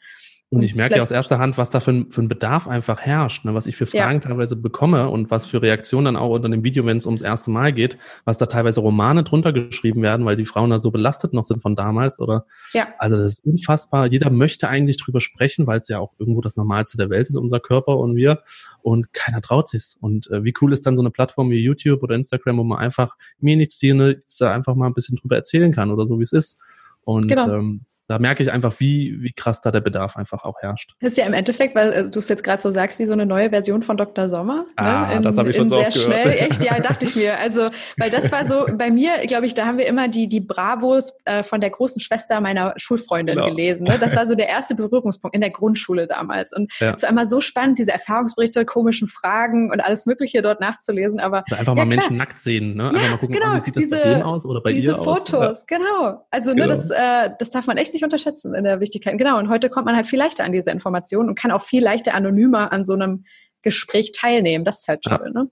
Und 0.53 0.65
ich 0.65 0.75
merke 0.75 0.97
ja 0.97 1.03
aus 1.03 1.13
erster 1.13 1.39
Hand, 1.39 1.59
was 1.59 1.71
da 1.71 1.79
für 1.79 1.93
ein, 1.93 2.11
für 2.11 2.23
ein 2.23 2.29
Bedarf 2.29 2.67
einfach 2.67 3.01
herrscht, 3.01 3.45
ne? 3.45 3.55
was 3.55 3.69
ich 3.69 3.77
für 3.77 3.87
Fragen 3.87 4.21
ja. 4.21 4.29
teilweise 4.29 4.57
bekomme 4.57 5.09
und 5.09 5.31
was 5.31 5.47
für 5.47 5.63
Reaktionen 5.63 6.07
dann 6.07 6.17
auch 6.17 6.31
unter 6.31 6.49
dem 6.49 6.65
Video, 6.65 6.85
wenn 6.87 6.97
es 6.97 7.07
ums 7.07 7.23
erste 7.23 7.53
Mal 7.53 7.73
geht, 7.73 7.99
was 8.25 8.37
da 8.37 8.47
teilweise 8.47 8.81
Romane 8.81 9.23
drunter 9.23 9.53
geschrieben 9.53 10.03
werden, 10.03 10.27
weil 10.27 10.35
die 10.35 10.47
Frauen 10.47 10.71
da 10.71 10.81
so 10.81 10.91
belastet 10.91 11.35
noch 11.35 11.45
sind 11.45 11.63
von 11.63 11.77
damals 11.77 12.19
oder. 12.19 12.47
Ja. 12.73 12.89
Also 12.99 13.17
das 13.17 13.35
ist 13.35 13.47
unfassbar. 13.47 14.07
Jeder 14.07 14.29
möchte 14.31 14.69
eigentlich 14.69 14.97
drüber 14.97 15.21
sprechen, 15.21 15.69
weil 15.69 15.79
es 15.79 15.89
ja 15.89 16.01
auch 16.01 16.15
irgendwo 16.19 16.41
das 16.41 16.57
Normalste 16.57 16.97
der 16.97 17.11
Welt 17.11 17.29
ist, 17.29 17.37
unser 17.37 17.61
Körper 17.61 17.97
und 17.99 18.17
wir. 18.17 18.41
Und 18.83 19.13
keiner 19.13 19.41
traut 19.43 19.69
sich. 19.69 19.95
Und 20.01 20.29
äh, 20.33 20.43
wie 20.43 20.55
cool 20.61 20.73
ist 20.73 20.85
dann 20.85 20.97
so 20.97 21.03
eine 21.03 21.13
Plattform 21.13 21.51
wie 21.51 21.63
YouTube 21.63 22.03
oder 22.03 22.17
Instagram, 22.17 22.59
wo 22.59 22.65
man 22.65 22.79
einfach 22.79 23.17
mir 23.39 23.57
nichts 23.57 23.79
diene, 23.79 24.21
einfach 24.41 24.75
mal 24.75 24.89
ein 24.89 24.95
bisschen 24.95 25.17
drüber 25.17 25.37
erzählen 25.37 25.71
kann 25.71 25.93
oder 25.93 26.09
so, 26.09 26.19
wie 26.19 26.25
es 26.25 26.33
ist. 26.33 26.59
Und 27.05 27.29
genau. 27.29 27.55
ähm, 27.55 27.83
da 28.11 28.19
merke 28.19 28.43
ich 28.43 28.51
einfach, 28.51 28.75
wie, 28.79 29.23
wie 29.23 29.33
krass 29.33 29.61
da 29.61 29.71
der 29.71 29.81
Bedarf 29.81 30.17
einfach 30.17 30.43
auch 30.43 30.59
herrscht. 30.63 30.97
Das 31.01 31.13
ist 31.13 31.17
ja 31.17 31.27
im 31.27 31.33
Endeffekt, 31.33 31.77
weil 31.77 31.93
äh, 31.93 32.11
du 32.11 32.19
es 32.19 32.29
jetzt 32.29 32.43
gerade 32.43 32.61
so 32.61 32.73
sagst, 32.73 32.99
wie 32.99 33.05
so 33.05 33.13
eine 33.13 33.25
neue 33.25 33.51
Version 33.51 33.85
von 33.85 33.97
Dr. 33.97 34.29
Sommer. 34.29 34.63
Ne? 34.63 34.67
Ah, 34.75 35.07
ne? 35.07 35.17
in, 35.19 35.23
das 35.23 35.39
habe 35.39 35.51
ich 35.51 35.55
schon 35.55 35.69
so 35.69 35.77
sehr 35.77 35.87
oft 35.87 35.97
schnell. 35.97 36.23
Gehört. 36.25 36.51
Echt, 36.51 36.65
ja, 36.65 36.81
dachte 36.81 37.05
ich 37.07 37.15
mir. 37.15 37.39
Also, 37.39 37.71
weil 37.99 38.11
das 38.11 38.33
war 38.33 38.45
so, 38.45 38.67
bei 38.77 38.91
mir, 38.91 39.13
glaube 39.29 39.47
ich, 39.47 39.55
da 39.55 39.65
haben 39.65 39.79
wir 39.79 39.87
immer 39.87 40.09
die, 40.09 40.29
die 40.29 40.41
Bravos 40.41 41.21
äh, 41.25 41.45
von 41.45 41.61
der 41.61 41.71
großen 41.71 42.01
Schwester 42.01 42.41
meiner 42.41 42.75
Schulfreundin 42.79 43.37
genau. 43.37 43.49
gelesen. 43.49 43.85
Ne? 43.85 43.97
Das 44.01 44.17
war 44.17 44.27
so 44.27 44.35
der 44.35 44.49
erste 44.49 44.75
Berührungspunkt 44.75 45.37
in 45.37 45.41
der 45.41 45.51
Grundschule 45.51 46.09
damals. 46.09 46.53
Und 46.53 46.73
es 46.73 46.81
ja. 46.81 47.03
war 47.03 47.11
immer 47.11 47.27
so 47.27 47.41
spannend, 47.41 47.79
diese 47.79 47.93
Erfahrungsberichte, 47.93 48.65
komischen 48.65 49.07
Fragen 49.07 49.71
und 49.71 49.79
alles 49.79 50.07
Mögliche 50.07 50.43
dort 50.43 50.61
nachzulesen. 50.61 51.21
Aber 51.21 51.45
oder 51.49 51.61
einfach 51.61 51.77
ja, 51.77 51.85
mal 51.85 51.89
klar. 51.89 52.01
Menschen 52.01 52.17
nackt 52.17 52.43
sehen, 52.43 52.75
ne? 52.75 52.89
Einfach 52.89 53.11
mal 53.11 53.17
gucken, 53.19 53.37
genau, 53.37 53.53
oh, 53.53 53.55
wie 53.55 53.61
sieht 53.61 53.77
das 53.77 53.85
diese, 53.85 54.01
bei 54.01 54.15
dem 54.15 54.23
aus 54.23 54.45
oder 54.45 54.61
bei 54.61 54.73
diese 54.73 54.91
ihr 54.91 54.97
Fotos, 54.97 55.15
aus. 55.15 55.25
Diese 55.25 55.39
Fotos, 55.39 55.67
genau. 55.69 56.27
Also, 56.33 56.51
ne, 56.51 56.63
genau. 56.63 56.69
das, 56.69 56.91
äh, 56.91 57.31
das 57.39 57.53
darf 57.53 57.69
man 57.69 57.77
echt 57.77 57.93
nicht 57.93 58.00
unterschätzen 58.05 58.55
in 58.55 58.65
der 58.65 58.81
Wichtigkeit. 58.81 59.17
Genau, 59.19 59.39
und 59.39 59.49
heute 59.49 59.71
kommt 59.71 59.87
man 59.87 59.97
halt 59.97 60.07
viel 60.07 60.19
leichter 60.19 60.45
an 60.45 60.53
diese 60.53 60.71
Informationen 60.71 61.29
und 61.29 61.39
kann 61.39 61.51
auch 61.51 61.63
viel 61.63 61.83
leichter 61.83 62.15
anonymer 62.15 62.73
an 62.73 62.85
so 62.85 62.95
einem 62.95 63.25
Gespräch 63.63 64.13
teilnehmen. 64.13 64.65
Das 64.65 64.81
ist 64.81 64.89
halt 64.89 65.03
toll, 65.03 65.21
ja. 65.25 65.43
ne? 65.43 65.51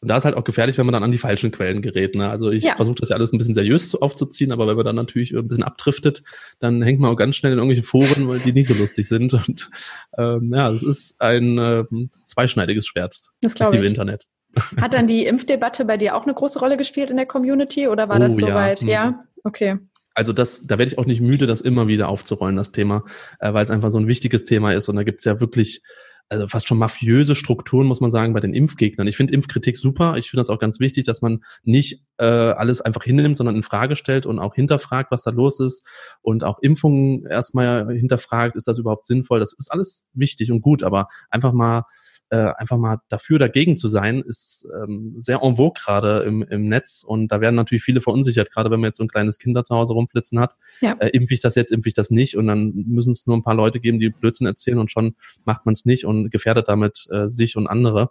Und 0.00 0.08
da 0.08 0.16
ist 0.16 0.24
halt 0.24 0.36
auch 0.36 0.44
gefährlich, 0.44 0.78
wenn 0.78 0.86
man 0.86 0.92
dann 0.92 1.02
an 1.02 1.10
die 1.10 1.18
falschen 1.18 1.50
Quellen 1.50 1.82
gerät. 1.82 2.14
Ne? 2.14 2.30
Also 2.30 2.52
ich 2.52 2.62
ja. 2.62 2.76
versuche 2.76 2.96
das 3.00 3.08
ja 3.08 3.16
alles 3.16 3.32
ein 3.32 3.38
bisschen 3.38 3.54
seriös 3.54 3.96
aufzuziehen, 3.96 4.52
aber 4.52 4.68
wenn 4.68 4.76
man 4.76 4.84
dann 4.84 4.94
natürlich 4.94 5.36
ein 5.36 5.48
bisschen 5.48 5.64
abdriftet, 5.64 6.22
dann 6.60 6.82
hängt 6.82 7.00
man 7.00 7.10
auch 7.10 7.16
ganz 7.16 7.34
schnell 7.34 7.52
in 7.52 7.58
irgendwelche 7.58 7.82
Foren, 7.82 8.28
weil 8.28 8.38
die 8.38 8.52
nicht 8.52 8.68
so 8.68 8.74
lustig 8.74 9.08
sind. 9.08 9.34
Und 9.48 9.68
ähm, 10.16 10.52
ja, 10.54 10.70
es 10.70 10.84
ist 10.84 11.20
ein 11.20 11.58
äh, 11.58 11.84
zweischneidiges 12.26 12.86
Schwert, 12.86 13.20
das, 13.40 13.54
das 13.54 13.74
ich. 13.74 13.84
Internet. 13.84 14.26
Hat 14.80 14.94
dann 14.94 15.08
die 15.08 15.26
Impfdebatte 15.26 15.84
bei 15.84 15.96
dir 15.96 16.14
auch 16.14 16.22
eine 16.22 16.34
große 16.34 16.60
Rolle 16.60 16.76
gespielt 16.76 17.10
in 17.10 17.16
der 17.16 17.26
Community 17.26 17.88
oder 17.88 18.08
war 18.08 18.16
oh, 18.16 18.20
das 18.20 18.36
soweit? 18.36 18.82
Ja. 18.82 18.88
ja, 18.88 19.24
okay 19.42 19.78
also 20.18 20.32
das, 20.32 20.62
da 20.64 20.78
werde 20.78 20.90
ich 20.90 20.98
auch 20.98 21.06
nicht 21.06 21.20
müde, 21.20 21.46
das 21.46 21.60
immer 21.60 21.86
wieder 21.86 22.08
aufzurollen, 22.08 22.56
das 22.56 22.72
Thema, 22.72 23.04
äh, 23.38 23.52
weil 23.52 23.62
es 23.62 23.70
einfach 23.70 23.92
so 23.92 23.98
ein 23.98 24.08
wichtiges 24.08 24.42
Thema 24.42 24.72
ist. 24.72 24.88
Und 24.88 24.96
da 24.96 25.04
gibt 25.04 25.20
es 25.20 25.24
ja 25.24 25.38
wirklich 25.38 25.80
also 26.28 26.48
fast 26.48 26.66
schon 26.66 26.76
mafiöse 26.76 27.36
Strukturen, 27.36 27.86
muss 27.86 28.00
man 28.00 28.10
sagen, 28.10 28.34
bei 28.34 28.40
den 28.40 28.52
Impfgegnern. 28.52 29.06
Ich 29.06 29.16
finde 29.16 29.32
Impfkritik 29.32 29.76
super. 29.76 30.16
Ich 30.16 30.28
finde 30.28 30.40
das 30.40 30.50
auch 30.50 30.58
ganz 30.58 30.80
wichtig, 30.80 31.04
dass 31.04 31.22
man 31.22 31.44
nicht 31.62 32.02
äh, 32.18 32.24
alles 32.24 32.80
einfach 32.80 33.04
hinnimmt, 33.04 33.36
sondern 33.36 33.54
in 33.54 33.62
Frage 33.62 33.94
stellt 33.94 34.26
und 34.26 34.40
auch 34.40 34.56
hinterfragt, 34.56 35.12
was 35.12 35.22
da 35.22 35.30
los 35.30 35.60
ist 35.60 35.86
und 36.20 36.42
auch 36.42 36.58
Impfungen 36.62 37.24
erstmal 37.24 37.88
hinterfragt, 37.96 38.56
ist 38.56 38.66
das 38.66 38.76
überhaupt 38.76 39.06
sinnvoll? 39.06 39.38
Das 39.38 39.52
ist 39.52 39.70
alles 39.70 40.08
wichtig 40.14 40.50
und 40.50 40.62
gut, 40.62 40.82
aber 40.82 41.06
einfach 41.30 41.52
mal 41.52 41.84
äh, 42.30 42.52
einfach 42.56 42.76
mal 42.76 43.00
dafür 43.08 43.38
dagegen 43.38 43.76
zu 43.76 43.88
sein, 43.88 44.20
ist 44.20 44.66
ähm, 44.82 45.14
sehr 45.18 45.42
en 45.42 45.56
vogue 45.56 45.72
gerade 45.74 46.20
im, 46.20 46.42
im 46.42 46.68
Netz 46.68 47.04
und 47.06 47.28
da 47.28 47.40
werden 47.40 47.54
natürlich 47.54 47.82
viele 47.82 48.00
verunsichert, 48.00 48.50
gerade 48.50 48.70
wenn 48.70 48.80
man 48.80 48.88
jetzt 48.88 48.98
so 48.98 49.04
ein 49.04 49.08
kleines 49.08 49.38
Kind 49.38 49.56
da 49.56 49.64
zu 49.64 49.74
Hause 49.74 49.94
rumflitzen 49.94 50.38
hat. 50.38 50.56
Ja. 50.80 50.92
Äh, 50.98 51.08
impfe 51.08 51.34
ich 51.34 51.40
das 51.40 51.54
jetzt, 51.54 51.72
impfe 51.72 51.88
ich 51.88 51.94
das 51.94 52.10
nicht 52.10 52.36
und 52.36 52.46
dann 52.46 52.72
müssen 52.86 53.12
es 53.12 53.26
nur 53.26 53.36
ein 53.36 53.42
paar 53.42 53.54
Leute 53.54 53.80
geben, 53.80 53.98
die 53.98 54.10
Blödsinn 54.10 54.46
erzählen 54.46 54.78
und 54.78 54.90
schon 54.90 55.16
macht 55.44 55.64
man 55.66 55.72
es 55.72 55.84
nicht 55.84 56.04
und 56.04 56.30
gefährdet 56.30 56.68
damit 56.68 57.06
äh, 57.10 57.28
sich 57.28 57.56
und 57.56 57.66
andere. 57.66 58.10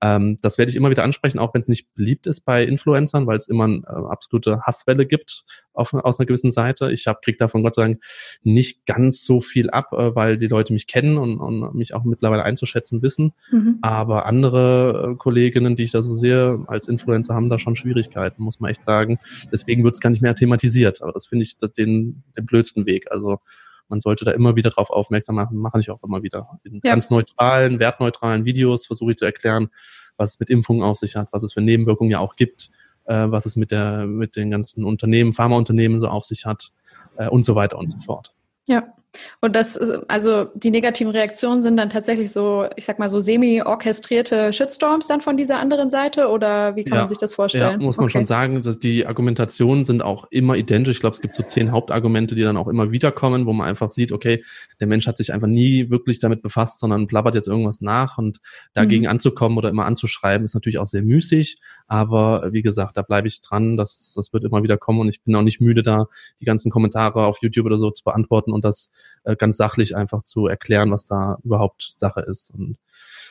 Ähm, 0.00 0.36
das 0.42 0.58
werde 0.58 0.70
ich 0.70 0.76
immer 0.76 0.90
wieder 0.90 1.02
ansprechen, 1.02 1.38
auch 1.38 1.54
wenn 1.54 1.60
es 1.60 1.68
nicht 1.68 1.92
beliebt 1.94 2.26
ist 2.26 2.42
bei 2.42 2.62
Influencern, 2.64 3.26
weil 3.26 3.36
es 3.36 3.48
immer 3.48 3.64
eine 3.64 3.78
äh, 3.78 4.10
absolute 4.10 4.60
Hasswelle 4.62 5.06
gibt 5.06 5.44
auf, 5.72 5.92
aus 5.92 6.18
einer 6.18 6.26
gewissen 6.26 6.52
Seite. 6.52 6.92
Ich 6.92 7.06
habe 7.06 7.18
krieg 7.22 7.38
davon 7.38 7.62
Gott 7.62 7.74
sei 7.74 7.82
Dank 7.82 8.04
nicht 8.42 8.86
ganz 8.86 9.24
so 9.24 9.40
viel 9.40 9.70
ab, 9.70 9.92
äh, 9.92 10.14
weil 10.14 10.38
die 10.38 10.46
Leute 10.46 10.72
mich 10.72 10.86
kennen 10.86 11.18
und, 11.18 11.38
und 11.38 11.74
mich 11.74 11.94
auch 11.94 12.04
mittlerweile 12.04 12.44
einzuschätzen 12.44 13.02
wissen. 13.02 13.32
Mhm. 13.50 13.78
Aber 13.82 14.26
andere 14.26 15.12
äh, 15.12 15.16
Kolleginnen, 15.16 15.74
die 15.74 15.84
ich 15.84 15.92
da 15.92 16.02
so 16.02 16.14
sehe, 16.14 16.64
als 16.68 16.86
Influencer 16.88 17.34
haben 17.34 17.50
da 17.50 17.58
schon 17.58 17.74
Schwierigkeiten, 17.74 18.42
muss 18.42 18.60
man 18.60 18.70
echt 18.70 18.84
sagen. 18.84 19.18
Deswegen 19.50 19.82
wird 19.82 19.94
es 19.94 20.00
gar 20.00 20.10
nicht 20.10 20.22
mehr 20.22 20.34
thematisiert. 20.34 21.02
Aber 21.02 21.12
das 21.12 21.26
finde 21.26 21.42
ich 21.44 21.56
den, 21.58 22.22
den 22.36 22.46
blödsten 22.46 22.86
Weg. 22.86 23.10
Also 23.10 23.40
man 23.88 24.00
sollte 24.00 24.24
da 24.24 24.32
immer 24.32 24.56
wieder 24.56 24.70
drauf 24.70 24.90
aufmerksam 24.90 25.36
machen, 25.36 25.58
mache 25.58 25.80
ich 25.80 25.90
auch 25.90 26.02
immer 26.02 26.22
wieder. 26.22 26.60
In 26.64 26.80
ja. 26.84 26.92
ganz 26.92 27.10
neutralen, 27.10 27.78
wertneutralen 27.78 28.44
Videos 28.44 28.86
versuche 28.86 29.12
ich 29.12 29.16
zu 29.16 29.24
erklären, 29.24 29.68
was 30.16 30.34
es 30.34 30.40
mit 30.40 30.50
Impfungen 30.50 30.82
auf 30.82 30.98
sich 30.98 31.16
hat, 31.16 31.28
was 31.32 31.42
es 31.42 31.52
für 31.52 31.60
Nebenwirkungen 31.60 32.10
ja 32.10 32.18
auch 32.18 32.36
gibt, 32.36 32.70
äh, 33.06 33.30
was 33.30 33.46
es 33.46 33.56
mit 33.56 33.70
der, 33.70 34.06
mit 34.06 34.36
den 34.36 34.50
ganzen 34.50 34.84
Unternehmen, 34.84 35.32
Pharmaunternehmen 35.32 36.00
so 36.00 36.08
auf 36.08 36.24
sich 36.24 36.44
hat 36.44 36.72
äh, 37.16 37.28
und 37.28 37.44
so 37.44 37.54
weiter 37.54 37.78
und 37.78 37.88
so 37.88 37.98
fort. 37.98 38.34
Ja, 38.66 38.94
und 39.40 39.56
das, 39.56 39.76
also 40.08 40.46
die 40.54 40.70
negativen 40.70 41.12
Reaktionen 41.12 41.62
sind 41.62 41.76
dann 41.76 41.90
tatsächlich 41.90 42.32
so, 42.32 42.66
ich 42.76 42.84
sag 42.84 42.98
mal 42.98 43.08
so 43.08 43.20
semi-orchestrierte 43.20 44.52
Shitstorms 44.52 45.06
dann 45.06 45.20
von 45.20 45.36
dieser 45.36 45.58
anderen 45.58 45.90
Seite 45.90 46.28
oder 46.28 46.76
wie 46.76 46.84
kann 46.84 46.94
ja, 46.94 47.00
man 47.00 47.08
sich 47.08 47.18
das 47.18 47.34
vorstellen? 47.34 47.80
Ja, 47.80 47.86
muss 47.86 47.96
man 47.96 48.04
okay. 48.04 48.12
schon 48.12 48.26
sagen, 48.26 48.62
dass 48.62 48.78
die 48.78 49.06
Argumentationen 49.06 49.84
sind 49.84 50.02
auch 50.02 50.26
immer 50.30 50.56
identisch. 50.56 50.96
Ich 50.96 51.00
glaube, 51.00 51.14
es 51.14 51.20
gibt 51.20 51.34
so 51.34 51.42
zehn 51.42 51.72
Hauptargumente, 51.72 52.34
die 52.34 52.42
dann 52.42 52.56
auch 52.56 52.68
immer 52.68 52.90
wiederkommen, 52.90 53.46
wo 53.46 53.52
man 53.52 53.66
einfach 53.66 53.90
sieht, 53.90 54.12
okay, 54.12 54.44
der 54.80 54.86
Mensch 54.86 55.06
hat 55.06 55.16
sich 55.16 55.32
einfach 55.32 55.48
nie 55.48 55.88
wirklich 55.88 56.18
damit 56.18 56.42
befasst, 56.42 56.80
sondern 56.80 57.06
plappert 57.06 57.34
jetzt 57.34 57.48
irgendwas 57.48 57.80
nach 57.80 58.18
und 58.18 58.38
dagegen 58.74 59.04
mhm. 59.04 59.10
anzukommen 59.10 59.56
oder 59.56 59.70
immer 59.70 59.86
anzuschreiben, 59.86 60.44
ist 60.44 60.54
natürlich 60.54 60.78
auch 60.78 60.86
sehr 60.86 61.02
müßig. 61.02 61.58
Aber 61.86 62.52
wie 62.52 62.62
gesagt, 62.62 62.96
da 62.96 63.02
bleibe 63.02 63.28
ich 63.28 63.40
dran, 63.40 63.76
das, 63.76 64.12
das 64.14 64.32
wird 64.32 64.44
immer 64.44 64.62
wieder 64.62 64.76
kommen 64.76 65.00
und 65.00 65.08
ich 65.08 65.22
bin 65.22 65.34
auch 65.34 65.42
nicht 65.42 65.60
müde, 65.60 65.82
da 65.82 66.06
die 66.40 66.44
ganzen 66.44 66.70
Kommentare 66.70 67.24
auf 67.24 67.38
YouTube 67.40 67.66
oder 67.66 67.78
so 67.78 67.90
zu 67.90 68.04
beantworten 68.04 68.52
und 68.52 68.64
das 68.64 68.90
äh, 69.24 69.36
ganz 69.36 69.56
sachlich 69.56 69.96
einfach 69.96 70.22
zu 70.22 70.46
erklären, 70.46 70.90
was 70.90 71.06
da 71.06 71.38
überhaupt 71.44 71.92
Sache 71.94 72.20
ist. 72.20 72.50
Und 72.50 72.78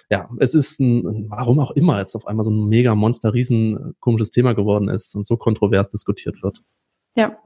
ja, 0.09 0.29
es 0.39 0.53
ist 0.53 0.79
ein, 0.79 1.29
warum 1.29 1.59
auch 1.59 1.71
immer 1.71 1.99
jetzt 1.99 2.15
auf 2.15 2.27
einmal 2.27 2.43
so 2.43 2.51
ein 2.51 2.69
mega 2.69 2.95
Monster, 2.95 3.33
riesen 3.33 3.75
äh, 3.75 3.93
komisches 3.99 4.29
Thema 4.29 4.53
geworden 4.53 4.89
ist 4.89 5.15
und 5.15 5.25
so 5.25 5.37
kontrovers 5.37 5.89
diskutiert 5.89 6.41
wird. 6.41 6.63
Ja. 7.15 7.37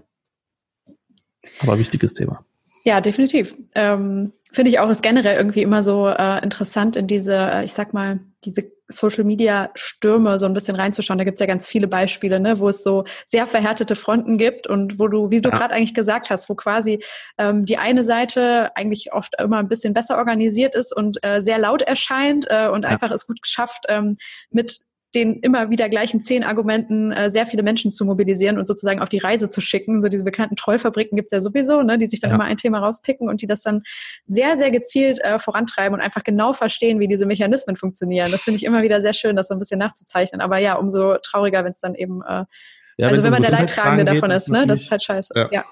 Aber 1.60 1.79
wichtiges 1.79 2.13
Thema. 2.13 2.45
Ja, 2.84 3.01
definitiv. 3.01 3.55
Ähm, 3.75 4.34
Finde 4.51 4.69
ich 4.69 4.79
auch 4.79 4.89
ist 4.89 5.01
generell 5.01 5.37
irgendwie 5.37 5.61
immer 5.61 5.81
so 5.81 6.07
äh, 6.07 6.43
interessant 6.43 6.95
in 6.95 7.07
diese, 7.07 7.33
äh, 7.33 7.63
ich 7.63 7.73
sag 7.73 7.93
mal, 7.93 8.19
diese 8.43 8.71
Social 8.89 9.23
Media 9.23 9.69
Stürme 9.75 10.37
so 10.37 10.45
ein 10.45 10.53
bisschen 10.53 10.75
reinzuschauen. 10.75 11.17
Da 11.17 11.23
gibt 11.23 11.35
es 11.35 11.39
ja 11.39 11.45
ganz 11.45 11.69
viele 11.69 11.87
Beispiele, 11.87 12.39
ne, 12.39 12.59
wo 12.59 12.69
es 12.69 12.83
so 12.83 13.05
sehr 13.25 13.47
verhärtete 13.47 13.95
Fronten 13.95 14.37
gibt 14.37 14.67
und 14.67 14.99
wo 14.99 15.07
du, 15.07 15.31
wie 15.31 15.41
du 15.41 15.49
ja. 15.49 15.55
gerade 15.55 15.73
eigentlich 15.73 15.93
gesagt 15.93 16.29
hast, 16.29 16.49
wo 16.49 16.55
quasi 16.55 17.03
ähm, 17.37 17.65
die 17.65 17.77
eine 17.77 18.03
Seite 18.03 18.75
eigentlich 18.75 19.13
oft 19.13 19.39
immer 19.39 19.57
ein 19.57 19.69
bisschen 19.69 19.93
besser 19.93 20.17
organisiert 20.17 20.75
ist 20.75 20.95
und 20.95 21.23
äh, 21.23 21.41
sehr 21.41 21.57
laut 21.57 21.81
erscheint 21.81 22.45
äh, 22.49 22.67
und 22.67 22.83
ja. 22.83 22.89
einfach 22.89 23.11
es 23.11 23.27
gut 23.27 23.41
geschafft, 23.41 23.85
ähm, 23.87 24.17
mit 24.49 24.81
den 25.13 25.39
immer 25.39 25.69
wieder 25.69 25.89
gleichen 25.89 26.21
zehn 26.21 26.43
Argumenten 26.43 27.12
äh, 27.12 27.30
sehr 27.30 27.45
viele 27.45 27.63
Menschen 27.63 27.91
zu 27.91 28.06
mobilisieren 28.06 28.58
und 28.58 28.65
sozusagen 28.65 29.00
auf 29.00 29.10
die 29.10 29.17
Reise 29.17 29.50
zu 29.50 29.60
schicken. 29.60 30.02
So 30.02 30.08
diese 30.08 30.24
bekannten 30.24 30.56
Trollfabriken 30.56 31.15
gibt 31.15 31.28
es 31.28 31.32
ja 31.32 31.41
sowieso, 31.41 31.82
ne, 31.82 31.97
die 31.97 32.08
sich 32.08 32.21
dann 32.21 32.32
ja. 32.32 32.36
immer 32.36 32.45
ein 32.45 32.58
Thema 32.58 32.80
rauspicken 32.80 33.28
und 33.28 33.41
die 33.41 33.47
das 33.47 33.62
dann 33.62 33.84
sehr, 34.26 34.56
sehr 34.56 34.71
gezielt 34.71 35.19
äh, 35.19 35.39
vorantreiben 35.39 35.93
und 35.93 36.02
einfach 36.02 36.24
genau 36.24 36.54
verstehen, 36.54 37.00
wie 37.00 37.08
diese 37.08 37.26
Mechanismen 37.26 37.76
funktionieren. 37.76 38.32
Das 38.32 38.43
finde 38.43 38.58
ich 38.58 38.63
immer 38.63 38.84
wieder 38.84 39.02
sehr 39.02 39.13
schön, 39.13 39.36
das 39.36 39.50
so 39.50 39.54
ein 39.54 39.60
bisschen 39.60 39.80
nachzuzeichnen. 39.80 40.39
Aber 40.39 40.58
ja, 40.60 40.76
umso 40.76 41.17
trauriger, 41.17 41.63
wenn 41.65 41.71
es 41.71 41.82
dann 41.82 41.95
eben, 41.95 42.21
äh, 42.21 42.45
ja, 42.97 43.08
also 43.08 43.24
wenn 43.24 43.32
man 43.32 43.41
der 43.41 43.52
Leidtragende 43.52 44.06
davon 44.06 44.32
ist, 44.32 44.50
ne, 44.50 44.65
das 44.65 44.82
ist 44.82 44.91
halt 44.91 45.04
scheiße. 45.04 45.34
ja. 45.36 45.50
ja 45.52 45.65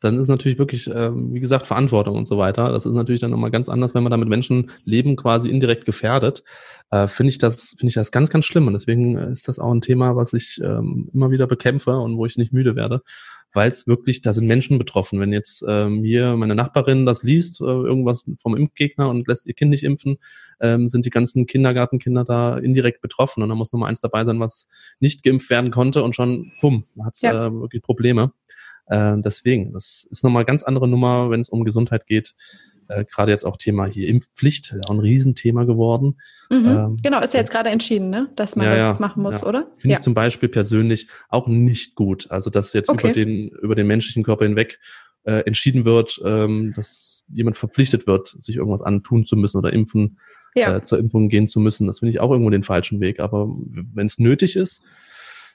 dann 0.00 0.18
ist 0.18 0.28
natürlich 0.28 0.58
wirklich, 0.58 0.88
äh, 0.88 1.10
wie 1.14 1.40
gesagt, 1.40 1.66
Verantwortung 1.66 2.16
und 2.16 2.28
so 2.28 2.38
weiter. 2.38 2.70
Das 2.70 2.86
ist 2.86 2.92
natürlich 2.92 3.20
dann 3.20 3.30
nochmal 3.30 3.50
ganz 3.50 3.68
anders, 3.68 3.94
wenn 3.94 4.02
man 4.02 4.10
da 4.10 4.16
mit 4.16 4.28
Menschen 4.28 4.70
Leben 4.84 5.16
quasi 5.16 5.48
indirekt 5.48 5.84
gefährdet. 5.84 6.42
Äh, 6.90 7.08
finde 7.08 7.30
ich 7.30 7.38
das, 7.38 7.70
finde 7.70 7.88
ich 7.88 7.94
das 7.94 8.12
ganz, 8.12 8.30
ganz 8.30 8.44
schlimm. 8.44 8.66
Und 8.66 8.74
deswegen 8.74 9.16
ist 9.16 9.48
das 9.48 9.58
auch 9.58 9.72
ein 9.72 9.80
Thema, 9.80 10.16
was 10.16 10.32
ich 10.32 10.60
ähm, 10.62 11.10
immer 11.12 11.30
wieder 11.30 11.46
bekämpfe 11.46 11.98
und 11.98 12.16
wo 12.16 12.26
ich 12.26 12.36
nicht 12.36 12.52
müde 12.52 12.76
werde. 12.76 13.02
Weil 13.52 13.70
es 13.70 13.86
wirklich, 13.86 14.20
da 14.20 14.32
sind 14.32 14.46
Menschen 14.46 14.78
betroffen. 14.78 15.18
Wenn 15.18 15.32
jetzt 15.32 15.64
ähm, 15.66 16.04
hier 16.04 16.36
meine 16.36 16.54
Nachbarin 16.54 17.06
das 17.06 17.22
liest, 17.22 17.60
äh, 17.60 17.64
irgendwas 17.64 18.28
vom 18.38 18.56
Impfgegner 18.56 19.08
und 19.08 19.26
lässt 19.28 19.46
ihr 19.46 19.54
Kind 19.54 19.70
nicht 19.70 19.84
impfen, 19.84 20.18
ähm, 20.60 20.88
sind 20.88 21.06
die 21.06 21.10
ganzen 21.10 21.46
Kindergartenkinder 21.46 22.24
da 22.24 22.58
indirekt 22.58 23.00
betroffen. 23.00 23.42
Und 23.42 23.48
da 23.48 23.54
muss 23.54 23.72
Nummer 23.72 23.86
eins 23.86 24.00
dabei 24.00 24.24
sein, 24.24 24.40
was 24.40 24.68
nicht 25.00 25.22
geimpft 25.22 25.48
werden 25.48 25.70
konnte 25.70 26.02
und 26.02 26.14
schon, 26.14 26.52
bumm, 26.60 26.84
hat 27.02 27.14
es 27.14 27.22
ja. 27.22 27.46
äh, 27.46 27.52
wirklich 27.52 27.82
Probleme. 27.82 28.32
Äh, 28.86 29.16
deswegen, 29.18 29.72
das 29.72 30.06
ist 30.10 30.24
nochmal 30.24 30.40
eine 30.40 30.46
ganz 30.46 30.62
andere 30.62 30.88
Nummer, 30.88 31.30
wenn 31.30 31.40
es 31.40 31.48
um 31.48 31.64
Gesundheit 31.64 32.06
geht. 32.06 32.34
Äh, 32.88 33.04
gerade 33.04 33.32
jetzt 33.32 33.44
auch 33.44 33.56
Thema 33.56 33.86
hier 33.86 34.08
Impfpflicht, 34.08 34.74
auch 34.86 34.90
ein 34.90 35.00
Riesenthema 35.00 35.64
geworden. 35.64 36.18
Mhm, 36.50 36.66
ähm, 36.66 36.96
genau, 37.02 37.20
ist 37.20 37.34
ja 37.34 37.40
jetzt 37.40 37.50
gerade 37.50 37.70
entschieden, 37.70 38.10
ne? 38.10 38.30
dass 38.36 38.54
man 38.54 38.66
ja, 38.66 38.76
das 38.76 39.00
machen 39.00 39.22
muss, 39.22 39.40
ja. 39.40 39.48
oder? 39.48 39.66
Finde 39.76 39.94
ja. 39.94 39.98
ich 39.98 40.04
zum 40.04 40.14
Beispiel 40.14 40.48
persönlich 40.48 41.08
auch 41.28 41.48
nicht 41.48 41.96
gut. 41.96 42.30
Also 42.30 42.48
dass 42.48 42.72
jetzt 42.74 42.88
okay. 42.88 43.08
über 43.08 43.12
den 43.12 43.48
über 43.48 43.74
den 43.74 43.88
menschlichen 43.88 44.22
Körper 44.22 44.44
hinweg 44.44 44.78
äh, 45.24 45.40
entschieden 45.40 45.84
wird, 45.84 46.20
ähm, 46.24 46.72
dass 46.76 47.24
jemand 47.28 47.56
verpflichtet 47.56 48.06
wird, 48.06 48.28
sich 48.38 48.56
irgendwas 48.56 48.82
antun 48.82 49.26
zu 49.26 49.36
müssen 49.36 49.58
oder 49.58 49.72
impfen, 49.72 50.18
ja. 50.54 50.76
äh, 50.76 50.82
zur 50.84 50.98
Impfung 50.98 51.28
gehen 51.28 51.48
zu 51.48 51.58
müssen. 51.58 51.86
Das 51.86 51.98
finde 51.98 52.10
ich 52.10 52.20
auch 52.20 52.30
irgendwo 52.30 52.50
den 52.50 52.62
falschen 52.62 53.00
Weg. 53.00 53.18
Aber 53.18 53.48
wenn 53.94 54.06
es 54.06 54.18
nötig 54.18 54.54
ist, 54.54 54.84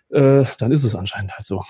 äh, 0.10 0.44
dann 0.60 0.72
ist 0.72 0.84
es 0.84 0.96
anscheinend 0.96 1.32
halt 1.32 1.46
so. 1.46 1.64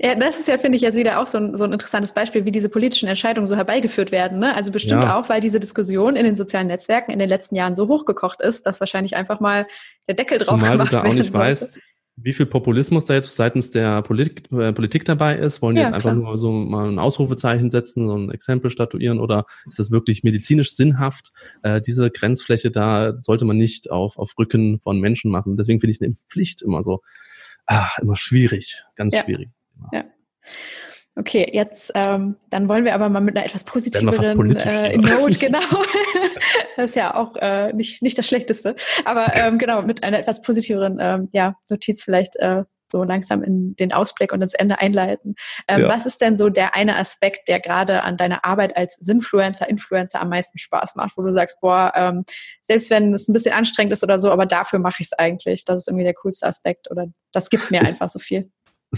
Ja, 0.00 0.16
das 0.16 0.40
ist 0.40 0.48
ja, 0.48 0.58
finde 0.58 0.74
ich, 0.76 0.82
jetzt 0.82 0.96
wieder 0.96 1.20
auch 1.20 1.26
so 1.26 1.38
ein, 1.38 1.56
so 1.56 1.62
ein 1.64 1.72
interessantes 1.72 2.12
Beispiel, 2.12 2.44
wie 2.44 2.50
diese 2.50 2.68
politischen 2.68 3.08
Entscheidungen 3.08 3.46
so 3.46 3.54
herbeigeführt 3.54 4.10
werden. 4.10 4.40
Ne? 4.40 4.52
Also 4.54 4.72
bestimmt 4.72 5.02
ja. 5.02 5.18
auch, 5.18 5.28
weil 5.28 5.40
diese 5.40 5.60
Diskussion 5.60 6.16
in 6.16 6.24
den 6.24 6.34
sozialen 6.34 6.66
Netzwerken 6.66 7.12
in 7.12 7.20
den 7.20 7.28
letzten 7.28 7.54
Jahren 7.54 7.76
so 7.76 7.86
hochgekocht 7.86 8.40
ist, 8.40 8.66
dass 8.66 8.80
wahrscheinlich 8.80 9.14
einfach 9.14 9.38
mal 9.38 9.66
der 10.08 10.16
Deckel 10.16 10.38
drauf 10.38 10.58
Zumal 10.58 10.72
gemacht 10.72 10.92
du 10.92 10.96
da 10.96 11.04
auch 11.04 11.14
nicht 11.14 11.32
weißt, 11.32 11.78
wie 12.16 12.32
viel 12.32 12.46
Populismus 12.46 13.06
da 13.06 13.14
jetzt 13.14 13.36
seitens 13.36 13.70
der 13.70 14.02
Politik, 14.02 14.50
äh, 14.52 14.72
Politik 14.72 15.04
dabei 15.04 15.36
ist. 15.36 15.62
Wollen 15.62 15.76
die 15.76 15.80
ja, 15.80 15.88
jetzt 15.88 15.94
einfach 15.94 16.12
klar. 16.12 16.22
nur 16.22 16.38
so 16.38 16.50
mal 16.50 16.88
ein 16.88 16.98
Ausrufezeichen 16.98 17.70
setzen, 17.70 18.08
so 18.08 18.16
ein 18.16 18.30
Exempel 18.32 18.70
statuieren 18.70 19.20
oder 19.20 19.46
ist 19.66 19.78
das 19.78 19.92
wirklich 19.92 20.24
medizinisch 20.24 20.74
sinnhaft? 20.74 21.30
Äh, 21.62 21.80
diese 21.80 22.10
Grenzfläche 22.10 22.72
da 22.72 23.16
sollte 23.16 23.44
man 23.44 23.58
nicht 23.58 23.92
auf, 23.92 24.18
auf 24.18 24.32
Rücken 24.38 24.80
von 24.80 24.98
Menschen 25.00 25.30
machen. 25.30 25.56
Deswegen 25.56 25.80
finde 25.80 25.92
ich 25.92 26.02
eine 26.02 26.14
Pflicht 26.14 26.62
immer 26.62 26.82
so, 26.82 27.00
ah, 27.66 27.90
immer 28.00 28.16
schwierig, 28.16 28.82
ganz 28.96 29.14
ja. 29.14 29.22
schwierig. 29.22 29.50
Ja. 29.92 30.04
Okay, 31.16 31.48
jetzt 31.52 31.92
ähm, 31.94 32.36
dann 32.50 32.68
wollen 32.68 32.84
wir 32.84 32.94
aber 32.94 33.08
mal 33.08 33.20
mit 33.20 33.36
einer 33.36 33.46
etwas 33.46 33.64
positiveren 33.64 34.56
äh, 34.56 34.96
Note, 34.96 35.38
genau. 35.38 35.60
das 36.76 36.90
ist 36.90 36.96
ja 36.96 37.14
auch 37.14 37.36
äh, 37.36 37.72
nicht, 37.72 38.02
nicht 38.02 38.18
das 38.18 38.26
Schlechteste, 38.26 38.74
aber 39.04 39.32
ähm, 39.34 39.58
genau, 39.58 39.82
mit 39.82 40.02
einer 40.02 40.18
etwas 40.18 40.42
positiveren 40.42 40.98
ähm, 41.00 41.28
ja, 41.32 41.54
Notiz 41.68 42.02
vielleicht 42.02 42.34
äh, 42.36 42.64
so 42.90 43.04
langsam 43.04 43.42
in 43.42 43.76
den 43.76 43.92
Ausblick 43.92 44.32
und 44.32 44.42
ins 44.42 44.54
Ende 44.54 44.78
einleiten. 44.78 45.36
Ähm, 45.68 45.82
ja. 45.82 45.88
Was 45.88 46.04
ist 46.06 46.20
denn 46.20 46.36
so 46.36 46.48
der 46.48 46.74
eine 46.74 46.96
Aspekt, 46.96 47.48
der 47.48 47.60
gerade 47.60 48.02
an 48.02 48.16
deiner 48.16 48.44
Arbeit 48.44 48.76
als 48.76 48.96
Sinfluencer, 49.00 49.68
Influencer 49.68 50.20
am 50.20 50.28
meisten 50.28 50.58
Spaß 50.58 50.94
macht, 50.96 51.16
wo 51.16 51.22
du 51.22 51.30
sagst, 51.30 51.60
boah, 51.60 51.92
ähm, 51.94 52.24
selbst 52.62 52.90
wenn 52.90 53.14
es 53.14 53.28
ein 53.28 53.32
bisschen 53.32 53.54
anstrengend 53.54 53.92
ist 53.92 54.02
oder 54.02 54.18
so, 54.18 54.30
aber 54.30 54.46
dafür 54.46 54.80
mache 54.80 54.96
ich 55.00 55.06
es 55.06 55.12
eigentlich. 55.12 55.64
Das 55.64 55.80
ist 55.80 55.88
irgendwie 55.88 56.04
der 56.04 56.14
coolste 56.14 56.46
Aspekt 56.46 56.90
oder 56.90 57.06
das 57.32 57.50
gibt 57.50 57.70
mir 57.70 57.82
es, 57.82 57.92
einfach 57.92 58.08
so 58.08 58.18
viel 58.18 58.50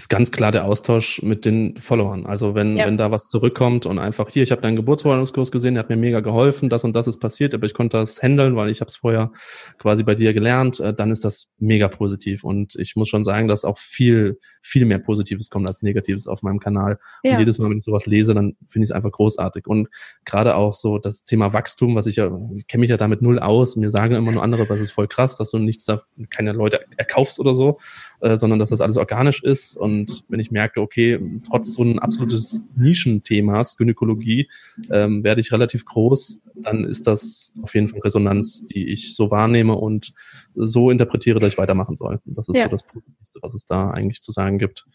ist 0.02 0.08
ganz 0.08 0.30
klar 0.30 0.52
der 0.52 0.64
Austausch 0.64 1.22
mit 1.22 1.44
den 1.44 1.76
Followern. 1.78 2.26
Also 2.26 2.54
wenn, 2.54 2.76
ja. 2.76 2.86
wenn 2.86 2.96
da 2.96 3.10
was 3.10 3.28
zurückkommt 3.28 3.86
und 3.86 3.98
einfach 3.98 4.28
hier, 4.28 4.42
ich 4.42 4.50
habe 4.50 4.60
deinen 4.60 4.76
Geburtsvorbereitungskurs 4.76 5.50
gesehen, 5.50 5.74
der 5.74 5.82
hat 5.82 5.90
mir 5.90 5.96
mega 5.96 6.20
geholfen, 6.20 6.68
das 6.68 6.84
und 6.84 6.94
das 6.94 7.06
ist 7.06 7.18
passiert, 7.18 7.54
aber 7.54 7.66
ich 7.66 7.74
konnte 7.74 7.96
das 7.96 8.22
handeln, 8.22 8.56
weil 8.56 8.70
ich 8.70 8.80
habe 8.80 8.88
es 8.88 8.96
vorher 8.96 9.32
quasi 9.78 10.02
bei 10.04 10.14
dir 10.14 10.34
gelernt, 10.34 10.80
äh, 10.80 10.92
dann 10.92 11.10
ist 11.10 11.24
das 11.24 11.48
mega 11.58 11.88
positiv. 11.88 12.44
Und 12.44 12.74
ich 12.76 12.94
muss 12.96 13.08
schon 13.08 13.24
sagen, 13.24 13.48
dass 13.48 13.64
auch 13.64 13.78
viel, 13.78 14.38
viel 14.60 14.84
mehr 14.84 14.98
Positives 14.98 15.50
kommt 15.50 15.68
als 15.68 15.82
Negatives 15.82 16.26
auf 16.26 16.42
meinem 16.42 16.60
Kanal. 16.60 16.98
Ja. 17.22 17.32
Und 17.32 17.38
jedes 17.38 17.58
Mal, 17.58 17.70
wenn 17.70 17.78
ich 17.78 17.84
sowas 17.84 18.06
lese, 18.06 18.34
dann 18.34 18.56
finde 18.68 18.84
ich 18.84 18.90
es 18.90 18.92
einfach 18.92 19.12
großartig. 19.12 19.66
Und 19.66 19.88
gerade 20.24 20.56
auch 20.56 20.74
so 20.74 20.98
das 20.98 21.24
Thema 21.24 21.52
Wachstum, 21.52 21.94
was 21.94 22.06
ich 22.06 22.16
ja, 22.16 22.28
kenne 22.68 22.80
mich 22.80 22.90
ja 22.90 22.96
damit 22.96 23.22
null 23.22 23.38
aus, 23.38 23.76
mir 23.76 23.90
sagen 23.90 24.14
immer 24.14 24.32
nur 24.32 24.42
andere, 24.42 24.66
das 24.66 24.80
ist 24.80 24.90
voll 24.90 25.08
krass, 25.08 25.36
dass 25.36 25.50
du 25.50 25.58
nichts 25.58 25.84
da, 25.84 26.02
keine 26.30 26.52
Leute 26.52 26.80
erkaufst 26.96 27.40
oder 27.40 27.54
so, 27.54 27.78
äh, 28.20 28.36
sondern 28.36 28.58
dass 28.58 28.70
das 28.70 28.80
alles 28.80 28.96
organisch 28.96 29.42
ist 29.42 29.76
und 29.76 30.24
wenn 30.28 30.40
ich 30.40 30.50
merke, 30.50 30.80
okay, 30.80 31.20
trotz 31.46 31.74
so 31.74 31.82
ein 31.82 31.98
absolutes 31.98 32.62
Nischenthemas, 32.76 33.76
Gynäkologie, 33.76 34.48
ähm, 34.90 35.24
werde 35.24 35.40
ich 35.40 35.52
relativ 35.52 35.84
groß, 35.84 36.42
dann 36.54 36.84
ist 36.84 37.06
das 37.06 37.52
auf 37.62 37.74
jeden 37.74 37.88
Fall 37.88 38.00
Resonanz, 38.00 38.66
die 38.66 38.88
ich 38.88 39.14
so 39.14 39.30
wahrnehme 39.30 39.74
und 39.74 40.14
so 40.54 40.90
interpretiere, 40.90 41.40
dass 41.40 41.52
ich 41.52 41.58
weitermachen 41.58 41.96
soll. 41.96 42.20
Das 42.24 42.48
ist 42.48 42.56
ja. 42.56 42.64
so 42.64 42.70
das 42.70 42.82
Positivste, 42.82 43.38
was 43.42 43.54
es 43.54 43.66
da 43.66 43.90
eigentlich 43.90 44.22
zu 44.22 44.32
sagen 44.32 44.58
gibt. 44.58 44.86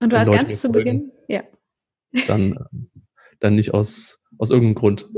Und 0.00 0.12
du 0.12 0.18
hast 0.18 0.32
ganz 0.32 0.60
zu 0.60 0.72
Beginn, 0.72 1.12
ja. 1.28 1.42
Dann, 2.26 2.58
dann 3.40 3.54
nicht 3.54 3.72
aus, 3.72 4.20
aus 4.38 4.50
irgendeinem 4.50 4.74
Grund. 4.74 5.08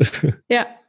Ja, 0.48 0.66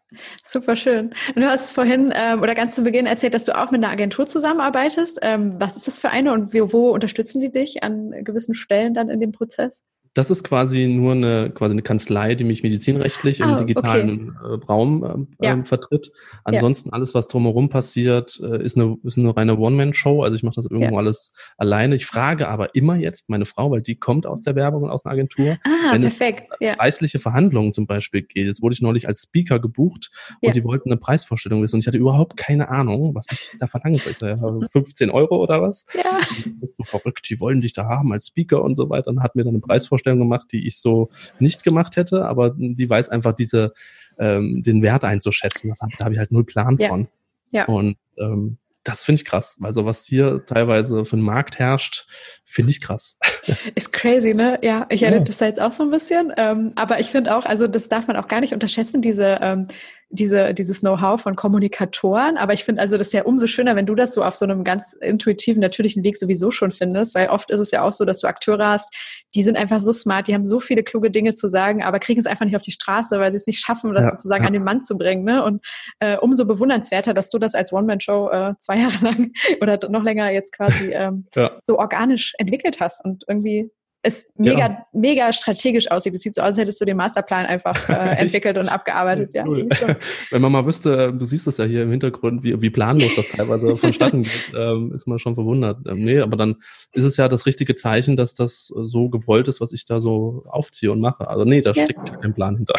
Super 0.45 0.75
schön. 0.75 1.13
Du 1.35 1.43
hast 1.45 1.71
vorhin 1.71 2.11
ähm, 2.15 2.41
oder 2.41 2.55
ganz 2.55 2.75
zu 2.75 2.83
Beginn 2.83 3.05
erzählt, 3.05 3.33
dass 3.33 3.45
du 3.45 3.57
auch 3.57 3.71
mit 3.71 3.83
einer 3.83 3.91
Agentur 3.91 4.25
zusammenarbeitest. 4.27 5.19
Ähm, 5.21 5.55
was 5.59 5.75
ist 5.75 5.87
das 5.87 5.97
für 5.97 6.09
eine 6.09 6.31
und 6.33 6.53
wo, 6.53 6.71
wo 6.71 6.91
unterstützen 6.91 7.41
die 7.41 7.51
dich 7.51 7.83
an 7.83 8.11
gewissen 8.23 8.53
Stellen 8.53 8.93
dann 8.93 9.09
in 9.09 9.19
dem 9.19 9.31
Prozess? 9.31 9.83
Das 10.15 10.31
ist 10.31 10.43
quasi 10.43 10.87
nur 10.87 11.11
eine, 11.11 11.51
quasi 11.51 11.73
eine 11.73 11.81
Kanzlei, 11.81 12.35
die 12.35 12.45
mich 12.45 12.63
medizinrechtlich 12.63 13.43
ah, 13.43 13.59
im 13.59 13.67
digitalen 13.67 14.29
okay. 14.29 14.53
Äh, 14.53 14.65
Raum 14.65 15.03
äh, 15.03 15.45
ja. 15.45 15.51
Ähm, 15.51 15.65
vertritt. 15.65 16.09
Ansonsten 16.45 16.89
ja. 16.89 16.93
alles, 16.93 17.13
was 17.13 17.27
drumherum 17.27 17.67
passiert, 17.67 18.39
äh, 18.41 18.63
ist, 18.63 18.77
eine, 18.77 18.95
ist 19.03 19.17
eine 19.17 19.35
reine 19.35 19.57
One-Man-Show. 19.57 20.23
Also 20.23 20.37
ich 20.37 20.43
mache 20.43 20.55
das 20.55 20.67
irgendwo 20.67 20.93
ja. 20.93 20.97
alles 20.97 21.33
alleine. 21.57 21.95
Ich 21.95 22.05
frage 22.05 22.47
aber 22.47 22.75
immer 22.75 22.95
jetzt 22.95 23.29
meine 23.29 23.45
Frau, 23.45 23.71
weil 23.71 23.81
die 23.81 23.97
kommt 23.97 24.25
aus 24.25 24.41
der 24.41 24.55
Werbung 24.55 24.83
und 24.83 24.89
aus 24.89 25.05
einer 25.05 25.11
Agentur. 25.11 25.57
Ah, 25.65 25.91
wenn 25.91 26.01
perfekt. 26.01 26.47
es 26.49 26.57
ja. 26.61 26.75
preisliche 26.77 27.19
Verhandlungen 27.19 27.73
zum 27.73 27.85
Beispiel 27.85 28.21
geht. 28.21 28.47
Jetzt 28.47 28.61
wurde 28.61 28.73
ich 28.73 28.81
neulich 28.81 29.09
als 29.09 29.23
Speaker 29.23 29.59
gebucht 29.59 30.11
und 30.39 30.55
die 30.55 30.63
wollten 30.63 30.89
eine 30.89 30.97
Preisvorstellung 30.97 31.61
wissen. 31.61 31.75
Und 31.75 31.81
ich 31.81 31.87
hatte 31.87 31.97
überhaupt 31.97 32.37
keine 32.37 32.69
Ahnung, 32.69 33.13
was 33.15 33.25
ich 33.33 33.51
da 33.59 33.67
verlangen 33.67 33.97
sollte. 33.97 34.39
15 34.71 35.09
Euro 35.11 35.43
oder 35.43 35.61
was? 35.61 35.85
Ja. 35.93 36.21
Bist 36.61 36.75
du 36.79 36.85
verrückt, 36.85 37.29
die 37.29 37.41
wollen 37.41 37.59
dich 37.59 37.73
da 37.73 37.83
haben 37.83 38.13
als 38.13 38.27
Speaker 38.27 38.63
und 38.63 38.77
so 38.77 38.89
weiter. 38.89 39.09
Und 39.09 39.21
hat 39.21 39.35
mir 39.35 39.43
dann 39.43 39.55
eine 39.55 39.59
Preisvorstellung 39.59 40.04
Vorstellung 40.05 40.19
gemacht, 40.19 40.47
die 40.51 40.67
ich 40.67 40.79
so 40.79 41.09
nicht 41.39 41.63
gemacht 41.63 41.97
hätte, 41.97 42.25
aber 42.25 42.53
die 42.55 42.89
weiß 42.89 43.09
einfach 43.09 43.33
diese, 43.33 43.73
ähm, 44.19 44.61
den 44.63 44.81
Wert 44.81 45.03
einzuschätzen. 45.03 45.69
Das 45.69 45.81
hab, 45.81 45.89
da 45.97 46.05
habe 46.05 46.13
ich 46.13 46.19
halt 46.19 46.31
null 46.31 46.45
Plan 46.45 46.77
ja. 46.79 46.89
von. 46.89 47.07
Ja. 47.51 47.65
Und 47.65 47.97
ähm, 48.17 48.57
das 48.83 49.03
finde 49.03 49.21
ich 49.21 49.25
krass. 49.25 49.57
Also 49.63 49.85
was 49.85 50.05
hier 50.05 50.45
teilweise 50.45 51.05
für 51.05 51.15
einen 51.15 51.25
Markt 51.25 51.57
herrscht, 51.57 52.07
finde 52.45 52.71
ich 52.71 52.81
krass. 52.81 53.17
Ist 53.75 53.91
crazy, 53.93 54.35
ne? 54.35 54.59
Ja, 54.61 54.85
ich 54.89 55.01
erlebe 55.01 55.21
ja. 55.21 55.25
das 55.25 55.39
jetzt 55.39 55.59
auch 55.59 55.71
so 55.71 55.83
ein 55.83 55.89
bisschen. 55.89 56.31
Ähm, 56.37 56.73
aber 56.75 56.99
ich 56.99 57.07
finde 57.07 57.35
auch, 57.35 57.45
also 57.45 57.67
das 57.67 57.89
darf 57.89 58.07
man 58.07 58.15
auch 58.15 58.27
gar 58.27 58.41
nicht 58.41 58.53
unterschätzen, 58.53 59.01
diese 59.01 59.39
ähm, 59.41 59.67
diese, 60.09 60.53
dieses 60.53 60.81
Know-how 60.81 61.21
von 61.21 61.35
Kommunikatoren. 61.35 62.37
Aber 62.37 62.53
ich 62.53 62.63
finde 62.63 62.81
also 62.81 62.97
das 62.97 63.07
ist 63.07 63.13
ja 63.13 63.23
umso 63.23 63.47
schöner, 63.47 63.75
wenn 63.75 63.85
du 63.85 63.95
das 63.95 64.13
so 64.13 64.23
auf 64.23 64.35
so 64.35 64.45
einem 64.45 64.63
ganz 64.63 64.93
intuitiven, 64.93 65.61
natürlichen 65.61 66.03
Weg 66.03 66.17
sowieso 66.17 66.51
schon 66.51 66.71
findest, 66.71 67.15
weil 67.15 67.29
oft 67.29 67.51
ist 67.51 67.59
es 67.59 67.71
ja 67.71 67.81
auch 67.81 67.91
so, 67.91 68.05
dass 68.05 68.19
du 68.19 68.27
Akteure 68.27 68.67
hast, 68.67 68.93
die 69.33 69.43
sind 69.43 69.57
einfach 69.57 69.79
so 69.79 69.91
smart, 69.91 70.27
die 70.27 70.33
haben 70.33 70.45
so 70.45 70.59
viele 70.59 70.83
kluge 70.83 71.11
Dinge 71.11 71.33
zu 71.33 71.47
sagen, 71.47 71.83
aber 71.83 71.99
kriegen 71.99 72.19
es 72.19 72.25
einfach 72.25 72.45
nicht 72.45 72.55
auf 72.55 72.61
die 72.61 72.71
Straße, 72.71 73.19
weil 73.19 73.31
sie 73.31 73.37
es 73.37 73.47
nicht 73.47 73.59
schaffen, 73.59 73.93
das 73.93 74.05
ja, 74.05 74.11
sozusagen 74.11 74.43
ja. 74.43 74.47
an 74.47 74.53
den 74.53 74.63
Mann 74.63 74.81
zu 74.81 74.97
bringen. 74.97 75.23
Ne? 75.23 75.43
Und 75.43 75.65
äh, 75.99 76.17
umso 76.17 76.45
bewundernswerter, 76.45 77.13
dass 77.13 77.29
du 77.29 77.39
das 77.39 77.55
als 77.55 77.73
One-Man-Show 77.73 78.29
äh, 78.29 78.53
zwei 78.59 78.77
Jahre 78.77 78.97
lang 79.03 79.31
oder 79.61 79.79
noch 79.89 80.03
länger 80.03 80.29
jetzt 80.31 80.53
quasi 80.53 80.91
ähm, 80.91 81.27
ja. 81.35 81.51
so 81.61 81.77
organisch 81.79 82.33
entwickelt 82.37 82.79
hast 82.79 83.03
und 83.03 83.23
irgendwie 83.27 83.71
es 84.05 84.25
mega, 84.37 84.59
ja. 84.59 84.85
mega 84.93 85.33
strategisch 85.33 85.89
aussieht. 85.89 86.13
Es 86.13 86.21
sieht 86.21 86.35
so 86.35 86.41
aus, 86.41 86.49
als 86.49 86.57
hättest 86.57 86.79
du 86.79 86.85
den 86.85 86.95
Masterplan 86.95 87.47
einfach 87.47 87.89
äh, 87.89 87.93
entwickelt 88.19 88.57
und 88.57 88.69
abgearbeitet. 88.69 89.33
Ja, 89.33 89.43
cool. 89.47 89.67
Wenn 90.29 90.41
man 90.41 90.51
mal 90.51 90.65
wüsste, 90.65 91.11
du 91.11 91.25
siehst 91.25 91.47
es 91.47 91.57
ja 91.57 91.65
hier 91.65 91.83
im 91.83 91.91
Hintergrund, 91.91 92.43
wie, 92.43 92.61
wie 92.61 92.69
planlos 92.69 93.15
das 93.15 93.27
teilweise 93.27 93.75
vonstatten 93.77 94.23
geht, 94.23 94.51
ähm, 94.55 94.91
ist 94.93 95.07
man 95.07 95.17
schon 95.17 95.33
verwundert. 95.33 95.79
Ähm, 95.87 96.05
nee, 96.05 96.19
aber 96.19 96.37
dann 96.37 96.57
ist 96.91 97.03
es 97.03 97.17
ja 97.17 97.27
das 97.27 97.47
richtige 97.47 97.73
Zeichen, 97.73 98.15
dass 98.15 98.35
das 98.35 98.67
so 98.67 99.09
gewollt 99.09 99.47
ist, 99.47 99.59
was 99.59 99.71
ich 99.71 99.85
da 99.85 99.99
so 99.99 100.45
aufziehe 100.47 100.91
und 100.91 100.99
mache. 100.99 101.27
Also 101.27 101.43
nee, 101.43 101.61
da 101.61 101.71
ja. 101.71 101.83
steckt 101.83 102.21
kein 102.21 102.33
Plan 102.35 102.57
hinter. 102.57 102.75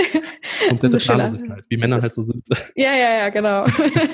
Komplette 0.68 0.98
so 0.98 0.98
Planlosigkeit, 0.98 1.64
wie 1.68 1.76
Männer 1.76 2.00
halt 2.00 2.14
so 2.14 2.22
sind. 2.22 2.46
Ja, 2.76 2.94
ja, 2.94 3.18
ja, 3.18 3.28
genau. 3.28 3.66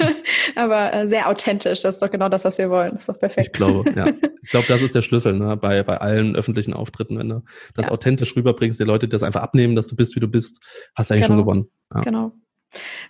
Aber 0.57 0.93
äh, 0.93 1.09
sehr 1.09 1.28
authentisch, 1.28 1.82
das 1.82 1.97
ist 1.97 2.03
doch 2.03 2.11
genau 2.11 2.28
das, 2.28 2.45
was 2.45 2.59
wir 2.59 2.70
wollen. 2.70 2.93
Das 2.93 3.01
ist 3.01 3.09
doch 3.09 3.18
perfekt. 3.18 3.49
Ich 3.49 3.53
glaube, 3.53 3.91
ja. 3.95 4.09
Ich 4.43 4.51
glaube, 4.51 4.66
das 4.68 4.82
ist 4.82 4.95
der 4.95 5.03
Schlüssel 5.03 5.34
ne? 5.34 5.57
bei, 5.57 5.82
bei 5.82 5.99
allen 5.99 6.37
öffentlichen 6.37 6.72
Auftritten. 6.72 7.18
Wenn 7.18 7.28
du 7.28 7.43
das 7.74 7.87
ja. 7.87 7.93
authentisch 7.93 8.34
rüberbringst, 8.37 8.80
die 8.80 8.84
Leute 8.84 9.09
das 9.09 9.22
einfach 9.22 9.43
abnehmen, 9.43 9.76
dass 9.76 9.87
du 9.87 9.97
bist, 9.97 10.16
wie 10.16 10.20
du 10.20 10.28
bist, 10.28 10.62
hast 10.95 11.11
du 11.11 11.14
eigentlich 11.14 11.26
genau. 11.26 11.39
schon 11.39 11.47
gewonnen. 11.47 11.70
Ja. 11.95 12.01
Genau. 12.01 12.32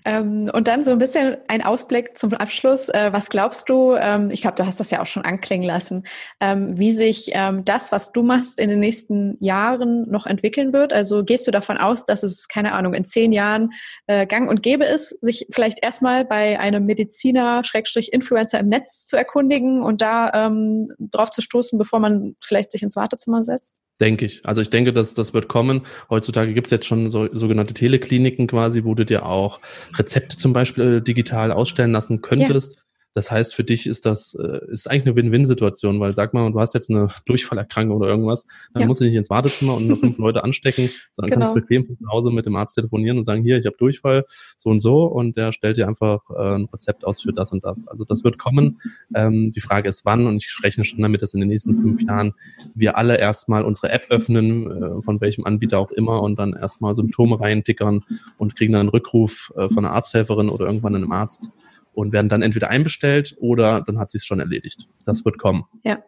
Ähm, 0.04 0.50
und 0.52 0.68
dann 0.68 0.84
so 0.84 0.92
ein 0.92 0.98
bisschen 0.98 1.36
ein 1.48 1.62
Ausblick 1.62 2.16
zum 2.16 2.32
Abschluss. 2.34 2.88
Äh, 2.88 3.12
was 3.12 3.30
glaubst 3.30 3.68
du, 3.68 3.94
ähm, 3.94 4.30
ich 4.30 4.40
glaube, 4.42 4.56
du 4.56 4.66
hast 4.66 4.78
das 4.78 4.90
ja 4.90 5.00
auch 5.00 5.06
schon 5.06 5.24
anklingen 5.24 5.66
lassen, 5.66 6.04
ähm, 6.40 6.78
wie 6.78 6.92
sich 6.92 7.30
ähm, 7.32 7.64
das, 7.64 7.92
was 7.92 8.12
du 8.12 8.22
machst, 8.22 8.60
in 8.60 8.68
den 8.68 8.80
nächsten 8.80 9.36
Jahren 9.40 10.08
noch 10.10 10.26
entwickeln 10.26 10.72
wird? 10.72 10.92
Also 10.92 11.24
gehst 11.24 11.46
du 11.46 11.50
davon 11.50 11.78
aus, 11.78 12.04
dass 12.04 12.22
es, 12.22 12.48
keine 12.48 12.72
Ahnung, 12.72 12.94
in 12.94 13.04
zehn 13.04 13.32
Jahren 13.32 13.70
äh, 14.06 14.26
gang 14.26 14.48
und 14.48 14.62
gäbe 14.62 14.84
ist, 14.84 15.10
sich 15.22 15.46
vielleicht 15.50 15.82
erstmal 15.82 16.24
bei 16.24 16.58
einem 16.60 16.84
Mediziner, 16.86 17.64
Schrägstrich 17.64 18.12
Influencer 18.12 18.60
im 18.60 18.68
Netz 18.68 19.06
zu 19.06 19.16
erkundigen 19.16 19.82
und 19.82 20.02
da 20.02 20.46
ähm, 20.46 20.86
drauf 20.98 21.30
zu 21.30 21.40
stoßen, 21.40 21.78
bevor 21.78 21.98
man 21.98 22.36
vielleicht 22.42 22.72
sich 22.72 22.82
ins 22.82 22.96
Wartezimmer 22.96 23.42
setzt? 23.42 23.74
Denke 24.00 24.26
ich. 24.26 24.44
Also 24.44 24.60
ich 24.60 24.68
denke, 24.68 24.92
dass 24.92 25.14
das 25.14 25.32
wird 25.32 25.48
kommen. 25.48 25.86
Heutzutage 26.10 26.52
gibt 26.52 26.66
es 26.66 26.70
jetzt 26.70 26.86
schon 26.86 27.08
so, 27.08 27.28
sogenannte 27.32 27.72
Telekliniken 27.72 28.46
quasi, 28.46 28.84
wo 28.84 28.94
du 28.94 29.06
dir 29.06 29.24
auch 29.24 29.60
Rezepte 29.94 30.36
zum 30.36 30.52
Beispiel 30.52 30.98
äh, 30.98 31.02
digital 31.02 31.50
ausstellen 31.50 31.92
lassen 31.92 32.20
könntest. 32.20 32.76
Ja. 32.76 32.80
Das 33.16 33.30
heißt, 33.30 33.54
für 33.54 33.64
dich 33.64 33.86
ist 33.86 34.04
das 34.04 34.34
äh, 34.34 34.60
ist 34.70 34.90
eigentlich 34.90 35.06
eine 35.06 35.16
Win-Win-Situation, 35.16 35.98
weil 36.00 36.10
sag 36.10 36.34
mal, 36.34 36.52
du 36.52 36.60
hast 36.60 36.74
jetzt 36.74 36.90
eine 36.90 37.08
Durchfallerkrankung 37.24 37.96
oder 37.96 38.08
irgendwas, 38.08 38.46
dann 38.74 38.82
ja. 38.82 38.86
musst 38.86 39.00
du 39.00 39.06
nicht 39.06 39.14
ins 39.14 39.30
Wartezimmer 39.30 39.74
und 39.74 39.88
nur 39.88 39.96
fünf 39.96 40.18
Leute 40.18 40.44
anstecken, 40.44 40.90
sondern 41.12 41.30
genau. 41.30 41.46
kannst 41.46 41.54
bequem 41.54 41.86
von 41.86 41.96
zu 41.96 42.06
Hause 42.08 42.30
mit 42.30 42.44
dem 42.44 42.54
Arzt 42.56 42.74
telefonieren 42.74 43.16
und 43.16 43.24
sagen, 43.24 43.42
hier, 43.42 43.56
ich 43.56 43.64
habe 43.64 43.76
Durchfall, 43.78 44.26
so 44.58 44.68
und 44.68 44.80
so, 44.80 45.06
und 45.06 45.34
der 45.38 45.52
stellt 45.52 45.78
dir 45.78 45.88
einfach 45.88 46.28
äh, 46.28 46.56
ein 46.56 46.68
Rezept 46.70 47.06
aus 47.06 47.22
für 47.22 47.32
das 47.32 47.52
und 47.52 47.64
das. 47.64 47.88
Also 47.88 48.04
das 48.04 48.22
wird 48.22 48.36
kommen. 48.36 48.82
Ähm, 49.14 49.50
die 49.52 49.62
Frage 49.62 49.88
ist, 49.88 50.04
wann, 50.04 50.26
und 50.26 50.44
ich 50.44 50.54
rechne 50.62 50.84
schon 50.84 51.00
damit, 51.00 51.22
dass 51.22 51.32
in 51.32 51.40
den 51.40 51.48
nächsten 51.48 51.74
fünf 51.78 52.02
Jahren 52.02 52.34
wir 52.74 52.98
alle 52.98 53.16
erstmal 53.16 53.64
unsere 53.64 53.92
App 53.92 54.10
öffnen, 54.10 54.70
äh, 54.70 55.02
von 55.02 55.22
welchem 55.22 55.46
Anbieter 55.46 55.78
auch 55.78 55.90
immer, 55.90 56.20
und 56.20 56.38
dann 56.38 56.52
erstmal 56.52 56.94
Symptome 56.94 57.40
reintickern 57.40 58.02
und 58.36 58.56
kriegen 58.56 58.74
dann 58.74 58.80
einen 58.80 58.88
Rückruf 58.90 59.54
äh, 59.56 59.70
von 59.70 59.86
einer 59.86 59.94
Arzthelferin 59.94 60.50
oder 60.50 60.66
irgendwann 60.66 60.94
einem 60.94 61.12
Arzt 61.12 61.50
und 61.96 62.12
werden 62.12 62.28
dann 62.28 62.42
entweder 62.42 62.68
einbestellt 62.68 63.34
oder 63.38 63.80
dann 63.80 63.98
hat 63.98 64.10
sie 64.10 64.18
es 64.18 64.26
schon 64.26 64.38
erledigt. 64.38 64.86
Das 65.04 65.24
wird 65.24 65.38
kommen. 65.38 65.64
Ja. 65.82 66.02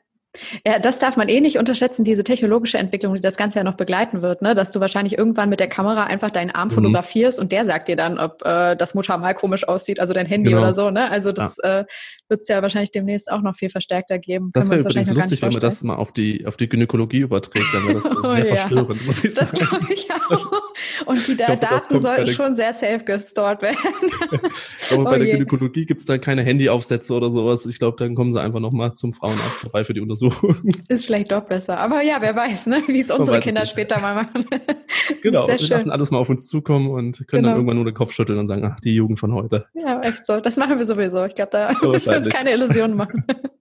Ja, 0.67 0.79
das 0.79 0.99
darf 0.99 1.17
man 1.17 1.29
eh 1.29 1.41
nicht 1.41 1.59
unterschätzen, 1.59 2.05
diese 2.05 2.25
technologische 2.25 2.79
Entwicklung, 2.79 3.15
die 3.15 3.21
das 3.21 3.37
Ganze 3.37 3.59
ja 3.59 3.65
noch 3.65 3.75
begleiten 3.75 4.23
wird, 4.23 4.43
ne? 4.43 4.55
dass 4.55 4.71
du 4.71 4.81
wahrscheinlich 4.81 5.17
irgendwann 5.19 5.49
mit 5.49 5.61
der 5.61 5.69
Kamera 5.69 6.05
einfach 6.05 6.31
deinen 6.31 6.51
Arm 6.51 6.69
mhm. 6.69 6.73
fotografierst 6.73 7.41
und 7.41 7.53
der 7.53 7.65
sagt 7.65 7.89
dir 7.89 7.97
dann, 7.97 8.19
ob 8.19 8.43
äh, 8.45 8.77
das 8.77 8.95
Mutter 8.95 9.17
mal 9.19 9.35
komisch 9.35 9.67
aussieht, 9.67 10.01
also 10.01 10.15
dein 10.15 10.27
Handy 10.27 10.51
genau. 10.51 10.63
oder 10.63 10.75
so. 10.75 10.91
Ne? 10.91 11.11
Also 11.11 11.33
das 11.33 11.59
ja. 11.63 11.81
äh, 11.81 11.85
wird 12.29 12.43
es 12.43 12.49
ja 12.49 12.63
wahrscheinlich 12.63 12.91
demnächst 12.91 13.31
auch 13.31 13.41
noch 13.41 13.57
viel 13.57 13.71
verstärkter 13.71 14.19
geben. 14.19 14.51
Das 14.53 14.71
wäre 14.71 14.81
übrigens 14.81 15.11
lustig, 15.11 15.43
wenn 15.43 15.53
man 15.53 15.61
das 15.61 15.83
mal 15.83 15.97
auf 15.97 16.13
die, 16.13 16.47
auf 16.47 16.57
die 16.57 16.69
Gynäkologie 16.69 17.21
überträgt, 17.21 17.67
dann 17.73 17.87
wäre 17.87 18.01
das 18.01 18.17
oh, 18.17 18.23
sehr 18.35 18.39
ja. 18.39 18.45
verstörend, 18.45 19.07
muss 19.07 19.25
ich 19.25 19.35
das 19.35 19.51
sagen. 19.51 19.87
Das 19.89 19.91
ich 19.91 20.09
auch. 20.11 20.53
Und 21.07 21.27
die 21.27 21.37
hoffe, 21.37 21.57
Daten 21.57 21.99
sollten 22.01 22.27
schon 22.27 22.55
sehr 22.55 22.73
safe 22.73 23.05
gestored 23.05 23.63
werden. 23.63 23.77
glaube, 24.89 25.03
oh 25.03 25.11
bei 25.11 25.19
der 25.19 25.29
Gynäkologie 25.29 25.87
gibt 25.87 26.01
es 26.01 26.07
dann 26.07 26.21
keine 26.21 26.43
Handyaufsätze 26.43 27.15
oder 27.15 27.31
sowas. 27.31 27.67
Ich 27.67 27.79
glaube, 27.79 27.97
dann 27.99 28.15
kommen 28.15 28.33
sie 28.33 28.41
einfach 28.41 28.61
nochmal 28.61 28.95
zum 28.95 29.13
Frauenarzt 29.13 29.59
vorbei 29.61 29.85
für 29.85 29.95
die 29.95 30.01
Untersuchung. 30.01 30.28
Ist 30.89 31.07
vielleicht 31.07 31.33
doch 31.33 31.43
besser. 31.45 31.79
Aber 31.79 32.03
ja, 32.03 32.19
wer 32.21 32.35
weiß, 32.35 32.67
ne? 32.67 32.83
wie 32.87 33.01
es 33.01 33.11
unsere 33.11 33.41
Kinder 33.41 33.67
später 33.67 34.01
mal 34.01 34.15
machen. 34.15 34.45
genau, 35.23 35.47
wir 35.47 35.59
lassen 35.59 35.91
alles 35.91 36.11
mal 36.11 36.19
auf 36.19 36.31
uns 36.31 36.47
zukommen 36.47 36.91
und 36.91 37.19
können 37.29 37.43
genau. 37.43 37.49
dann 37.49 37.57
irgendwann 37.57 37.77
nur 37.77 37.85
den 37.85 37.95
Kopf 37.95 38.13
schütteln 38.13 38.39
und 38.39 38.47
sagen, 38.47 38.65
ach, 38.65 38.81
die 38.81 38.95
Jugend 38.95 39.19
von 39.19 39.33
heute. 39.33 39.67
Ja, 39.75 40.01
echt 40.01 40.27
so. 40.27 40.41
Das 40.41 40.57
machen 40.57 40.79
wir 40.79 40.85
sowieso. 40.85 41.25
Ich 41.25 41.35
glaube, 41.35 41.51
da 41.53 41.75
müssen 41.83 42.11
wir 42.11 42.19
uns 42.19 42.29
keine 42.29 42.53
Illusionen 42.53 42.97
machen. 42.97 43.25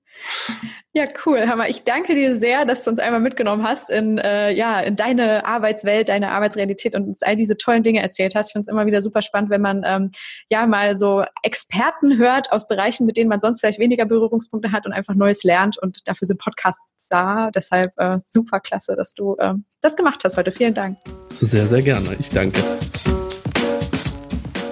Ja, 0.93 1.05
cool, 1.25 1.47
Hammer. 1.47 1.69
Ich 1.69 1.83
danke 1.83 2.15
dir 2.15 2.35
sehr, 2.35 2.65
dass 2.65 2.83
du 2.83 2.89
uns 2.89 2.99
einmal 2.99 3.19
mitgenommen 3.19 3.61
hast 3.61 3.91
in, 3.91 4.17
äh, 4.17 4.51
ja, 4.51 4.79
in 4.79 4.95
deine 4.95 5.45
Arbeitswelt, 5.45 6.09
deine 6.09 6.31
Arbeitsrealität 6.31 6.95
und 6.95 7.07
uns 7.07 7.21
all 7.21 7.35
diese 7.35 7.55
tollen 7.55 7.83
Dinge 7.83 8.01
erzählt 8.01 8.33
hast. 8.33 8.47
Ich 8.47 8.53
finde 8.53 8.63
es 8.63 8.71
immer 8.71 8.87
wieder 8.87 9.01
super 9.01 9.21
spannend, 9.21 9.51
wenn 9.51 9.61
man 9.61 9.83
ähm, 9.85 10.09
ja 10.49 10.65
mal 10.65 10.95
so 10.95 11.23
Experten 11.43 12.17
hört 12.17 12.51
aus 12.51 12.67
Bereichen, 12.67 13.05
mit 13.05 13.15
denen 13.15 13.29
man 13.29 13.39
sonst 13.39 13.59
vielleicht 13.59 13.77
weniger 13.77 14.05
Berührungspunkte 14.05 14.71
hat 14.71 14.87
und 14.87 14.93
einfach 14.93 15.13
Neues 15.13 15.43
lernt. 15.43 15.77
Und 15.77 16.07
dafür 16.07 16.25
sind 16.25 16.39
Podcasts 16.39 16.95
da. 17.09 17.51
Deshalb 17.51 17.91
äh, 17.97 18.17
super 18.25 18.59
klasse, 18.59 18.95
dass 18.95 19.13
du 19.13 19.35
ähm, 19.39 19.65
das 19.81 19.97
gemacht 19.97 20.23
hast 20.23 20.37
heute. 20.37 20.51
Vielen 20.51 20.73
Dank. 20.73 20.97
Sehr, 21.41 21.67
sehr 21.67 21.83
gerne. 21.83 22.15
Ich 22.19 22.29
danke. 22.29 22.59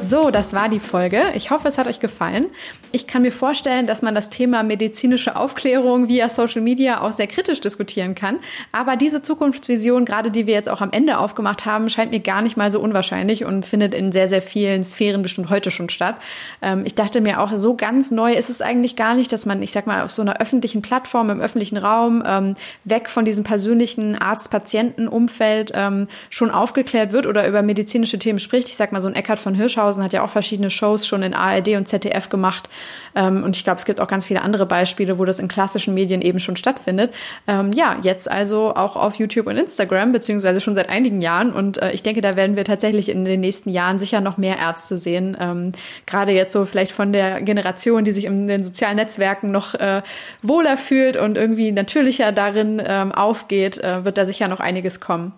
So, 0.08 0.30
das 0.30 0.54
war 0.54 0.70
die 0.70 0.80
Folge. 0.80 1.20
Ich 1.34 1.50
hoffe, 1.50 1.68
es 1.68 1.80
hat 1.80 1.88
euch 1.88 2.00
gefallen. 2.00 2.46
Ich 2.92 3.08
kann 3.08 3.24
mir 3.24 3.32
vorstellen, 3.32 3.88
dass 3.88 4.04
man 4.04 4.14
das 4.14 4.30
Thema 4.30 4.62
medizinische 4.62 5.36
Aufklärung 5.36 6.10
via 6.10 6.30
Social 6.30 6.62
Media 6.62 7.02
auch 7.02 7.12
sehr 7.12 7.26
kritisch 7.26 7.60
diskutieren 7.60 8.14
kann. 8.14 8.38
Aber 8.72 8.98
diese 8.98 9.24
Zukunftsvision, 9.24 10.06
gerade 10.06 10.30
die 10.30 10.46
wir 10.46 10.54
jetzt 10.54 10.70
auch 10.70 10.82
am 10.82 10.92
Ende 10.92 11.18
aufgemacht 11.18 11.66
haben, 11.66 11.90
scheint 11.90 12.12
mir 12.12 12.20
gar 12.20 12.44
nicht 12.44 12.56
mal 12.56 12.70
so 12.70 12.80
unwahrscheinlich 12.80 13.46
und 13.46 13.66
findet 13.66 13.96
in 13.96 14.12
sehr, 14.12 14.28
sehr 14.28 14.44
vielen 14.44 14.84
Sphären 14.84 15.24
bestimmt 15.24 15.50
heute 15.50 15.72
schon 15.72 15.90
statt. 15.90 16.18
Ähm, 16.62 16.84
ich 16.86 16.94
dachte 16.94 17.20
mir 17.20 17.42
auch, 17.42 17.52
so 17.58 17.76
ganz 17.76 18.12
neu 18.12 18.34
ist 18.34 18.52
es 18.52 18.62
eigentlich 18.62 18.96
gar 18.96 19.16
nicht, 19.16 19.34
dass 19.34 19.48
man, 19.48 19.64
ich 19.64 19.72
sag 19.72 19.88
mal, 19.88 20.04
auf 20.04 20.12
so 20.12 20.22
einer 20.22 20.40
öffentlichen 20.40 20.84
Plattform, 20.84 21.32
im 21.32 21.42
öffentlichen 21.42 21.78
Raum, 21.78 22.22
ähm, 22.24 22.56
weg 22.84 23.10
von 23.10 23.26
diesem 23.26 23.44
persönlichen 23.44 24.16
Arzt-Patienten-Umfeld 24.16 25.72
ähm, 25.74 26.08
schon 26.30 26.52
aufgeklärt 26.52 27.12
wird 27.12 27.26
oder 27.26 27.48
über 27.48 27.64
medizinische 27.64 28.20
Themen 28.20 28.38
spricht. 28.38 28.70
Ich 28.70 28.76
sag 28.76 28.92
mal, 28.92 29.02
so 29.02 29.08
ein 29.08 29.16
Eckart 29.16 29.40
von 29.40 29.56
Hirschhausen 29.56 29.96
hat 30.06 30.14
ja 30.14 30.24
auch 30.24 30.30
verschiedene 30.30 30.70
Shows 30.70 31.06
schon 31.06 31.24
in 31.24 31.34
ARD 31.34 31.70
und 31.76 31.88
ZDF 31.88 32.30
gemacht. 32.30 32.70
Ähm, 33.16 33.44
und 33.44 33.56
ich 33.56 33.64
glaube, 33.64 33.80
es 33.80 33.86
gibt 33.86 34.00
auch 34.00 34.08
ganz 34.08 34.26
viele 34.26 34.42
andere 34.42 34.66
Beispiele, 34.66 35.18
wo 35.20 35.26
das 35.26 35.40
in 35.40 35.48
klassischen 35.48 35.94
Medien 35.94 36.22
eben 36.22 36.40
schon 36.40 36.56
stattfindet. 36.56 37.14
Ähm, 37.48 37.72
ja, 37.74 37.98
jetzt 38.04 38.30
also 38.30 38.76
auch 38.76 38.96
auf 38.96 39.16
YouTube 39.16 39.48
und 39.48 39.58
Instagram, 39.58 40.12
beziehungsweise 40.12 40.62
schon 40.62 40.76
seit 40.76 40.90
einigen 40.90 41.22
Jahren. 41.22 41.52
Und 41.52 41.82
äh, 41.82 41.92
ich 41.92 42.04
denke, 42.04 42.22
da 42.22 42.36
werden 42.36 42.56
wir 42.56 42.66
tatsächlich 42.66 43.10
in 43.10 43.26
den 43.26 43.40
nächsten 43.40 43.70
Jahren 43.70 44.00
sicher 44.00 44.22
noch 44.22 44.38
mehr 44.38 44.58
Ärzte 44.58 44.98
sehen. 44.98 45.36
Ähm, 45.40 45.72
Gerade 46.06 46.34
jetzt 46.34 46.54
so 46.54 46.66
vielleicht 46.66 46.92
von 46.92 47.12
der 47.12 47.42
Generation, 47.42 48.04
die 48.04 48.12
sich 48.12 48.26
in 48.26 48.48
den 48.48 48.64
sozialen 48.64 48.98
Netzwerken 48.98 49.52
noch 49.52 49.74
äh, 49.76 50.02
wohler 50.42 50.78
fühlt 50.78 51.18
und 51.18 51.38
irgendwie 51.38 51.72
natürlicher 51.72 52.32
darin 52.32 52.82
ähm, 52.86 53.12
aufgeht, 53.12 53.78
äh, 53.78 54.06
wird 54.06 54.18
da 54.18 54.26
sicher 54.26 54.48
noch 54.48 54.60
einiges 54.60 55.00
kommen. 55.00 55.34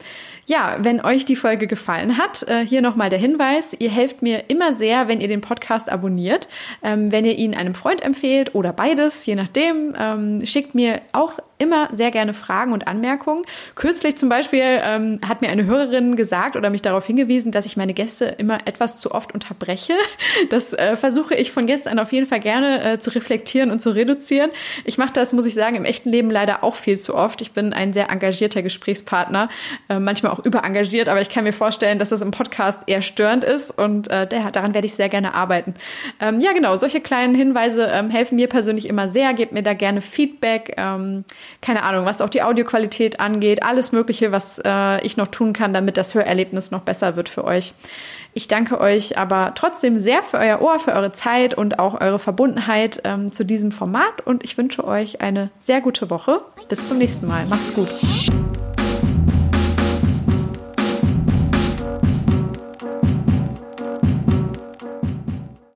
Ja, 0.49 0.77
wenn 0.79 1.03
euch 1.03 1.25
die 1.25 1.35
Folge 1.35 1.67
gefallen 1.67 2.17
hat, 2.17 2.43
äh, 2.47 2.65
hier 2.65 2.81
nochmal 2.81 3.09
der 3.09 3.19
Hinweis. 3.19 3.75
Ihr 3.77 3.91
helft 3.91 4.21
mir 4.21 4.49
immer 4.49 4.73
sehr, 4.73 5.09
wenn 5.09 5.19
ihr 5.19 5.27
den 5.27 5.41
Podcast 5.41 5.91
abonniert, 5.91 6.47
ähm, 6.81 7.11
wenn 7.11 7.25
ihr 7.25 7.35
ihn 7.35 7.53
einem 7.53 7.73
Freund 7.73 8.01
empfehlt 8.01 8.55
oder 8.55 8.71
beides, 8.71 9.25
je 9.25 9.35
nachdem. 9.35 9.93
Ähm, 9.99 10.45
schickt 10.45 10.73
mir 10.73 11.01
auch 11.11 11.39
immer 11.57 11.89
sehr 11.91 12.11
gerne 12.11 12.33
Fragen 12.33 12.71
und 12.73 12.87
Anmerkungen. 12.87 13.43
Kürzlich 13.75 14.17
zum 14.17 14.29
Beispiel 14.29 14.61
ähm, 14.63 15.19
hat 15.27 15.41
mir 15.41 15.49
eine 15.49 15.65
Hörerin 15.65 16.15
gesagt 16.15 16.55
oder 16.55 16.69
mich 16.69 16.81
darauf 16.81 17.05
hingewiesen, 17.05 17.51
dass 17.51 17.65
ich 17.65 17.77
meine 17.77 17.93
Gäste 17.93 18.25
immer 18.25 18.59
etwas 18.65 18.99
zu 18.99 19.11
oft 19.11 19.33
unterbreche. 19.33 19.93
Das 20.49 20.73
äh, 20.73 20.95
versuche 20.95 21.35
ich 21.35 21.51
von 21.51 21.67
jetzt 21.67 21.87
an 21.87 21.99
auf 21.99 22.11
jeden 22.11 22.25
Fall 22.25 22.39
gerne 22.39 22.93
äh, 22.93 22.99
zu 22.99 23.09
reflektieren 23.13 23.71
und 23.71 23.81
zu 23.81 23.89
reduzieren. 23.89 24.51
Ich 24.85 24.97
mache 24.97 25.11
das, 25.13 25.33
muss 25.33 25.45
ich 25.45 25.55
sagen, 25.55 25.75
im 25.75 25.85
echten 25.85 26.09
Leben 26.09 26.29
leider 26.29 26.63
auch 26.63 26.75
viel 26.75 26.99
zu 26.99 27.15
oft. 27.15 27.41
Ich 27.41 27.51
bin 27.51 27.73
ein 27.73 27.91
sehr 27.91 28.09
engagierter 28.09 28.61
Gesprächspartner, 28.61 29.49
äh, 29.89 29.99
manchmal 29.99 30.31
auch 30.31 30.43
überengagiert, 30.45 31.09
aber 31.09 31.21
ich 31.21 31.29
kann 31.29 31.43
mir 31.43 31.53
vorstellen, 31.53 31.97
dass 31.97 32.09
das 32.09 32.21
im 32.21 32.31
Podcast 32.31 32.83
eher 32.85 33.01
störend 33.01 33.43
ist 33.43 33.71
und 33.71 34.09
äh, 34.09 34.27
daran 34.27 34.73
werde 34.73 34.85
ich 34.85 34.93
sehr 34.93 35.09
gerne 35.09 35.33
arbeiten. 35.33 35.73
Ähm, 36.19 36.39
ja, 36.39 36.53
genau, 36.53 36.77
solche 36.77 37.01
kleinen 37.01 37.35
Hinweise 37.35 37.89
ähm, 37.91 38.09
helfen 38.09 38.35
mir 38.35 38.47
persönlich 38.47 38.87
immer 38.87 39.07
sehr. 39.07 39.33
Gebt 39.33 39.53
mir 39.53 39.63
da 39.63 39.73
gerne 39.73 40.01
Feedback. 40.01 40.75
Ähm, 40.77 41.25
keine 41.61 41.83
Ahnung, 41.83 42.05
was 42.05 42.21
auch 42.21 42.29
die 42.29 42.43
Audioqualität 42.43 43.19
angeht, 43.19 43.63
alles 43.63 43.91
Mögliche, 43.91 44.31
was 44.31 44.61
äh, 44.63 45.05
ich 45.05 45.17
noch 45.17 45.27
tun 45.27 45.53
kann, 45.53 45.73
damit 45.73 45.97
das 45.97 46.15
Hörerlebnis 46.15 46.71
noch 46.71 46.81
besser 46.81 47.15
wird 47.15 47.29
für 47.29 47.43
euch. 47.43 47.73
Ich 48.33 48.47
danke 48.47 48.79
euch 48.79 49.17
aber 49.17 49.53
trotzdem 49.55 49.97
sehr 49.97 50.21
für 50.21 50.37
euer 50.37 50.61
Ohr, 50.61 50.79
für 50.79 50.93
eure 50.93 51.11
Zeit 51.11 51.55
und 51.55 51.79
auch 51.79 51.99
eure 51.99 52.19
Verbundenheit 52.19 53.01
ähm, 53.03 53.33
zu 53.33 53.43
diesem 53.43 53.71
Format 53.71 54.21
und 54.25 54.43
ich 54.43 54.57
wünsche 54.57 54.85
euch 54.85 55.21
eine 55.21 55.49
sehr 55.59 55.81
gute 55.81 56.09
Woche. 56.09 56.41
Bis 56.69 56.87
zum 56.87 56.99
nächsten 56.99 57.27
Mal. 57.27 57.45
Macht's 57.47 57.73
gut. 57.73 57.89